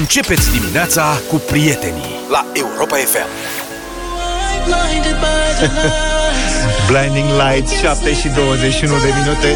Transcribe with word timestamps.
Începeți 0.00 0.50
dimineața 0.50 1.20
cu 1.28 1.36
prietenii 1.36 2.14
la 2.30 2.46
Europa 2.52 2.96
FM. 2.96 3.28
Blinding 6.90 7.28
Lights, 7.42 7.72
7 7.72 8.14
și 8.14 8.28
21 8.28 8.92
de 8.92 9.08
minute. 9.20 9.48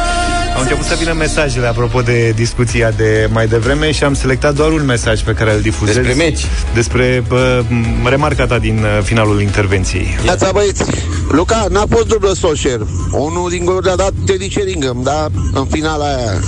Au 0.56 0.62
început 0.62 0.84
să 0.84 0.94
vină 0.98 1.12
mesajele 1.12 1.66
apropo 1.66 2.00
de 2.00 2.30
discuția 2.30 2.90
de 2.90 3.28
mai 3.32 3.46
devreme 3.46 3.90
și 3.90 4.04
am 4.04 4.14
selectat 4.14 4.54
doar 4.54 4.70
un 4.72 4.84
mesaj 4.84 5.20
pe 5.20 5.32
care 5.32 5.54
îl 5.54 5.60
difuzez. 5.60 5.94
Despre 5.94 6.14
meci. 6.14 6.40
Despre 6.74 7.24
uh, 7.30 7.58
remarca 8.04 8.46
ta 8.46 8.58
din 8.58 8.78
uh, 8.78 9.02
finalul 9.02 9.40
intervenției. 9.40 10.18
Neața 10.24 10.50
băieți, 10.52 10.84
Luca, 11.30 11.66
n-a 11.70 11.84
fost 11.90 12.06
dublă 12.06 12.32
Solskjaer. 12.32 12.80
Unul 13.12 13.50
din 13.50 13.64
goluri 13.64 13.84
le-a 13.84 13.96
dat 13.96 14.12
Teddy 14.26 14.50
Sheringham, 14.50 15.00
da? 15.02 15.26
În 15.52 15.66
finala 15.66 16.04
aia. 16.04 16.40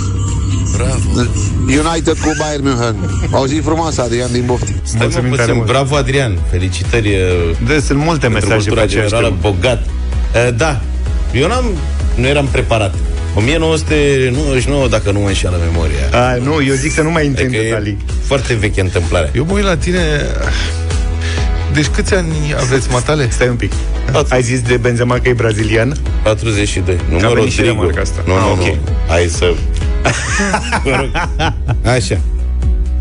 Bravo. 0.75 1.09
United 1.67 2.17
cu 2.19 2.31
Bayern 2.39 2.63
München. 2.63 2.95
Au 3.31 3.45
zis 3.45 3.61
frumos, 3.63 3.97
Adrian 3.97 4.31
din 4.31 4.43
Bofti. 4.45 4.73
Stai 4.83 4.99
Mulțumim 5.01 5.29
mă 5.29 5.35
tare 5.35 5.47
puțin. 5.47 5.55
mult. 5.63 5.67
Bravo, 5.71 5.95
Adrian. 5.95 6.37
Felicitări 6.51 7.07
uh, 7.07 7.57
De, 7.67 7.79
sunt 7.79 7.99
multe 7.99 8.27
pentru 8.27 8.47
mesaje 8.47 8.55
pe 8.55 8.57
cultura 8.63 8.81
aceeași 8.81 9.09
generală, 9.09 9.35
temă. 9.41 9.53
bogat. 9.53 9.85
Uh, 9.85 10.55
Da, 10.57 10.81
eu 11.33 11.47
n-am, 11.47 11.65
nu 12.15 12.27
eram 12.27 12.45
preparat. 12.51 12.93
1999, 13.35 14.87
dacă 14.87 15.11
nu 15.11 15.19
mă 15.19 15.27
înșeală 15.27 15.57
memoria. 15.71 16.05
A, 16.27 16.35
nu, 16.35 16.63
eu 16.67 16.73
zic 16.73 16.91
să 16.91 17.01
nu 17.01 17.11
mai 17.11 17.25
intri 17.25 17.43
în 17.43 17.47
Adică 17.49 17.63
e 17.65 17.69
detalii. 17.69 17.97
foarte 18.23 18.53
veche 18.53 18.81
întâmplare. 18.81 19.31
Eu 19.35 19.45
mă 19.47 19.53
uit 19.53 19.63
la 19.63 19.77
tine... 19.77 19.99
Deci 21.73 21.85
câți 21.85 22.13
ani 22.13 22.33
aveți, 22.59 22.87
matale? 22.91 23.29
Stai 23.29 23.47
un 23.47 23.55
pic. 23.55 23.71
Patru. 24.11 24.33
Ai 24.35 24.41
zis 24.41 24.61
de 24.61 24.77
Benzema 24.77 25.19
că 25.19 25.29
e 25.29 25.33
brazilian? 25.33 25.95
42. 26.23 26.97
Nu 27.09 27.17
Că 27.17 27.25
a 27.25 27.27
mă 27.27 27.33
venit 27.35 27.51
și 27.51 27.57
Rodrigo. 27.57 27.79
remarca 27.81 28.01
asta. 28.01 28.21
Nu, 28.25 28.33
Ah, 28.33 28.39
nu, 28.45 28.51
ok. 28.51 28.57
nu. 28.65 28.77
Hai 29.07 29.27
să... 29.37 29.53
Mă 30.83 30.95
rog. 30.95 31.09
Așa. 31.85 32.19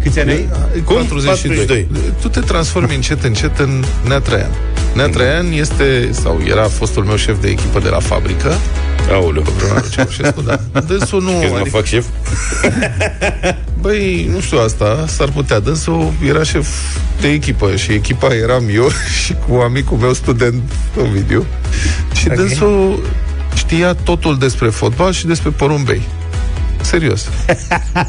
Câți 0.02 0.20
ani 0.20 0.30
ai? 0.30 0.48
Cum? 0.84 0.94
42. 0.94 1.56
42. 1.56 1.88
Tu 2.20 2.28
te 2.28 2.40
transformi 2.40 2.94
încet, 2.94 3.22
încet 3.22 3.58
în 3.58 3.84
Nea 4.06 4.18
Traian. 4.18 4.50
Nea 4.94 5.08
Traian 5.08 5.52
este, 5.52 6.08
sau 6.12 6.40
era 6.46 6.62
fostul 6.62 7.04
meu 7.04 7.16
șef 7.16 7.40
de 7.40 7.48
echipă 7.48 7.80
de 7.80 7.88
la 7.88 7.98
fabrică, 7.98 8.54
Aoleu. 9.12 9.44
Leonardo 9.58 9.88
Ceaușescu, 9.88 10.40
da. 10.40 10.80
Dânsul 10.86 11.22
nu... 11.22 11.38
Crezi 11.38 11.52
mă 11.52 11.58
Adică, 11.58 11.76
fac 11.76 11.84
șef? 11.84 12.04
băi, 13.82 14.30
nu 14.32 14.40
știu 14.40 14.58
asta, 14.58 15.04
s-ar 15.08 15.28
putea. 15.28 15.58
Dânsul 15.58 16.12
era 16.28 16.42
șef 16.42 16.68
de 17.20 17.28
echipă 17.28 17.76
și 17.76 17.92
echipa 17.92 18.34
eram 18.34 18.64
eu 18.72 18.88
și 19.24 19.34
cu 19.48 19.54
amicul 19.54 19.96
meu 19.96 20.12
student 20.12 20.62
Ovidiu. 21.00 21.44
Și 22.14 22.24
okay. 22.24 22.36
dânsul 22.36 23.02
știa 23.54 23.94
totul 23.94 24.38
despre 24.38 24.68
fotbal 24.68 25.12
și 25.12 25.26
despre 25.26 25.50
porumbei. 25.50 26.02
Serios. 26.82 27.28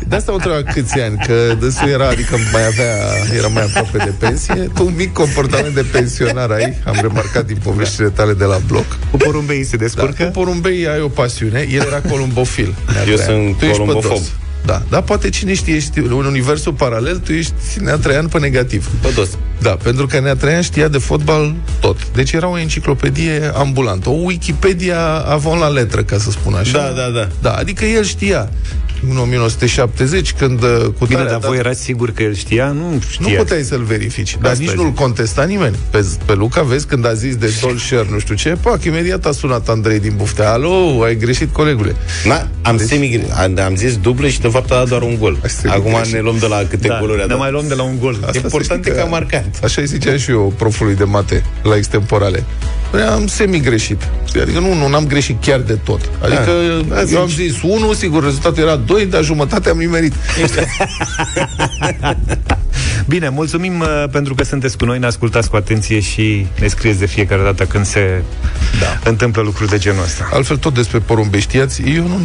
De 0.08 0.16
asta 0.16 0.32
o 0.32 0.36
întreba 0.36 0.64
câți 0.74 1.00
ani, 1.00 1.18
că 1.28 1.56
dânsul 1.60 1.88
era, 1.88 2.08
adică 2.08 2.36
mai 2.52 2.66
avea, 2.66 2.96
era 3.38 3.48
mai 3.48 3.64
aproape 3.64 3.98
de 3.98 4.14
pensie. 4.20 4.70
Tu 4.76 4.86
un 4.86 4.94
mic 4.96 5.14
comportament 5.14 5.74
de 5.74 5.86
pensionar 5.92 6.52
ai, 6.52 6.78
am 6.86 6.98
remarcat 7.02 7.46
din 7.46 7.58
poveștile 7.64 8.08
tale 8.10 8.34
de 8.34 8.44
la 8.44 8.58
bloc. 8.68 8.86
Cu 9.12 9.18
porumbeii 9.18 9.64
se 9.64 9.78
Da, 9.78 9.84
descurcă? 9.84 10.24
cu 10.24 10.32
porumbei 10.32 10.88
ai 10.88 11.02
o 11.02 11.08
pasiune, 11.08 11.68
el 11.72 11.82
era 11.88 12.02
columbofil. 12.10 12.76
Eu 13.10 13.16
sunt 13.16 13.58
Tu 13.58 13.66
ești 13.66 13.78
columbofob. 13.78 14.22
Pădos. 14.62 14.80
Da, 14.80 14.82
dar 14.90 15.02
poate 15.02 15.30
cine 15.30 15.54
știe, 15.54 15.76
ești 15.76 16.00
în 16.00 16.12
universul 16.12 16.74
paralel, 16.74 17.18
tu 17.18 17.32
ești 17.32 17.54
Nea 17.80 17.98
Traian 17.98 18.28
pe 18.28 18.40
negativ. 18.40 18.90
Pădos. 19.02 19.30
Da, 19.62 19.70
pentru 19.70 20.06
că 20.08 20.20
Nea 20.20 20.36
Traian 20.36 20.62
știa 20.62 20.88
de 20.88 20.98
fotbal 20.98 21.56
tot. 21.80 22.12
Deci 22.12 22.32
era 22.32 22.48
o 22.48 22.60
enciclopedie 22.60 23.52
ambulantă, 23.56 24.10
o 24.10 24.14
Wikipedia 24.24 25.06
avon 25.18 25.60
la 25.60 25.68
letră, 25.68 26.04
ca 26.04 26.18
să 26.18 26.32
spun 26.32 26.54
așa. 26.54 26.78
Da, 26.78 26.94
da, 26.96 27.10
da. 27.10 27.28
Da, 27.42 27.52
adică 27.52 27.86
el 27.86 28.04
știa. 28.04 28.50
În 29.10 29.18
1970, 29.18 30.34
când 30.34 30.64
uh, 30.64 30.70
cu 31.00 31.06
Bine, 31.06 31.16
tare 31.18 31.28
a 31.28 31.32
dar 31.32 31.40
dat- 31.40 31.50
voi 31.50 31.58
erați 31.58 31.82
sigur 31.82 32.12
că 32.12 32.24
el 32.24 32.34
știa? 32.36 32.66
Nu 32.68 33.02
știa. 33.10 33.28
nu 33.30 33.36
puteai 33.36 33.62
să-l 33.64 33.84
verifici, 33.84 34.38
dar 34.42 34.52
Asta 34.52 34.62
nici 34.64 34.70
zic. 34.72 34.80
nu-l 34.80 34.92
contesta 34.92 35.44
nimeni. 35.44 35.76
Pe, 35.90 36.06
pe 36.26 36.34
Luca, 36.34 36.62
vezi, 36.62 36.86
când 36.86 37.06
a 37.06 37.14
zis 37.14 37.36
de 37.36 37.48
Solskjaer, 37.48 38.06
nu 38.14 38.20
știu 38.20 38.36
ce, 38.36 38.58
pac, 38.62 38.84
imediat 38.84 39.26
a 39.26 39.32
sunat 39.32 39.70
Andrei 39.70 40.00
din 40.00 40.14
buftea. 40.18 40.52
Alo, 40.52 41.02
ai 41.04 41.16
greșit, 41.16 41.54
colegule. 41.54 41.96
Na, 42.26 42.48
am, 42.62 42.78
deci... 42.78 42.88
semi, 42.88 43.24
am, 43.42 43.60
am 43.66 43.76
zis 43.76 43.98
dublă 43.98 44.28
și 44.28 44.42
de 44.42 44.48
fapt 44.48 44.72
a 44.72 44.76
dat 44.76 44.88
doar 44.88 45.02
un 45.02 45.16
gol. 45.20 45.38
Ai 45.44 45.50
semi 45.50 45.74
Acum 45.74 45.94
greșit. 45.94 46.14
ne 46.14 46.20
luăm 46.20 46.38
de 46.40 46.46
la 46.48 46.64
câte 46.70 46.88
Da, 46.88 46.98
goluri 47.00 47.20
a 47.20 47.22
ne 47.22 47.28
dat. 47.30 47.38
mai 47.38 47.52
luăm 47.52 47.68
de 47.68 47.74
la 47.74 47.84
un 47.84 48.00
gol. 48.00 48.18
Asta 48.26 48.32
Important 48.44 48.84
să 48.84 48.90
e 48.90 48.92
știi 48.92 48.92
că 49.02 49.08
a 49.08 49.10
marcat. 49.10 49.46
Așa 49.64 49.82
îi 49.82 49.88
ziceam 49.88 50.18
și 50.18 50.32
eu 50.32 50.54
profului 50.58 50.96
de 50.96 51.04
mate 51.04 51.44
la 51.64 51.76
extemporale. 51.76 52.44
Păi 52.92 53.02
am 53.02 53.28
semi-greșit. 53.28 54.08
Adică 54.42 54.60
nu, 54.60 54.74
nu, 54.74 54.88
n-am 54.88 55.06
greșit 55.08 55.44
chiar 55.44 55.60
de 55.60 55.74
tot. 55.74 56.10
Adică 56.22 56.52
Da, 56.88 57.00
eu 57.00 57.06
zici. 57.06 57.18
am 57.18 57.28
zis 57.28 57.62
1, 57.62 57.94
sigur, 57.94 58.24
rezultatul 58.24 58.64
era 58.64 58.76
2, 58.76 59.06
dar 59.06 59.24
jumătate 59.24 59.70
am 59.70 59.78
nimerit. 59.78 60.14
Bine, 63.08 63.30
mulțumim 63.30 63.80
uh, 63.80 64.04
pentru 64.12 64.36
că 64.36 64.44
sunteți 64.44 64.78
cu 64.78 64.86
noi, 64.86 65.00
ne 65.00 65.06
ascultați 65.06 65.50
cu 65.50 65.56
atenție 65.56 66.00
și 66.00 66.46
ne 66.60 66.68
scrieți 66.68 67.00
de 67.00 67.06
fiecare 67.06 67.42
dată 67.44 67.64
când 67.64 67.86
se 67.86 68.24
da. 68.80 69.10
întâmplă 69.10 69.42
lucruri 69.42 69.70
de 69.70 69.78
genul 69.78 70.04
ăsta. 70.04 70.30
Altfel, 70.34 70.58
tot 70.58 70.74
despre 70.74 71.00
porumbei, 71.00 71.40
știați? 71.40 71.82
Eu 71.96 72.08
nu... 72.08 72.20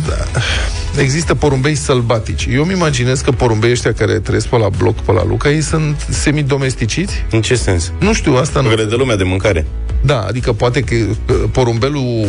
Există 0.98 1.34
porumbei 1.34 1.74
sălbatici. 1.74 2.48
Eu 2.50 2.62
îmi 2.62 2.72
imaginez 2.72 3.20
că 3.20 3.30
porumbei 3.30 3.70
ăștia 3.70 3.92
care 3.92 4.18
trăiesc 4.18 4.46
pe 4.46 4.56
la 4.56 4.68
bloc, 4.68 5.00
pe 5.00 5.12
la 5.12 5.24
Luca, 5.24 5.50
ei 5.50 5.60
sunt 5.60 6.06
semi-domesticiți? 6.08 7.24
În 7.30 7.42
ce 7.42 7.54
sens? 7.54 7.92
Nu 7.98 8.12
știu, 8.12 8.34
asta 8.36 8.60
nu... 8.60 8.68
Că 8.68 8.74
le 8.74 8.84
dă 8.84 8.96
lumea 8.96 9.16
de 9.16 9.24
mâncare. 9.24 9.66
Da, 10.06 10.20
adică 10.20 10.52
poate 10.52 10.80
că 10.80 10.94
uh, 10.94 11.48
porumbelul 11.52 12.26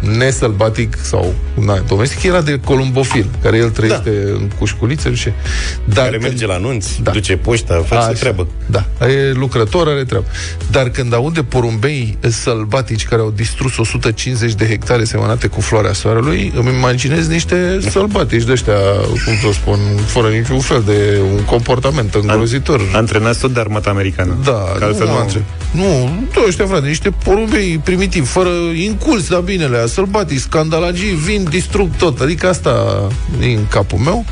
nesălbatic 0.00 0.96
sau 1.02 1.34
na, 1.54 1.78
domestic 1.88 2.22
era 2.22 2.40
de 2.40 2.60
columbofil, 2.64 3.26
care 3.42 3.56
el 3.56 3.70
trăiește 3.70 4.10
da. 4.10 4.32
în 4.32 4.50
cușculițe, 4.58 5.08
nu 5.08 5.14
știu. 5.14 5.32
Dar 5.84 6.04
Care 6.04 6.16
merge 6.16 6.46
la 6.46 6.54
anunți, 6.54 6.96
Da. 6.96 7.02
da. 7.02 7.10
duce 7.10 7.36
poșta, 7.36 7.82
face 7.86 8.02
Așa, 8.02 8.12
treabă. 8.12 8.46
Da, 8.66 8.84
e 9.06 9.32
lucrător, 9.32 9.88
are 9.88 10.04
treabă. 10.04 10.26
Dar 10.70 10.88
când 10.88 11.14
aude 11.14 11.42
porumbei 11.42 12.18
sălbatici 12.20 13.04
care 13.04 13.20
au 13.20 13.30
distrus 13.30 13.76
150 13.78 14.52
de 14.54 14.66
hectare 14.66 15.04
semănate 15.04 15.46
cu 15.46 15.60
floarea 15.60 15.92
soarelui, 15.92 16.52
îmi 16.56 16.68
imaginez 16.76 17.28
niște 17.28 17.78
sălbatici 17.90 18.42
de 18.44 18.52
ăștia, 18.52 18.74
cum 19.24 19.34
să 19.42 19.52
spun, 19.52 19.78
fără 20.06 20.28
niciun 20.28 20.58
fel 20.60 20.82
de 20.86 21.20
un 21.36 21.44
comportament 21.44 22.14
îngrozitor. 22.14 22.80
Antrenați 22.92 23.40
tot 23.40 23.54
de 23.54 23.60
armata 23.60 23.90
americană. 23.90 24.36
Da, 24.44 24.74
Că 24.78 24.84
altfel 24.84 25.06
nu, 25.06 25.12
nu, 25.12 25.42
nu, 25.72 26.04
nu 26.34 26.44
ăștia, 26.46 26.66
frate, 26.66 26.86
niște 26.86 27.10
porumbei 27.24 27.80
primitivi, 27.84 28.26
fără 28.26 28.48
inculs, 28.74 29.28
dar 29.28 29.40
binele, 29.40 29.78
sălbatici, 29.88 30.40
scandalagii, 30.40 31.10
vin, 31.14 31.46
distrug 31.50 31.90
tot. 31.96 32.20
Adică 32.20 32.48
asta 32.48 33.02
e 33.40 33.46
în 33.46 33.66
capul 33.70 33.98
meu. 33.98 34.24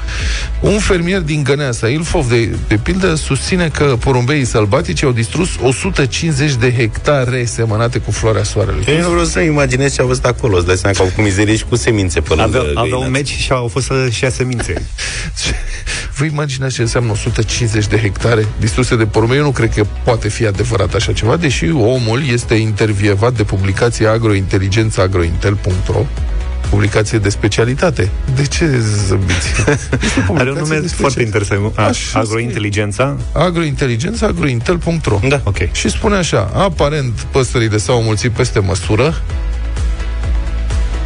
Un 0.61 0.79
fermier 0.79 1.21
din 1.21 1.43
Găneasa, 1.43 1.89
Ilfov, 1.89 2.29
de, 2.29 2.57
de 2.69 2.77
pildă, 2.77 3.15
susține 3.15 3.69
că 3.69 3.85
porumbeii 4.01 4.45
sălbatici 4.45 5.03
au 5.03 5.13
distrus 5.13 5.49
150 5.63 6.55
de 6.55 6.73
hectare 6.75 7.45
semănate 7.45 7.99
cu 7.99 8.11
floarea 8.11 8.43
soarelui. 8.43 8.85
Eu 8.89 9.01
nu 9.01 9.09
vreau 9.09 9.25
să 9.25 9.41
imaginez 9.41 9.95
ce 9.95 10.03
a 10.03 10.05
văzut 10.05 10.25
acolo. 10.25 10.57
Îți 10.57 10.67
dai 10.67 10.77
seama 10.77 10.97
că 10.97 11.03
au 11.03 11.09
făcut 11.09 11.25
mizerie 11.25 11.57
și 11.57 11.65
cu 11.65 11.77
semințe 11.77 12.21
pe 12.21 12.35
lângă 12.35 12.43
Avea, 12.59 12.61
avea 12.61 12.83
un 12.83 12.89
găinați. 12.91 13.11
meci 13.11 13.29
și 13.29 13.53
au 13.53 13.69
fost 13.69 13.87
să-și 13.87 14.23
ia 14.25 14.31
semințe. 14.31 14.83
Vă 16.17 16.25
imaginați 16.25 16.75
ce 16.75 16.81
înseamnă 16.81 17.11
150 17.13 17.87
de 17.87 17.99
hectare 17.99 18.47
distruse 18.59 18.97
de 18.97 19.07
porumbei? 19.07 19.39
Eu 19.39 19.43
nu 19.45 19.51
cred 19.51 19.75
că 19.75 19.85
poate 20.05 20.29
fi 20.29 20.47
adevărat 20.47 20.95
așa 20.95 21.13
ceva, 21.13 21.37
deși 21.37 21.71
omul 21.71 22.23
este 22.33 22.55
intervievat 22.55 23.33
de 23.37 23.43
publicația 23.45 24.17
agrointeligența.agrointel.ro 25.47 26.07
publicație 26.71 27.19
de 27.19 27.29
specialitate. 27.29 28.11
De 28.35 28.47
ce 28.47 28.79
zâmbiți? 29.07 29.49
Este 30.05 30.25
o 30.29 30.35
Are 30.35 30.51
un 30.51 30.57
publicație 30.57 30.61
nume 30.61 30.79
de 30.81 30.89
foarte 30.95 31.21
specialitate. 31.21 31.23
interesant. 31.23 31.79
A, 31.79 31.83
Așa 31.83 32.19
agrointeligența. 32.19 33.17
Agrointeligența, 33.33 34.27
agrointel.ro 34.27 35.21
Da, 35.29 35.41
ok. 35.45 35.73
Și 35.73 35.89
spune 35.89 36.17
așa, 36.17 36.51
aparent 36.55 37.13
păsările 37.31 37.77
s-au 37.77 38.03
mulțit 38.03 38.31
peste 38.31 38.59
măsură, 38.59 39.23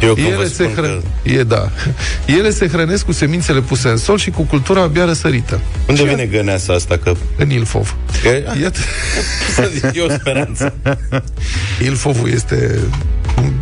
Eu 0.01 0.13
când 0.13 0.27
vă 0.27 0.33
ele 0.33 0.47
se, 0.47 0.53
spun 0.53 0.73
că... 0.73 0.81
hră... 0.81 1.01
e, 1.23 1.43
da. 1.43 1.69
ele 2.37 2.49
se 2.49 2.67
hrănesc 2.67 3.05
cu 3.05 3.11
semințele 3.11 3.59
puse 3.59 3.87
în 3.87 3.97
sol 3.97 4.17
și 4.17 4.29
cu 4.29 4.41
cultura 4.41 4.81
abia 4.81 5.05
răsărită. 5.05 5.59
Unde 5.87 6.03
vine 6.03 6.25
găneasa 6.25 6.73
asta? 6.73 6.97
Că... 6.97 7.13
În 7.37 7.49
Ilfov. 7.49 7.95
că... 8.23 8.29
Iată, 8.61 8.79
Să 9.55 9.69
zic, 9.73 9.83
e 9.93 10.01
o 10.01 10.09
speranță. 10.09 10.73
Ilfovul 11.81 12.29
este... 12.29 12.79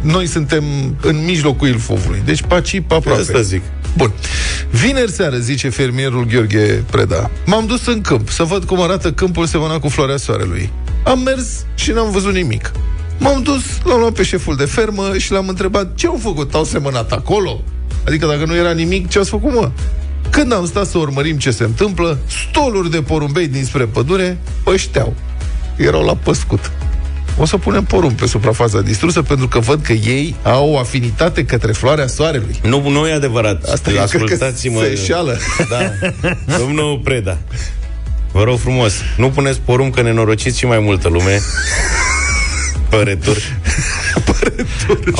Noi 0.01 0.27
suntem 0.27 0.63
în 1.01 1.25
mijlocul 1.25 1.67
Ilfovului, 1.67 2.21
deci 2.25 2.41
paci 2.41 2.81
pe 2.87 2.93
aproape. 2.93 3.21
Asta 3.21 3.41
zic. 3.41 3.61
Bun. 3.97 4.11
Vineri 4.69 5.11
seară, 5.11 5.37
zice 5.37 5.69
fermierul 5.69 6.25
Gheorghe 6.25 6.83
Preda, 6.91 7.31
m-am 7.45 7.65
dus 7.65 7.85
în 7.85 8.01
câmp 8.01 8.29
să 8.29 8.43
văd 8.43 8.63
cum 8.63 8.81
arată 8.81 9.11
câmpul 9.11 9.45
semănat 9.45 9.79
cu 9.79 9.87
floarea 9.87 10.17
soarelui. 10.17 10.71
Am 11.03 11.19
mers 11.19 11.65
și 11.75 11.91
n-am 11.91 12.11
văzut 12.11 12.33
nimic. 12.33 12.71
M-am 13.17 13.41
dus, 13.41 13.63
l-am 13.83 13.99
luat 13.99 14.13
pe 14.13 14.23
șeful 14.23 14.55
de 14.55 14.65
fermă 14.65 15.17
și 15.17 15.31
l-am 15.31 15.47
întrebat 15.47 15.95
ce 15.95 16.07
au 16.07 16.19
făcut, 16.21 16.53
au 16.53 16.63
semănat 16.63 17.11
acolo? 17.11 17.63
Adică 18.05 18.25
dacă 18.25 18.45
nu 18.45 18.55
era 18.55 18.71
nimic, 18.71 19.07
ce 19.07 19.19
ați 19.19 19.29
făcut, 19.29 19.53
mă? 19.53 19.71
Când 20.29 20.53
am 20.53 20.65
stat 20.65 20.87
să 20.87 20.97
urmărim 20.97 21.37
ce 21.37 21.51
se 21.51 21.63
întâmplă, 21.63 22.17
stoluri 22.49 22.91
de 22.91 23.01
porumbei 23.01 23.47
dinspre 23.47 23.85
pădure 23.85 24.37
pășteau. 24.63 25.15
Erau 25.75 26.05
la 26.05 26.15
păscut. 26.15 26.71
O 27.41 27.45
să 27.45 27.57
punem 27.57 27.83
porumb 27.83 28.11
pe 28.11 28.27
suprafața 28.27 28.81
distrusă 28.81 29.21
pentru 29.21 29.47
că 29.47 29.59
văd 29.59 29.81
că 29.81 29.93
ei 29.93 30.35
au 30.43 30.69
o 30.69 30.77
afinitate 30.79 31.45
către 31.45 31.71
floarea 31.71 32.07
soarelui. 32.07 32.59
Nu, 32.63 32.89
nu 32.89 33.07
e 33.07 33.13
adevărat. 33.13 33.63
Asta 33.63 33.89
e, 33.89 33.93
cred 33.93 33.95
că 33.95 34.01
Ascultați-mă. 34.01 34.81
se 34.81 34.89
înșeală. 34.89 35.37
Da. 35.69 35.91
Domnul 36.57 36.99
Preda. 37.03 37.37
Vă 38.31 38.43
rog 38.43 38.59
frumos, 38.59 38.93
nu 39.17 39.29
puneți 39.29 39.59
porumb 39.65 39.93
că 39.93 40.01
nenorociți 40.01 40.57
și 40.57 40.65
mai 40.65 40.79
multă 40.79 41.07
lume. 41.07 41.39
Păretur. 42.89 43.37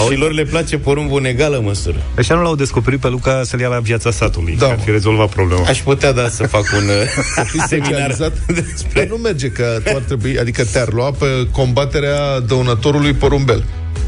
Și 0.10 0.18
lor 0.18 0.32
le 0.32 0.44
place 0.44 0.78
porumbul 0.78 1.20
în 1.20 1.26
egală 1.26 1.62
măsură. 1.64 1.98
Așa 2.18 2.36
nu 2.36 2.42
l-au 2.42 2.56
descoperit 2.56 3.00
pe 3.00 3.08
Luca 3.08 3.42
să-l 3.44 3.60
ia 3.60 3.68
la 3.68 3.80
viața 3.80 4.12
satului. 4.12 4.56
Da. 4.60 4.68
Ar 4.68 4.80
fi 4.80 4.92
rezolvat 4.92 5.30
problema. 5.30 5.62
Aș 5.68 5.82
putea, 5.82 6.12
da, 6.12 6.30
să 6.30 6.48
fac 6.48 6.64
un 6.74 6.88
uh, 6.90 7.64
seminar 7.68 8.12
Specializat. 8.12 8.34
Dar 8.48 8.64
despre... 8.72 9.08
nu 9.10 9.16
merge, 9.16 9.48
că 9.50 9.80
tu 9.84 9.92
ar 9.96 10.02
trebui, 10.02 10.40
adică 10.40 10.64
te-ar 10.64 10.94
lua 10.94 11.12
pe 11.12 11.26
combaterea 11.52 12.40
dăunătorului 12.40 13.14
porumbel. 13.14 13.64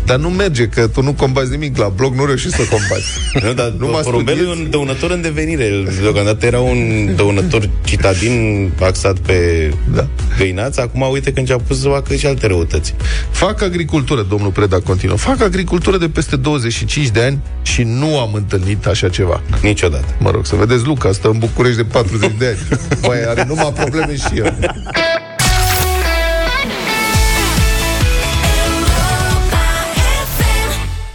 Dar 0.06 0.18
nu 0.20 0.30
merge, 0.30 0.68
că 0.68 0.88
tu 0.88 1.02
nu 1.02 1.14
combați 1.14 1.50
nimic 1.52 1.78
la 1.78 1.88
blog, 1.96 2.16
nu 2.16 2.26
reușești 2.26 2.56
să 2.58 2.64
combați. 2.70 3.06
Nu, 3.46 3.54
dar 3.64 3.74
Nu 3.78 3.88
mă 3.88 4.00
porumbelul 4.04 4.40
e 4.40 4.44
studiez. 4.44 4.66
un 4.66 4.70
dăunător 4.72 5.12
în 5.12 5.22
devenire. 5.22 5.64
El, 5.64 5.90
Deocamdată 6.02 6.46
era 6.46 6.60
un 6.60 7.10
dăunător 7.16 7.70
citadin 7.84 8.72
axat 8.82 9.18
pe 9.20 9.70
Da. 9.96 10.08
găinață. 10.38 10.82
Acum 10.82 11.08
uite 11.12 11.34
că 11.34 11.40
începe 11.40 11.74
să 11.74 11.88
facă 11.88 12.16
și 12.16 12.26
alte 12.26 12.48
răutăți. 12.48 12.94
Fac 13.32 13.62
agricultură, 13.62 14.22
domnul 14.30 14.50
Preda 14.52 14.80
continuă. 14.80 15.16
Fac 15.18 15.42
agricultură 15.42 15.98
de 15.98 16.10
peste 16.10 16.36
25 16.36 17.08
de 17.08 17.22
ani 17.22 17.40
și 17.62 17.84
nu 17.84 18.20
am 18.20 18.34
întâlnit 18.34 18.86
așa 18.86 19.10
ceva. 19.10 19.42
Niciodată. 19.62 20.06
Mă 20.20 20.32
rog, 20.32 20.46
să 20.46 20.56
vedeți, 20.56 20.86
Luca 20.86 21.12
stă 21.12 21.28
în 21.30 21.38
București 21.38 21.78
de 21.78 21.84
40 21.84 22.32
de 22.38 22.46
ani. 22.46 22.80
Băi, 23.08 23.18
are 23.28 23.46
numai 23.48 23.74
probleme 23.76 24.16
și 24.16 24.38
el. 24.40 24.56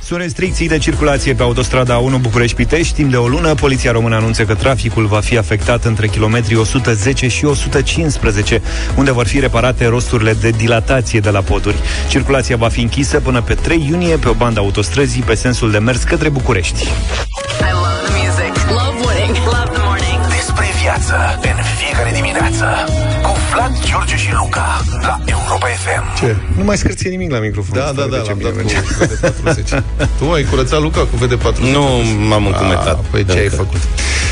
Sunt 0.06 0.20
restricții 0.20 0.68
de 0.68 0.78
circulație 0.78 1.34
pe 1.34 1.42
autostrada 1.42 1.96
1 1.96 2.16
București-Pitești. 2.16 2.94
Timp 2.94 3.10
de 3.10 3.16
o 3.16 3.28
lună, 3.28 3.54
Poliția 3.54 3.92
Română 3.92 4.14
anunță 4.14 4.44
că 4.44 4.54
traficul 4.54 5.06
va 5.06 5.20
fi 5.20 5.38
afectat 5.38 5.84
între 5.84 6.06
kilometrii 6.08 6.56
110 6.56 7.28
și 7.28 7.44
115, 7.44 8.62
unde 8.96 9.12
vor 9.12 9.26
fi 9.26 9.40
reparate 9.40 9.86
rosturile 9.86 10.32
de 10.32 10.50
dilatație 10.50 11.20
de 11.20 11.30
la 11.30 11.40
poduri. 11.40 11.76
Circulația 12.08 12.56
va 12.56 12.68
fi 12.68 12.80
închisă 12.80 13.20
până 13.20 13.42
pe 13.42 13.54
3 13.54 13.86
iunie 13.88 14.16
pe 14.16 14.28
o 14.28 14.32
bandă 14.32 14.60
autostrăzii 14.60 15.22
pe 15.22 15.34
sensul 15.34 15.70
de 15.70 15.78
mers 15.78 16.02
către 16.02 16.28
București. 16.28 16.82
I 16.82 16.88
love 17.72 17.98
the 18.06 18.12
music. 18.22 18.52
Love 18.70 18.98
winning. 19.06 19.36
Love 19.44 19.70
the 19.72 19.82
morning. 19.84 20.20
Despre 20.36 20.66
viață 20.82 21.14
în 21.42 21.62
fiecare 21.78 22.10
dimineață 22.14 22.64
cu 22.86 23.05
Vlad, 23.66 23.84
George 23.84 24.16
și 24.16 24.32
Luca 24.32 24.80
la 25.02 25.20
Europa 25.24 25.66
FM. 25.66 26.16
Ce? 26.18 26.36
Nu 26.56 26.64
mai 26.64 26.76
scârție 26.76 27.10
nimic 27.10 27.30
la 27.30 27.38
microfon. 27.38 27.78
Da, 27.78 27.84
da, 27.84 28.02
Fără 28.02 28.08
da, 28.08 28.16
de 28.16 28.22
ce 28.22 28.28
l-am 28.28 28.38
bine 28.38 28.50
dat 28.50 28.58
merge. 28.58 28.80
cu 28.80 29.78
VD40. 29.80 30.18
tu 30.18 30.30
ai 30.32 30.44
curățat 30.44 30.80
Luca 30.80 31.00
cu 31.00 31.16
VD40? 31.24 31.56
Nu 31.72 31.82
m-am 32.28 32.46
încumetat. 32.46 32.86
Ah, 32.86 33.04
păi 33.10 33.24
ce 33.24 33.32
ai 33.38 33.44
Încă. 33.44 33.56
făcut? 33.56 33.80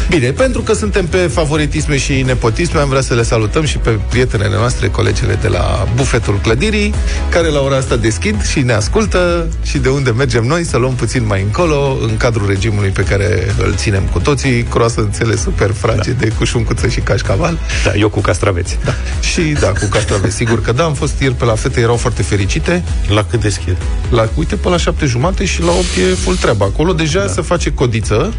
Bine, 0.09 0.31
pentru 0.31 0.61
că 0.61 0.73
suntem 0.73 1.07
pe 1.07 1.17
favoritisme 1.17 1.97
și 1.97 2.23
nepotisme, 2.23 2.81
am 2.81 2.89
vrea 2.89 3.01
să 3.01 3.15
le 3.15 3.23
salutăm 3.23 3.65
și 3.65 3.79
pe 3.79 3.91
prietenele 4.09 4.57
noastre, 4.57 4.89
colegele 4.89 5.39
de 5.41 5.49
la 5.49 5.89
Bufetul 5.95 6.39
Clădirii, 6.43 6.95
care 7.29 7.49
la 7.49 7.61
ora 7.61 7.77
asta 7.77 7.97
deschid 7.97 8.43
și 8.43 8.61
ne 8.61 8.73
ascultă 8.73 9.49
și 9.63 9.79
de 9.79 9.89
unde 9.89 10.11
mergem 10.11 10.45
noi 10.45 10.65
să 10.65 10.77
luăm 10.77 10.95
puțin 10.95 11.27
mai 11.27 11.43
încolo, 11.43 11.99
în 12.03 12.17
cadrul 12.17 12.47
regimului 12.47 12.91
pe 12.91 13.03
care 13.03 13.55
îl 13.59 13.75
ținem 13.75 14.03
cu 14.03 14.19
toții, 14.19 14.63
croasanțele 14.63 15.37
super 15.37 15.71
fragede, 15.73 16.27
da. 16.27 16.35
cu 16.35 16.45
șuncuță 16.45 16.89
și 16.89 17.01
cașcaval. 17.01 17.59
Da, 17.85 17.95
eu 17.95 18.09
cu 18.09 18.21
castraveți. 18.21 18.79
Da. 18.85 18.95
Și 19.21 19.41
da, 19.41 19.69
cu 19.69 19.87
castraveți, 19.91 20.37
sigur 20.37 20.63
că 20.63 20.73
da, 20.73 20.85
am 20.85 20.95
fost 20.95 21.21
ieri 21.21 21.35
pe 21.35 21.45
la 21.45 21.55
fete, 21.55 21.81
erau 21.81 21.97
foarte 21.97 22.23
fericite. 22.23 22.85
La 23.09 23.25
cât 23.25 23.41
deschid? 23.41 23.77
La, 24.11 24.29
uite, 24.35 24.57
pe 24.57 24.69
la 24.69 24.77
șapte 24.77 25.07
jumate 25.07 25.45
și 25.45 25.63
la 25.63 25.71
8 25.71 25.85
e 26.11 26.15
full 26.15 26.37
treabă. 26.37 26.65
Acolo 26.65 26.93
deja 26.93 27.21
da. 27.21 27.33
se 27.33 27.41
face 27.41 27.73
codiță. 27.73 28.35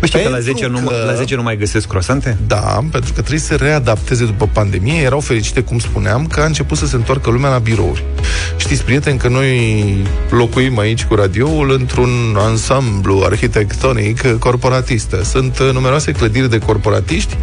Nu 0.00 0.06
știu 0.06 0.18
că 0.18 0.28
la 0.28 0.34
Pentru 0.34 0.52
10, 0.52 0.66
nu, 0.80 0.88
că- 0.88 1.04
la 1.06 1.14
10 1.14 1.34
nu 1.34 1.42
mai 1.42 1.56
găsesc 1.56 1.86
croasante? 1.86 2.36
Da, 2.46 2.84
pentru 2.90 3.12
că 3.12 3.20
trebuie 3.20 3.38
să 3.38 3.46
se 3.46 3.54
readapteze 3.54 4.24
după 4.24 4.48
pandemie. 4.52 5.02
Erau 5.02 5.20
fericite, 5.20 5.60
cum 5.60 5.78
spuneam, 5.78 6.26
că 6.26 6.40
a 6.40 6.44
început 6.44 6.78
să 6.78 6.86
se 6.86 6.96
întoarcă 6.96 7.30
lumea 7.30 7.50
la 7.50 7.58
birouri. 7.58 8.04
Știți, 8.56 8.84
prieteni, 8.84 9.18
că 9.18 9.28
noi 9.28 9.96
locuim 10.30 10.78
aici 10.78 11.04
cu 11.04 11.14
radioul 11.14 11.70
într-un 11.72 12.36
ansamblu 12.38 13.22
arhitectonic 13.24 14.38
corporatist. 14.38 15.14
Sunt 15.24 15.58
uh, 15.58 15.70
numeroase 15.72 16.12
clădiri 16.12 16.50
de 16.50 16.58
corporatiști 16.58 17.36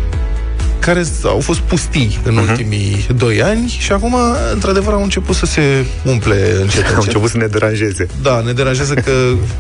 care 0.90 1.04
s- 1.04 1.24
au 1.24 1.40
fost 1.40 1.60
pustii 1.60 2.20
în 2.24 2.38
uh-huh. 2.38 2.50
ultimii 2.50 3.06
doi 3.16 3.42
ani 3.42 3.76
și 3.80 3.92
acum, 3.92 4.16
într-adevăr, 4.54 4.94
au 4.94 5.04
început 5.04 5.36
să 5.36 5.46
se 5.46 5.62
umple 6.06 6.36
încet, 6.62 6.84
Au 6.86 6.90
încet. 6.90 7.06
început 7.06 7.30
să 7.30 7.38
ne 7.38 7.46
deranjeze. 7.48 8.08
Da, 8.22 8.42
ne 8.46 8.52
deranjează 8.52 8.94
că 8.94 9.12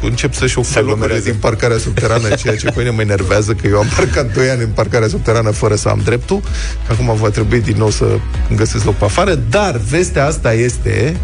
încep 0.01 0.33
să-și 0.33 0.57
ofere 0.59 0.79
locurile 0.79 1.03
aglomerează. 1.05 1.29
din 1.29 1.39
parcarea 1.39 1.77
subterană, 1.77 2.27
ceea 2.35 2.55
ce 2.55 2.65
pe 2.65 2.73
mine 2.77 2.89
mă 2.89 3.01
enervează, 3.01 3.53
că 3.53 3.67
eu 3.67 3.77
am 3.77 3.87
parcat 3.95 4.33
2 4.33 4.49
ani 4.49 4.61
în 4.61 4.69
parcarea 4.73 5.07
subterană 5.07 5.49
fără 5.51 5.75
să 5.75 5.89
am 5.89 6.01
dreptul, 6.03 6.39
că 6.87 6.91
acum 6.93 7.15
va 7.15 7.29
trebui 7.29 7.59
din 7.59 7.75
nou 7.77 7.89
să 7.89 8.03
îmi 8.49 8.57
găsesc 8.57 8.85
loc 8.85 8.95
pe 8.95 9.05
afară, 9.05 9.39
dar 9.49 9.79
vestea 9.89 10.25
asta 10.25 10.53
este 10.53 11.17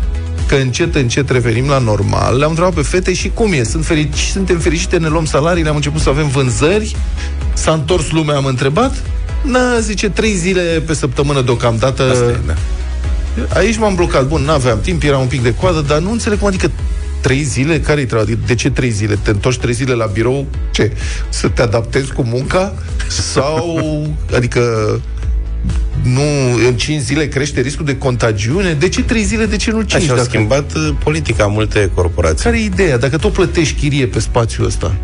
că 0.47 0.55
încet, 0.55 0.95
încet 0.95 1.29
revenim 1.29 1.67
la 1.67 1.77
normal. 1.77 2.37
Le-am 2.37 2.49
întrebat 2.49 2.73
pe 2.73 2.81
fete 2.81 3.13
și 3.13 3.31
cum 3.33 3.53
e. 3.53 3.63
Sunt 3.63 3.85
ferici, 3.85 4.17
suntem 4.31 4.57
fericite, 4.59 4.97
ne 4.97 5.07
luăm 5.07 5.25
salarii, 5.25 5.67
am 5.67 5.75
început 5.75 6.01
să 6.01 6.09
avem 6.09 6.27
vânzări, 6.27 6.95
s-a 7.53 7.71
întors 7.71 8.11
lumea, 8.11 8.35
am 8.35 8.45
întrebat. 8.45 9.01
Na, 9.45 9.79
zice, 9.79 10.09
trei 10.09 10.33
zile 10.33 10.61
pe 10.61 10.93
săptămână 10.93 11.41
deocamdată. 11.41 12.03
Asta 12.11 12.23
e, 12.23 12.39
da. 12.45 12.53
Aici 13.53 13.77
m-am 13.77 13.95
blocat. 13.95 14.27
Bun, 14.27 14.41
n-aveam 14.41 14.79
timp, 14.81 15.03
era 15.03 15.17
un 15.17 15.27
pic 15.27 15.43
de 15.43 15.53
coadă, 15.53 15.83
dar 15.87 15.99
nu 15.99 16.11
înțeleg 16.11 16.37
cum 16.39 16.47
adică 16.47 16.71
trei 17.21 17.43
zile? 17.43 17.79
Care-i 17.79 18.05
treaba? 18.05 18.23
Adică 18.23 18.39
De 18.47 18.55
ce 18.55 18.69
trei 18.69 18.89
zile? 18.89 19.17
Te 19.21 19.29
întorci 19.29 19.57
trei 19.57 19.73
zile 19.73 19.93
la 19.93 20.05
birou? 20.05 20.45
Ce? 20.71 20.91
Să 21.29 21.47
te 21.47 21.61
adaptezi 21.61 22.11
cu 22.13 22.21
munca? 22.21 22.73
Sau, 23.07 23.81
adică, 24.37 24.61
nu, 26.03 26.21
în 26.67 26.75
cinci 26.75 27.01
zile 27.01 27.27
crește 27.27 27.61
riscul 27.61 27.85
de 27.85 27.97
contagiune? 27.97 28.73
De 28.73 28.89
ce 28.89 29.03
trei 29.03 29.23
zile? 29.23 29.45
De 29.45 29.55
ce 29.55 29.71
nu 29.71 29.81
cinci? 29.81 30.01
Așa 30.01 30.09
au 30.11 30.15
Dacă- 30.17 30.29
schimbat 30.29 30.73
uh, 30.75 30.89
politica 31.03 31.45
multe 31.45 31.91
corporații. 31.93 32.43
Care 32.43 32.57
e 32.59 32.63
ideea? 32.63 32.97
Dacă 32.97 33.17
tot 33.17 33.31
plătești 33.33 33.79
chirie 33.79 34.05
pe 34.05 34.19
spațiul 34.19 34.65
ăsta, 34.65 34.95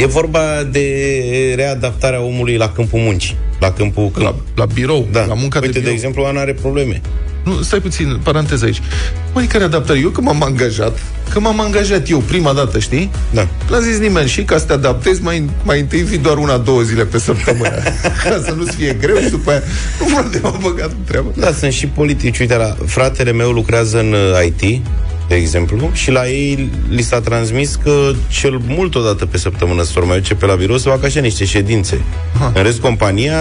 E 0.00 0.06
vorba 0.06 0.40
de 0.70 0.86
readaptarea 1.56 2.20
omului 2.20 2.56
la 2.56 2.68
câmpul 2.72 2.98
muncii. 2.98 3.36
La 3.60 3.72
câmpul 3.72 4.10
câmp. 4.10 4.24
la, 4.26 4.34
la 4.54 4.64
birou, 4.64 5.08
da. 5.12 5.24
la 5.24 5.34
munca 5.34 5.58
Uite, 5.58 5.66
de 5.66 5.72
de, 5.72 5.78
birou. 5.78 5.94
exemplu, 5.94 6.24
Ana 6.24 6.40
are 6.40 6.52
probleme. 6.52 7.00
Nu, 7.44 7.62
stai 7.62 7.80
puțin, 7.80 8.20
paranteză 8.22 8.64
aici. 8.64 8.80
Măi, 9.34 9.46
care 9.46 9.64
adaptare? 9.64 9.98
Eu 9.98 10.08
că 10.08 10.20
m-am 10.20 10.42
angajat, 10.42 10.98
că 11.32 11.40
m-am 11.40 11.60
angajat 11.60 12.08
eu 12.10 12.18
prima 12.18 12.52
dată, 12.52 12.78
știi? 12.78 13.10
Da. 13.30 13.46
N-a 13.70 13.80
zis 13.80 13.98
nimeni 13.98 14.28
și 14.28 14.42
ca 14.42 14.58
să 14.58 14.64
te 14.64 14.72
adaptezi 14.72 15.22
mai, 15.22 15.44
mai 15.64 15.80
întâi 15.80 16.00
vii 16.02 16.18
doar 16.18 16.36
una, 16.36 16.56
două 16.56 16.80
zile 16.82 17.04
pe 17.04 17.18
săptămână 17.18 17.82
Ca 18.24 18.42
să 18.44 18.54
nu-ți 18.56 18.76
fie 18.76 18.96
greu 19.00 19.16
și 19.16 19.30
după 19.30 19.50
aia 19.50 19.62
Nu 20.00 20.06
frate, 20.06 20.38
m-am 20.42 20.58
băgat 20.62 20.90
în 20.90 21.04
treabă 21.04 21.32
Da, 21.36 21.52
sunt 21.52 21.72
și 21.72 21.86
politici. 21.86 22.38
Uite, 22.38 22.56
la, 22.56 22.76
fratele 22.86 23.32
meu 23.32 23.50
lucrează 23.50 23.98
în 23.98 24.12
uh, 24.12 24.46
IT, 24.46 24.80
de 25.28 25.34
exemplu, 25.34 25.90
și 25.92 26.10
la 26.10 26.28
ei 26.28 26.70
li 26.88 27.02
s-a 27.02 27.20
transmis 27.20 27.74
că 27.82 28.12
cel 28.28 28.60
mult 28.66 28.94
o 28.94 29.00
dată 29.02 29.26
pe 29.26 29.38
săptămână 29.38 29.82
să 29.82 30.00
mai 30.06 30.16
duce 30.18 30.34
pe 30.34 30.46
la 30.46 30.54
birou 30.54 30.76
să 30.78 30.88
facă 30.88 31.06
așa 31.06 31.20
niște 31.20 31.44
ședințe. 31.44 32.00
Aha. 32.34 32.52
În 32.54 32.62
rest, 32.62 32.80
compania 32.80 33.38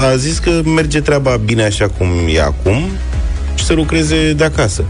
a 0.00 0.16
zis 0.16 0.38
că 0.38 0.60
merge 0.64 1.00
treaba 1.00 1.36
bine 1.36 1.62
așa 1.64 1.88
cum 1.88 2.06
e 2.34 2.40
acum 2.40 2.88
și 3.54 3.64
să 3.64 3.72
lucreze 3.72 4.32
de 4.32 4.44
acasă. 4.44 4.84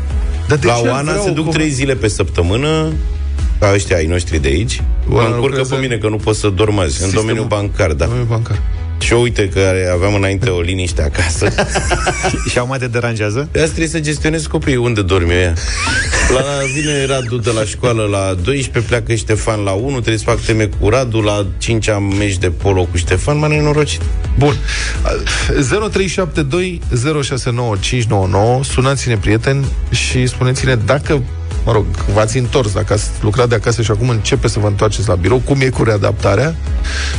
Dar 0.48 0.58
de 0.58 0.66
la 0.66 0.72
ce 0.72 0.78
ar 0.86 0.92
Oana 0.92 1.10
vrea 1.10 1.22
se 1.22 1.30
o 1.30 1.32
duc 1.32 1.48
com- 1.48 1.52
trei 1.52 1.68
zile 1.70 1.94
pe 1.94 2.08
săptămână 2.08 2.92
ca 3.58 3.70
ăștia 3.74 3.96
ai 3.96 4.06
noștri 4.06 4.38
de 4.38 4.48
aici. 4.48 4.82
Oana 5.10 5.20
Mă 5.28 5.34
încurcă 5.34 5.46
lucrează 5.46 5.74
pe 5.74 5.80
mine 5.80 5.96
că 5.96 6.08
nu 6.08 6.16
pot 6.16 6.36
să 6.36 6.48
dorm 6.48 6.78
azi. 6.78 6.86
În 6.86 6.90
Sistemul- 6.92 7.20
domeniul 7.20 7.46
bancar, 7.46 7.92
da. 7.92 8.04
Domnul 8.04 8.24
bancar 8.24 8.58
Și 8.98 9.12
eu 9.12 9.22
uite 9.22 9.48
că 9.48 9.60
aveam 9.94 10.14
înainte 10.14 10.50
o 10.50 10.60
liniște 10.60 11.02
acasă. 11.02 11.48
Și 12.50 12.58
acum 12.58 12.76
te 12.78 12.86
deranjează? 12.86 13.48
De 13.52 13.58
asta 13.58 13.68
trebuie 13.68 13.88
să 13.88 14.00
gestionez 14.00 14.46
copiii. 14.46 14.76
Unde 14.76 15.02
dorm 15.02 15.30
eu 15.30 15.36
ea? 15.36 15.54
La, 16.34 16.42
vine 16.74 17.06
Radu 17.06 17.36
de 17.36 17.50
la 17.50 17.64
școală 17.64 18.02
la 18.02 18.34
12, 18.42 18.90
pleacă 18.90 19.14
Ștefan 19.14 19.60
la 19.60 19.72
1, 19.72 19.90
trebuie 19.90 20.18
să 20.18 20.24
fac 20.24 20.40
teme 20.40 20.64
cu 20.80 20.88
Radu, 20.88 21.20
la 21.20 21.46
5 21.58 21.88
am 21.88 22.02
meci 22.02 22.38
de 22.38 22.50
polo 22.50 22.84
cu 22.84 22.96
Ștefan, 22.96 23.38
m-a 23.38 23.46
nenorocit. 23.46 24.00
Bun 24.38 24.56
0372 25.90 26.80
069599 27.22 28.64
Sunați-ne, 28.64 29.16
prieteni 29.16 29.64
Și 29.90 30.26
spuneți-ne 30.26 30.74
dacă 30.74 31.22
Mă 31.64 31.72
rog, 31.72 31.84
v-ați 32.12 32.38
întors 32.38 32.72
dacă 32.72 32.92
ați 32.92 33.10
lucrat 33.20 33.48
de 33.48 33.54
acasă 33.54 33.82
și 33.82 33.90
acum 33.90 34.08
începe 34.08 34.48
să 34.48 34.58
vă 34.58 34.66
întoarceți 34.66 35.08
la 35.08 35.14
birou, 35.14 35.38
cum 35.38 35.60
e 35.60 35.68
cu 35.68 35.84
readaptarea? 35.84 36.54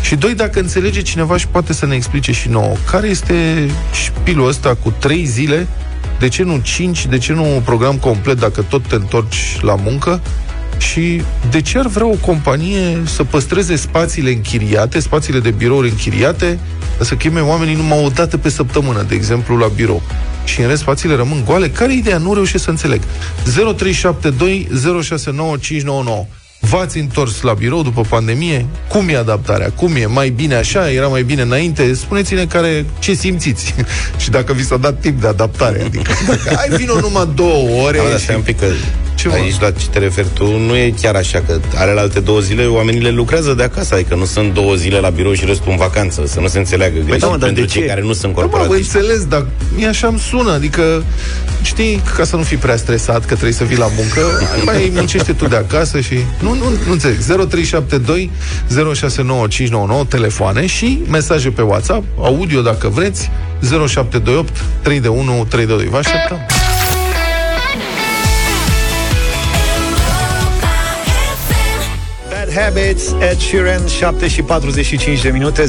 Și 0.02 0.16
doi, 0.16 0.34
dacă 0.34 0.60
înțelege 0.60 1.02
cineva 1.02 1.38
și 1.38 1.48
poate 1.48 1.74
să 1.74 1.86
ne 1.86 1.96
explice 1.96 2.32
și 2.32 2.50
nouă, 2.50 2.75
care 2.92 3.08
este 3.08 3.70
șpilul 3.92 4.48
ăsta 4.48 4.75
cu 4.84 4.94
trei 5.00 5.25
zile, 5.25 5.68
de 6.20 6.28
ce 6.28 6.44
nu 6.44 6.60
cinci, 6.64 7.06
de 7.06 7.18
ce 7.18 7.34
nu 7.34 7.56
un 7.56 7.62
program 7.62 7.98
complet 7.98 8.40
dacă 8.40 8.62
tot 8.62 8.88
te 8.88 8.96
întorci 8.96 9.58
la 9.62 9.75
muncă? 9.75 10.22
Și 10.77 11.22
de 11.50 11.62
ce 11.62 11.77
ar 11.77 11.88
vrea 11.88 12.05
o 12.05 12.15
companie 12.22 13.01
să 13.05 13.24
păstreze 13.24 13.75
spațiile 13.75 14.29
închiriate, 14.29 15.00
spațiile 15.00 15.39
de 15.39 15.51
birouri 15.51 15.89
închiriate, 15.89 16.60
să 17.00 17.15
cheme 17.15 17.39
oamenii 17.39 17.75
numai 17.75 18.03
o 18.05 18.10
dată 18.10 18.38
pe 18.38 18.50
săptămână, 18.50 19.05
de 19.08 19.15
exemplu, 19.15 19.58
la 19.58 19.67
birou? 19.67 20.01
Și 20.46 20.62
în 20.62 20.67
rest 20.67 20.82
spațiile 20.82 21.15
rămân 21.15 21.44
goale? 21.46 21.70
Care 21.70 21.94
e 21.94 21.98
ideea? 21.98 22.17
Nu 22.17 22.34
reușesc 22.34 22.63
să 22.63 22.70
înțeleg. 22.70 23.01
0372 23.44 24.67
069599 24.72 26.25
V-ați 26.70 26.98
întors 26.98 27.41
la 27.41 27.53
birou 27.53 27.84
după 27.84 28.01
pandemie? 28.01 28.65
Cum 28.89 29.10
e 29.10 29.15
adaptarea? 29.15 29.72
Cum 29.72 29.96
e? 29.96 30.05
Mai 30.05 30.29
bine 30.29 30.55
așa? 30.55 30.91
Era 30.91 31.08
mai 31.08 31.24
bine 31.24 31.41
înainte? 31.41 31.94
Spuneți-ne 31.94 32.46
care, 32.46 32.86
ce 33.00 33.13
simțiți 33.13 33.74
și 34.22 34.29
dacă 34.29 34.53
vi 34.53 34.65
s-a 34.65 34.77
dat 34.77 35.00
timp 35.00 35.22
de 35.22 35.27
adaptare. 35.27 35.84
Adică, 35.86 36.12
dacă 36.27 36.58
ai 36.58 36.77
vino 36.77 37.00
numai 37.00 37.29
două 37.36 37.84
ore... 37.86 37.98
Da, 37.98 38.03
dar 38.10 38.17
și... 38.17 38.24
stai 38.24 38.36
un 38.36 38.41
pic 38.41 38.60
că 38.60 38.65
Ce, 39.25 39.32
mă? 39.38 39.44
aici 39.44 39.60
la 39.60 39.72
ce 39.72 39.88
te 39.91 40.00
referi 40.00 40.27
tu 40.34 40.58
nu 40.58 40.75
e 40.75 40.94
chiar 41.01 41.15
așa, 41.15 41.44
că 41.48 41.60
are 41.75 41.91
la 41.91 42.01
alte 42.01 42.20
două 42.20 42.39
zile 42.39 42.65
oamenii 42.65 43.01
le 43.01 43.10
lucrează 43.10 43.53
de 43.53 43.63
acasă, 43.63 43.94
adică 43.94 44.15
nu 44.15 44.25
sunt 44.25 44.53
două 44.53 44.75
zile 44.75 45.00
la 45.00 45.10
birou 45.10 45.34
și 45.34 45.46
restul 45.46 45.72
în 45.72 45.77
vacanță, 45.77 46.24
să 46.27 46.39
nu 46.39 46.48
se 46.48 46.58
înțeleagă 46.58 47.00
greșit 47.05 47.22
da, 47.22 47.27
mă, 47.27 47.38
dar 47.38 47.48
pentru 47.48 47.65
de 47.65 47.72
cei 47.72 47.82
ce? 47.82 47.88
care 47.88 48.01
nu 48.01 48.13
sunt 48.13 48.36
Da, 48.36 48.41
mă, 48.41 48.48
bă, 48.48 48.58
corporatiști. 48.58 48.96
înțeles, 48.96 49.25
dar 49.25 49.46
mie 49.75 49.88
așa 49.88 50.08
îmi 50.08 50.20
sună, 50.20 50.51
adică, 50.51 51.03
știi, 51.62 52.01
ca 52.17 52.24
să 52.24 52.36
nu 52.36 52.41
fii 52.41 52.58
prea 52.58 52.77
stresat 52.77 53.20
că 53.20 53.34
trebuie 53.34 53.51
să 53.53 53.63
vii 53.63 53.77
la 53.77 53.88
muncă, 53.98 54.22
mai 54.65 54.91
muncește 54.96 55.34
tu 55.34 55.48
de 55.48 55.55
acasă 55.55 56.00
și... 56.00 56.15
Nu, 56.39 56.53
nu, 56.53 56.70
nu 56.86 56.91
înțeleg. 56.91 57.17
0372 57.17 58.32
069599 58.77 60.05
telefoane 60.05 60.65
și 60.65 61.01
mesaje 61.10 61.50
pe 61.50 61.62
WhatsApp, 61.62 62.03
audio 62.20 62.62
dacă 62.62 62.88
vreți, 62.88 63.32
0728 63.62 64.50
3 64.82 65.00
de 65.00 65.08
1 65.08 65.46
3 65.50 65.65
de 65.65 65.74
2. 65.74 65.86
Vă 65.86 65.98
așteptăm. 65.98 66.38
Habits, 72.56 73.16
Ed 73.30 73.40
Sheeran, 73.40 73.88
7 73.88 74.28
și 74.28 74.42
45 74.42 75.22
de 75.22 75.30
minute, 75.30 75.64
0372069599. 75.64 75.68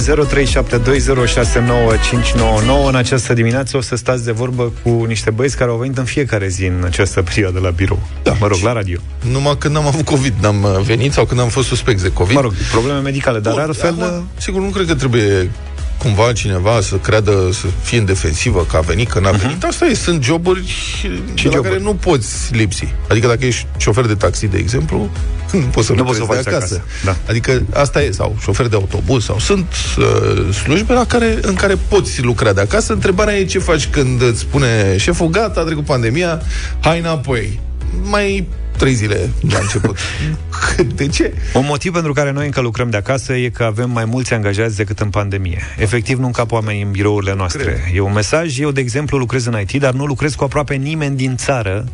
În 2.89 2.95
această 2.95 3.33
dimineață 3.33 3.77
o 3.77 3.81
să 3.81 3.97
stați 3.97 4.25
de 4.25 4.33
vorbă 4.33 4.73
cu 4.83 5.05
niște 5.05 5.31
băieți 5.31 5.57
care 5.57 5.71
au 5.71 5.77
venit 5.77 5.99
în 5.99 6.05
fiecare 6.05 6.49
zi 6.49 6.65
în 6.65 6.83
această 6.85 7.23
perioadă 7.23 7.59
la 7.59 7.71
birou. 7.71 8.03
Da. 8.23 8.37
Mă 8.41 8.47
rog, 8.47 8.59
la 8.63 8.73
radio. 8.73 8.99
Numai 9.31 9.57
când 9.59 9.77
am 9.77 9.87
avut 9.87 10.05
COVID 10.05 10.35
n-am 10.41 10.63
uh, 10.63 10.81
venit 10.83 11.13
sau 11.13 11.25
când 11.25 11.41
am 11.41 11.49
fost 11.49 11.69
suspect 11.69 12.03
de 12.03 12.13
COVID. 12.13 12.35
Mă 12.35 12.41
rog, 12.41 12.53
probleme 12.71 12.99
medicale, 12.99 13.39
dar 13.39 13.53
Bun, 13.53 13.63
altfel... 13.63 14.03
acum, 14.03 14.29
sigur, 14.37 14.61
nu 14.61 14.69
cred 14.69 14.87
că 14.87 14.95
trebuie 14.95 15.51
cumva 15.99 16.33
cineva 16.33 16.81
să 16.81 16.97
creadă, 16.97 17.49
să 17.53 17.67
fie 17.83 17.99
în 17.99 18.05
defensivă 18.05 18.67
că 18.71 18.77
a 18.77 18.81
venit, 18.81 19.09
că 19.11 19.21
n-a 19.21 19.31
venit. 19.31 19.65
Asta 19.65 19.87
e, 19.87 19.95
sunt 19.95 20.23
joburi 20.23 20.67
și 20.97 21.07
de 21.09 21.21
la 21.35 21.51
joburi. 21.51 21.63
care 21.63 21.79
nu 21.79 21.95
poți 21.95 22.29
lipsi. 22.55 22.95
Adică 23.09 23.27
dacă 23.27 23.45
ești 23.45 23.67
șofer 23.77 24.05
de 24.07 24.15
taxi, 24.15 24.47
de 24.47 24.59
exemplu, 24.59 25.11
nu 25.53 25.61
poți 25.61 25.87
să 25.87 25.93
Nu 25.93 25.99
lucrezi 25.99 26.05
poți 26.05 26.17
să 26.17 26.23
o 26.23 26.27
de 26.27 26.43
faci 26.43 26.55
acasă. 26.55 26.75
acasă, 26.75 26.83
da. 27.05 27.17
Adică 27.29 27.63
asta 27.75 28.03
e, 28.03 28.11
sau 28.11 28.37
șofer 28.41 28.67
de 28.67 28.77
autobuz, 28.77 29.25
sau 29.25 29.39
sunt 29.39 29.67
uh, 29.99 30.55
slujbe 30.55 30.93
la 30.93 31.07
care, 31.07 31.39
în 31.43 31.55
care 31.55 31.75
poți 31.89 32.23
lucra 32.23 32.53
de 32.53 32.61
acasă. 32.61 32.93
Întrebarea 32.93 33.37
e 33.37 33.45
ce 33.45 33.59
faci 33.59 33.87
când 33.87 34.23
îți 34.23 34.41
spune 34.41 34.97
șeful, 34.99 35.27
gata, 35.29 35.61
a 35.61 35.65
trecut 35.65 35.85
pandemia, 35.85 36.43
hai 36.81 36.99
înapoi. 36.99 37.61
Mai 38.03 38.49
trei 38.77 38.93
zile 38.93 39.31
la 39.51 39.59
început. 39.59 39.99
de 40.97 41.07
ce? 41.07 41.35
Un 41.55 41.65
motiv 41.67 41.93
pentru 41.93 42.13
care 42.13 42.31
noi 42.33 42.45
încă 42.45 42.61
lucrăm 42.61 42.91
de 42.91 42.97
acasă 42.97 43.33
e 43.33 43.49
că 43.49 43.63
avem 43.63 43.91
mai 43.91 44.05
mulți 44.05 44.35
angajați 44.35 44.77
decât 44.77 45.01
în 45.01 45.11
pandemie. 45.11 45.63
Efectiv, 45.79 46.19
nu 46.19 46.27
încap 46.27 46.51
oamenii 46.51 46.83
în 46.83 46.91
birourile 46.91 47.35
noastre. 47.35 47.63
Cred. 47.63 47.79
E 47.95 48.01
un 48.01 48.13
mesaj, 48.13 48.59
eu, 48.59 48.71
de 48.71 48.81
exemplu, 48.81 49.19
lucrez 49.19 49.47
în 49.47 49.61
IT, 49.61 49.81
dar 49.81 49.93
nu 49.93 50.05
lucrez 50.05 50.35
cu 50.35 50.45
aproape 50.45 50.75
nimeni 50.75 51.17
din 51.17 51.37
țară 51.37 51.85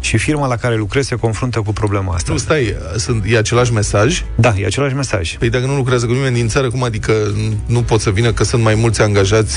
și 0.00 0.18
firma 0.18 0.46
la 0.46 0.56
care 0.56 0.76
lucrez 0.76 1.06
se 1.06 1.14
confruntă 1.14 1.60
cu 1.60 1.72
problema 1.72 2.14
asta. 2.14 2.32
Nu, 2.32 2.38
stai, 2.38 2.76
sunt, 2.96 3.24
e 3.26 3.36
același 3.36 3.72
mesaj? 3.72 4.22
Da, 4.34 4.54
e 4.58 4.66
același 4.66 4.94
mesaj. 4.94 5.36
Păi 5.38 5.50
dacă 5.50 5.66
nu 5.66 5.76
lucrează 5.76 6.06
cu 6.06 6.12
nimeni 6.12 6.34
din 6.34 6.48
țară, 6.48 6.70
cum 6.70 6.82
adică 6.82 7.12
nu 7.66 7.82
pot 7.82 8.00
să 8.00 8.10
vină 8.10 8.32
că 8.32 8.44
sunt 8.44 8.62
mai 8.62 8.74
mulți 8.74 9.02
angajați? 9.02 9.56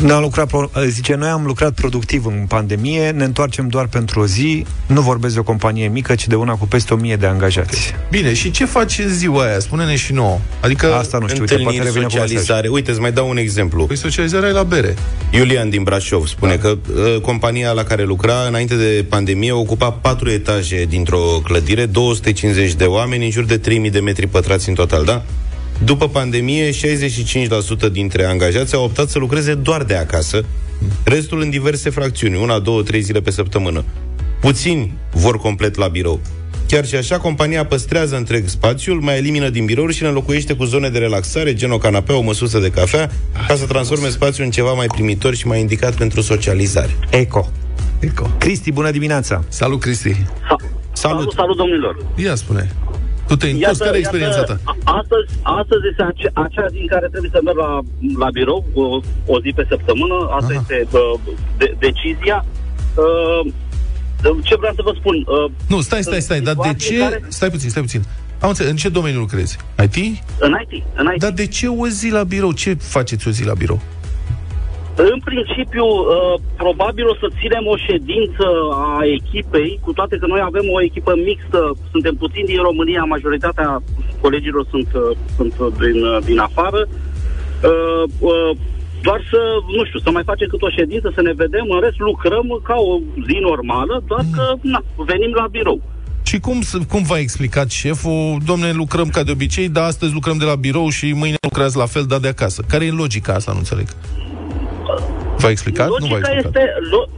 Noi 0.00 0.12
am 0.12 0.22
lucrat, 0.22 0.46
pro- 0.46 0.70
zice, 0.88 1.14
noi 1.14 1.28
am 1.28 1.44
lucrat 1.46 1.72
productiv 1.74 2.26
în 2.26 2.44
pandemie, 2.48 3.10
ne 3.10 3.24
întoarcem 3.24 3.68
doar 3.68 3.86
pentru 3.86 4.20
o 4.20 4.26
zi, 4.26 4.64
nu 4.86 5.00
vorbesc 5.00 5.34
de 5.34 5.40
o 5.40 5.42
companie 5.42 5.88
mică, 5.88 6.14
ci 6.14 6.26
de 6.26 6.34
una 6.34 6.52
cu 6.54 6.66
peste 6.66 6.94
o 6.94 6.96
mie 6.96 7.16
de 7.16 7.26
angajați. 7.26 7.94
Bine, 8.10 8.34
și 8.34 8.50
ce 8.50 8.64
faci 8.64 8.98
în 8.98 9.08
ziua 9.08 9.44
aia? 9.44 9.58
Spune-ne 9.58 9.96
și 9.96 10.12
nouă. 10.12 10.38
Adică, 10.60 10.94
Asta 10.94 11.18
nu 11.18 11.28
știu, 11.28 11.40
uite, 11.40 11.54
poate 11.54 11.68
Întâlniri, 11.78 11.84
revine 11.84 12.04
cu 12.04 12.12
mesaj. 12.12 12.28
socializare. 12.28 12.68
Uite, 12.68 12.90
îți 12.90 13.00
mai 13.00 13.12
dau 13.12 13.28
un 13.28 13.36
exemplu. 13.36 13.84
păi 13.86 13.96
socializarea 13.96 14.48
e 14.48 14.52
la 14.52 14.62
bere. 14.62 14.94
Iulian 15.30 15.70
din 15.70 15.82
Brașov 15.82 16.26
spune 16.26 16.54
da. 16.54 16.60
că 16.60 16.68
uh, 16.68 17.20
compania 17.20 17.72
la 17.72 17.84
care 17.84 18.02
lucra 18.04 18.34
înainte 18.48 18.74
de 18.74 19.04
pandemie 19.08 19.52
ocupa 19.52 19.90
patru 19.90 20.30
etaje 20.30 20.84
dintr-o 20.88 21.40
clădire, 21.44 21.86
250 21.86 22.72
de 22.74 22.84
oameni, 22.84 23.24
în 23.24 23.30
jur 23.30 23.44
de 23.44 23.56
3000 23.58 23.90
de 23.90 24.00
metri 24.00 24.26
pătrați 24.26 24.68
în 24.68 24.74
total, 24.74 25.04
da? 25.04 25.22
După 25.84 26.08
pandemie, 26.08 26.70
65% 26.70 26.74
dintre 27.92 28.24
angajați 28.24 28.74
au 28.74 28.84
optat 28.84 29.08
să 29.08 29.18
lucreze 29.18 29.54
doar 29.54 29.82
de 29.82 29.94
acasă, 29.94 30.44
restul 31.04 31.40
în 31.40 31.50
diverse 31.50 31.90
fracțiuni, 31.90 32.36
una, 32.36 32.58
două, 32.58 32.82
trei 32.82 33.00
zile 33.00 33.20
pe 33.20 33.30
săptămână. 33.30 33.84
Puțini 34.40 34.92
vor 35.12 35.38
complet 35.38 35.76
la 35.76 35.88
birou. 35.88 36.20
Chiar 36.68 36.86
și 36.86 36.94
așa, 36.94 37.18
compania 37.18 37.64
păstrează 37.64 38.16
întreg 38.16 38.48
spațiul, 38.48 39.00
mai 39.00 39.16
elimină 39.16 39.48
din 39.48 39.64
birouri 39.64 39.94
și 39.94 40.02
le 40.02 40.08
înlocuiește 40.08 40.54
cu 40.56 40.64
zone 40.64 40.88
de 40.88 40.98
relaxare, 40.98 41.54
gen 41.54 41.70
o 41.70 41.78
canapea, 41.78 42.16
o 42.16 42.20
măsuță 42.20 42.58
de 42.58 42.70
cafea, 42.70 43.10
ca 43.48 43.54
să 43.54 43.66
transforme 43.66 44.08
spațiul 44.08 44.44
în 44.44 44.50
ceva 44.52 44.72
mai 44.72 44.86
primitor 44.86 45.34
și 45.34 45.46
mai 45.46 45.60
indicat 45.60 45.94
pentru 45.94 46.20
socializare. 46.20 46.96
Eco. 47.10 47.50
Eco. 47.98 48.30
Cristi, 48.38 48.72
bună 48.72 48.90
dimineața! 48.90 49.44
Salut, 49.48 49.80
Cristi. 49.80 50.12
Salut! 50.12 50.60
Salut, 50.92 51.32
salut 51.32 51.56
domnilor! 51.56 51.96
Ia 52.16 52.34
spune. 52.34 52.70
Tu 53.28 53.36
te-ai 53.36 53.52
întors, 53.52 53.78
care 53.78 53.96
e 53.96 53.98
experiența 53.98 54.42
ta? 54.42 54.56
a- 54.64 54.76
Astăzi, 55.00 55.28
astăzi 55.42 55.84
este 55.90 56.02
ace- 56.02 56.30
acea 56.32 56.66
zi 56.66 56.78
în 56.78 56.86
care 56.86 57.06
trebuie 57.08 57.30
să 57.34 57.40
merg 57.44 57.56
la, 57.56 57.80
la 58.18 58.28
birou 58.30 58.64
o, 58.74 58.82
o 59.26 59.40
zi 59.40 59.50
pe 59.54 59.66
săptămână. 59.68 60.14
Asta 60.38 60.52
Aha. 60.52 60.60
este 60.60 60.86
uh, 60.96 61.20
de, 61.58 61.74
decizia. 61.78 62.44
Uh, 62.94 63.52
ce 64.42 64.56
vreau 64.56 64.74
să 64.74 64.82
vă 64.84 64.92
spun? 64.98 65.16
Uh, 65.16 65.50
Nu, 65.68 65.80
stai, 65.80 66.02
stai, 66.02 66.20
stai, 66.20 66.40
dar 66.40 66.54
de 66.54 66.60
situații 66.60 66.88
ce... 66.96 67.02
în 67.02 67.08
care- 67.08 67.22
Stai 67.28 67.50
puțin, 67.50 67.70
stai 67.70 67.82
puțin. 67.82 68.02
Am 68.40 68.48
înțeles, 68.48 68.70
în 68.70 68.76
ce 68.76 68.88
domeniu 68.88 69.18
lucrezi? 69.18 69.56
IT? 69.84 69.94
în 70.38 70.52
IT. 70.62 70.82
În 70.96 71.10
IT. 71.14 71.20
Dar 71.20 71.30
de 71.30 71.46
ce 71.46 71.66
o 71.68 71.88
zi 71.88 72.08
la 72.10 72.22
birou? 72.22 72.52
Ce 72.52 72.74
faceți 72.74 73.28
o 73.28 73.30
zi 73.30 73.44
la 73.44 73.52
birou? 73.54 73.80
În 74.96 75.18
principiu, 75.30 75.84
uh, 75.84 76.34
probabil 76.56 77.06
o 77.12 77.14
să 77.22 77.28
ținem 77.40 77.64
o 77.74 77.76
ședință 77.88 78.46
a 78.72 79.00
echipei, 79.18 79.78
cu 79.84 79.92
toate 79.92 80.16
că 80.20 80.26
noi 80.26 80.40
avem 80.44 80.66
o 80.76 80.82
echipă 80.82 81.12
mixtă, 81.28 81.60
suntem 81.92 82.14
puțini 82.14 82.46
din 82.52 82.60
România, 82.68 83.02
majoritatea 83.14 83.82
colegilor 84.20 84.66
sunt, 84.70 84.88
uh, 84.94 85.16
sunt 85.36 85.54
uh, 85.58 85.66
din, 85.82 85.98
uh, 86.04 86.18
din 86.24 86.38
afară. 86.38 86.80
Uh, 86.88 88.02
uh, 88.18 88.50
doar 89.06 89.20
să, 89.30 89.40
nu 89.76 89.84
știu, 89.84 89.98
să 89.98 90.10
mai 90.10 90.22
facem 90.30 90.48
cât 90.50 90.62
o 90.62 90.70
ședință, 90.78 91.12
să 91.14 91.22
ne 91.22 91.32
vedem, 91.42 91.66
în 91.74 91.80
rest 91.80 91.98
lucrăm 91.98 92.46
ca 92.68 92.74
o 92.90 92.94
zi 93.28 93.36
normală, 93.50 94.02
doar 94.06 94.24
că, 94.36 94.44
na, 94.60 94.80
venim 94.96 95.32
la 95.40 95.46
birou. 95.50 95.80
Și 96.22 96.38
cum, 96.40 96.60
s- 96.60 96.78
cum 96.88 97.02
v-a 97.02 97.18
explicat 97.18 97.70
șeful? 97.70 98.38
Domne, 98.46 98.72
lucrăm 98.72 99.08
ca 99.08 99.22
de 99.22 99.30
obicei, 99.30 99.68
dar 99.68 99.84
astăzi 99.84 100.12
lucrăm 100.12 100.36
de 100.38 100.44
la 100.44 100.54
birou 100.54 100.88
și 100.88 101.12
mâine 101.12 101.36
lucrați 101.42 101.76
la 101.76 101.86
fel, 101.86 102.04
dar 102.08 102.18
de 102.18 102.28
acasă. 102.28 102.62
Care 102.68 102.84
e 102.84 102.90
logica 102.90 103.32
asta? 103.34 103.52
Nu 103.52 103.58
înțeleg. 103.58 103.86
V-a 105.42 105.50
explicat? 105.50 105.86
nu 105.88 105.92
v-a 105.94 106.00
Logica 106.00 106.30
explicat. 106.30 106.44
este, 106.44 106.62
lo- 106.92 107.10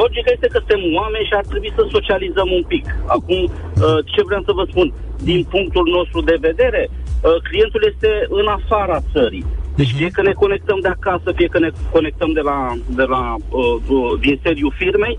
logica 0.00 0.30
este 0.36 0.48
că 0.52 0.58
suntem 0.62 0.82
oameni 1.00 1.28
și 1.28 1.34
ar 1.40 1.46
trebui 1.50 1.72
să 1.78 1.82
socializăm 1.96 2.48
un 2.58 2.64
pic. 2.72 2.84
Acum, 3.16 3.40
uh, 3.44 3.98
ce 4.12 4.20
vreau 4.28 4.42
să 4.48 4.52
vă 4.58 4.64
spun? 4.70 4.92
Din 5.30 5.40
punctul 5.54 5.86
nostru 5.96 6.20
de 6.30 6.36
vedere, 6.48 6.82
uh, 6.90 7.36
clientul 7.48 7.82
este 7.92 8.10
în 8.28 8.46
afara 8.58 8.98
țării. 9.12 9.44
Deci 9.74 9.92
fie 9.98 10.08
că 10.16 10.22
ne 10.22 10.32
conectăm 10.32 10.78
de 10.82 10.88
acasă, 10.88 11.28
fie 11.34 11.46
că 11.54 11.58
ne 11.58 11.70
conectăm 11.90 12.30
de 12.32 12.40
la, 12.40 12.58
de 13.00 13.06
la 13.14 13.22
uh, 13.48 13.76
uh, 13.88 14.12
din 14.20 14.40
sediul 14.42 14.72
firmei, 14.76 15.18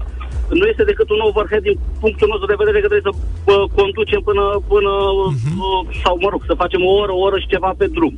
nu 0.59 0.65
este 0.65 0.83
decât 0.83 1.09
un 1.09 1.21
overhead 1.29 1.63
din 1.63 1.77
punctul 1.99 2.27
nostru 2.31 2.47
de 2.47 2.61
vedere 2.63 2.79
că 2.79 2.87
trebuie 2.87 3.09
să 3.11 3.15
uh, 3.17 3.63
conducem 3.79 4.21
până, 4.29 4.43
până 4.73 4.89
uh, 4.89 5.79
sau 6.03 6.13
mă 6.23 6.29
rog, 6.31 6.41
să 6.45 6.61
facem 6.63 6.81
o 6.85 6.91
oră, 7.03 7.11
o 7.11 7.23
oră 7.27 7.37
și 7.39 7.51
ceva 7.53 7.71
pe 7.77 7.87
drum. 7.87 8.15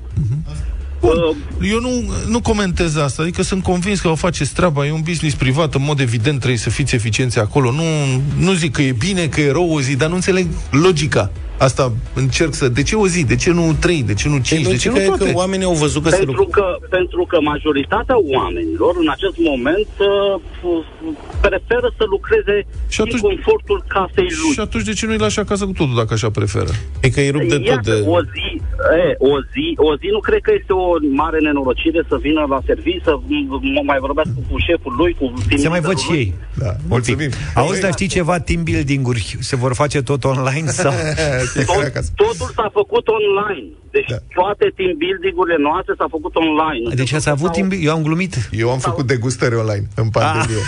Bun. 1.05 1.17
Uh, 1.17 1.35
Eu 1.69 1.79
nu, 1.79 1.89
nu 2.27 2.41
comentez 2.41 2.95
asta, 2.95 3.21
adică 3.21 3.41
sunt 3.41 3.63
convins 3.63 3.99
că 3.99 4.07
o 4.07 4.15
faceți 4.15 4.53
treaba, 4.53 4.85
e 4.85 4.91
un 4.91 5.01
business 5.01 5.35
privat, 5.35 5.73
în 5.75 5.83
mod 5.83 5.99
evident 5.99 6.37
trebuie 6.37 6.59
să 6.59 6.69
fiți 6.69 6.95
eficienți 6.95 7.39
acolo. 7.39 7.71
Nu, 7.71 7.83
nu 8.37 8.53
zic 8.53 8.71
că 8.71 8.81
e 8.81 8.91
bine, 8.91 9.27
că 9.27 9.41
e 9.41 9.51
rău 9.51 9.73
o 9.73 9.81
zi, 9.81 9.95
dar 9.95 10.09
nu 10.09 10.15
înțeleg 10.15 10.47
logica. 10.71 11.31
Asta 11.57 11.91
încerc 12.13 12.53
să... 12.53 12.67
De 12.69 12.83
ce 12.83 12.95
o 12.95 13.07
zi? 13.07 13.23
De 13.25 13.35
ce 13.35 13.51
nu 13.51 13.75
trei? 13.79 14.03
De 14.03 14.13
ce 14.13 14.29
nu 14.29 14.37
cinci? 14.37 14.67
De 14.67 14.75
ce 14.75 14.89
nu 14.89 14.95
Logica 14.95 15.01
e 15.03 15.05
toate? 15.17 15.31
că 15.31 15.37
oamenii 15.37 15.65
au 15.65 15.73
văzut 15.73 16.03
că 16.03 16.09
se 16.09 16.15
Pentru 16.17 16.35
lucrează. 16.35 16.77
că, 16.81 16.87
pentru 16.97 17.25
că 17.29 17.37
majoritatea 17.41 18.15
oamenilor 18.35 18.93
în 19.03 19.09
acest 19.15 19.37
moment 19.49 19.87
uh, 19.99 20.41
preferă 21.41 21.87
să 21.97 22.03
lucreze 22.15 22.55
Și 22.87 23.01
atunci- 23.01 23.13
în 23.23 23.27
confortul 23.29 23.79
casei 23.95 24.29
lui. 24.41 24.51
Și 24.55 24.59
atunci 24.59 24.83
de 24.89 24.93
ce 24.93 25.05
nu-i 25.05 25.17
lași 25.25 25.39
acasă 25.39 25.65
cu 25.65 25.71
totul, 25.71 25.95
dacă 25.95 26.13
așa 26.13 26.29
preferă? 26.29 26.71
E 27.05 27.09
că 27.09 27.19
îi 27.19 27.29
rup 27.29 27.41
de 27.53 27.57
tot 27.57 27.65
Iată, 27.65 27.91
de... 27.91 28.03
o 28.15 28.19
zi, 28.33 28.47
e, 29.03 29.15
o 29.31 29.33
zi, 29.53 29.65
o 29.87 29.91
zi 30.01 30.07
nu 30.15 30.19
cred 30.27 30.41
că 30.47 30.51
este 30.59 30.73
o 30.73 30.87
mare 31.21 31.39
nenorocire 31.39 32.01
să 32.09 32.15
vină 32.25 32.41
la 32.53 32.59
serviciu, 32.65 33.01
să 33.03 33.13
m- 33.17 33.85
mai 33.91 33.99
vorbească 34.05 34.37
cu 34.49 34.55
șeful 34.67 34.93
lui, 35.01 35.11
cu 35.19 35.33
Se 35.57 35.67
mai 35.67 35.79
văd 35.89 35.97
și 35.97 36.11
ei. 36.11 36.33
Da, 36.63 36.71
Un 36.89 37.01
pic. 37.05 37.19
Auzi, 37.55 37.81
dar 37.81 37.91
știi 37.91 38.07
ceva, 38.07 38.39
team 38.39 38.63
building-uri 38.63 39.37
se 39.39 39.55
vor 39.55 39.73
face 39.73 40.01
tot 40.01 40.23
online 40.23 40.69
sau... 40.69 40.93
Tot, 41.53 42.09
totul 42.23 42.49
s-a 42.57 42.69
făcut 42.79 43.05
online. 43.07 43.67
Deci 43.95 44.09
Da. 44.09 44.17
toate 44.37 44.65
team 44.77 44.93
building-urile 45.03 45.59
noastre 45.67 45.93
s-a 45.99 46.07
făcut 46.15 46.33
online. 46.35 46.95
Deci 47.01 47.13
ați 47.13 47.29
avut 47.29 47.51
timp... 47.51 47.69
Eu 47.87 47.91
am 47.97 48.01
glumit. 48.07 48.33
Eu 48.51 48.71
am 48.71 48.79
făcut 48.79 49.05
degustări 49.07 49.55
online 49.55 49.87
în 49.95 50.09
pandemie. 50.09 50.63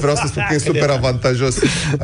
vreau 0.00 0.16
să 0.16 0.26
spun 0.26 0.44
că 0.48 0.54
e 0.54 0.58
super 0.58 0.90
avantajos. 0.90 1.54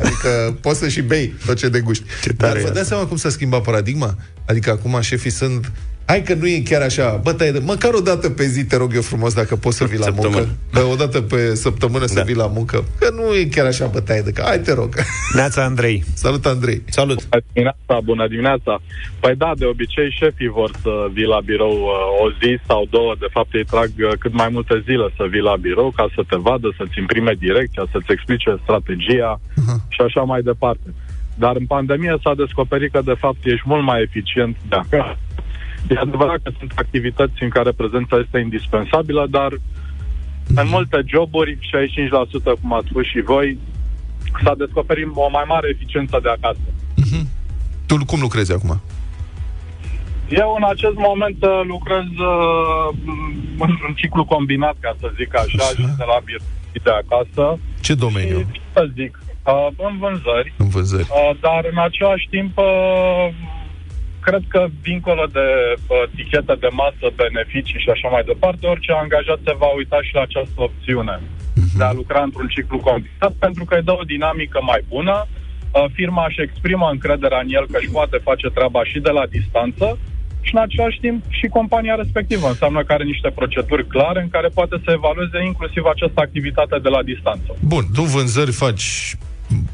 Adică 0.01 0.57
poți 0.61 0.79
să 0.79 0.87
și 0.87 1.01
bei 1.01 1.33
tot 1.45 1.55
ce 1.55 1.69
deguști. 1.69 2.03
Ce 2.23 2.31
Dar 2.31 2.47
tare 2.47 2.61
vă 2.61 2.67
e 2.67 2.71
dați 2.71 2.87
seama 2.87 3.05
cum 3.05 3.17
s-a 3.17 3.29
schimbat 3.29 3.61
paradigma? 3.61 4.15
Adică 4.47 4.69
acum 4.71 5.01
șefii 5.01 5.29
sunt 5.29 5.71
Hai 6.05 6.21
că 6.21 6.33
nu 6.33 6.47
e 6.47 6.59
chiar 6.65 6.81
așa, 6.81 7.19
bă, 7.23 7.33
tai 7.33 7.51
de... 7.51 7.59
măcar 7.59 7.93
o 7.93 7.99
dată 7.99 8.29
pe 8.29 8.43
zi, 8.43 8.65
te 8.65 8.75
rog 8.77 8.91
eu 8.95 9.01
frumos, 9.01 9.33
dacă 9.33 9.55
poți 9.55 9.77
să 9.77 9.83
vii 9.85 9.97
la 9.97 10.05
Săptămână. 10.05 10.35
muncă. 10.35 10.55
Bă, 10.73 10.79
o 10.91 10.95
dată 10.95 11.21
pe 11.21 11.55
săptămână 11.55 12.05
să 12.05 12.13
Da. 12.13 12.21
vii 12.21 12.35
la 12.35 12.47
muncă. 12.47 12.83
Că 12.99 13.09
nu 13.17 13.33
e 13.35 13.43
chiar 13.45 13.65
așa 13.65 13.85
bătaie 13.85 14.21
de 14.21 14.31
cap. 14.31 14.45
Hai, 14.45 14.59
te 14.59 14.73
rog. 14.73 14.93
Neața 15.35 15.63
Andrei. 15.63 16.03
Salut, 16.13 16.45
Andrei. 16.45 16.81
Salut! 16.85 17.19
Bună 17.29 17.43
dimineața, 17.53 17.99
bună 18.03 18.27
dimineața. 18.27 18.81
Păi 19.19 19.35
da, 19.35 19.51
de 19.57 19.65
obicei 19.65 20.15
șefii 20.19 20.47
vor 20.59 20.71
să 20.81 20.91
vii 21.13 21.25
la 21.35 21.39
birou 21.49 21.71
uh, 21.73 22.23
o 22.25 22.29
zi 22.41 22.59
sau 22.67 22.87
două. 22.89 23.15
De 23.19 23.27
fapt, 23.31 23.53
ei 23.53 23.63
trag 23.65 23.91
uh, 23.97 24.11
cât 24.19 24.33
mai 24.33 24.49
multe 24.51 24.81
zile 24.87 25.07
să 25.17 25.23
vii 25.29 25.41
la 25.51 25.55
birou 25.55 25.91
ca 25.95 26.05
să 26.15 26.21
te 26.29 26.35
vadă, 26.47 26.67
să-ți 26.77 26.99
imprime 26.99 27.33
direcția, 27.39 27.83
să-ți 27.91 28.11
explice 28.15 28.49
strategia 28.63 29.31
și 29.89 30.01
așa 30.07 30.21
mai 30.21 30.41
departe. 30.41 30.87
Dar 31.35 31.55
în 31.55 31.65
pandemie 31.65 32.15
s-a 32.23 32.33
descoperit 32.43 32.91
că, 32.91 33.01
de 33.05 33.15
fapt, 33.23 33.45
ești 33.53 33.67
mult 33.71 33.83
mai 33.83 34.01
eficient 34.01 34.55
de 34.69 34.75
acasă. 34.75 35.17
E 35.89 35.97
adevărat 35.97 36.39
că 36.43 36.51
sunt 36.59 36.71
activități 36.75 37.43
în 37.43 37.49
care 37.49 37.71
prezența 37.71 38.17
este 38.17 38.39
indispensabilă, 38.39 39.27
dar 39.29 39.51
în 40.55 40.67
multe 40.69 41.03
joburi, 41.05 41.57
65%, 41.57 41.59
cum 42.61 42.73
ați 42.73 42.87
spus 42.89 43.05
și 43.05 43.21
voi, 43.21 43.57
s-a 44.43 44.55
descoperit 44.57 45.07
o 45.13 45.29
mai 45.29 45.43
mare 45.47 45.67
eficiență 45.69 46.19
de 46.23 46.29
acasă. 46.29 46.59
Tu 47.85 48.05
cum 48.05 48.19
lucrezi 48.21 48.53
acum? 48.53 48.81
Eu 50.29 50.55
în 50.57 50.63
acest 50.69 50.95
moment 50.95 51.43
uh, 51.43 51.61
lucrez 51.67 52.07
uh, 52.31 52.87
în, 53.59 53.71
în 53.87 53.93
ciclu 53.95 54.25
combinat, 54.25 54.75
ca 54.79 54.95
să 54.99 55.11
zic 55.17 55.35
așa, 55.35 55.63
și 55.75 55.81
de 56.01 56.05
la 56.13 56.19
birou 56.25 56.45
și 56.73 56.79
de 56.83 56.89
acasă. 57.03 57.59
Ce 57.81 57.93
domeniu? 57.93 58.37
Și, 58.39 58.45
ce 58.51 58.59
să 58.73 58.89
zic, 58.95 59.19
uh, 59.45 59.67
în 59.87 59.97
vânzări, 59.97 60.53
În 60.57 60.69
vânzări. 60.69 61.07
uh, 61.09 61.35
dar 61.39 61.61
în 61.71 61.77
același 61.87 62.27
timp 62.29 62.57
uh, 62.57 63.27
cred 64.27 64.43
că 64.53 64.61
dincolo 64.89 65.25
de 65.37 65.47
uh, 65.75 66.03
tichete 66.15 66.55
de 66.63 66.69
masă, 66.81 67.05
beneficii 67.21 67.83
și 67.83 67.89
așa 67.95 68.07
mai 68.15 68.23
departe, 68.31 68.67
orice 68.73 68.91
angajat 68.91 69.39
se 69.47 69.53
va 69.61 69.69
uita 69.79 69.97
și 70.07 70.13
la 70.17 70.21
această 70.21 70.59
opțiune 70.67 71.15
de 71.77 71.83
a 71.83 71.93
lucra 71.99 72.21
într-un 72.23 72.47
ciclu 72.47 72.77
combinat, 72.77 73.33
pentru 73.45 73.63
că 73.65 73.73
îi 73.75 73.87
dă 73.89 73.91
o 74.01 74.09
dinamică 74.13 74.59
mai 74.71 74.81
bună, 74.93 75.15
uh, 75.27 75.85
firma 75.97 76.25
își 76.27 76.41
exprimă 76.41 76.85
încrederea 76.91 77.41
în 77.43 77.49
el 77.57 77.65
că 77.71 77.77
își 77.79 77.93
poate 77.97 78.17
face 78.29 78.47
treaba 78.57 78.81
și 78.83 78.99
de 78.99 79.09
la 79.09 79.25
distanță 79.35 79.87
și 80.45 80.55
în 80.55 80.61
același 80.61 80.99
timp 80.99 81.23
și 81.27 81.47
compania 81.47 81.95
respectivă. 81.95 82.47
Înseamnă 82.47 82.83
că 82.83 82.93
are 82.93 83.03
niște 83.03 83.29
proceduri 83.29 83.87
clare 83.87 84.21
în 84.21 84.29
care 84.29 84.47
poate 84.47 84.75
să 84.83 84.91
evalueze 84.91 85.37
inclusiv 85.45 85.83
această 85.85 86.19
activitate 86.21 86.79
de 86.79 86.89
la 86.89 87.03
distanță. 87.03 87.49
Bun, 87.59 87.83
tu 87.93 88.01
vânzări 88.01 88.51
faci 88.51 89.15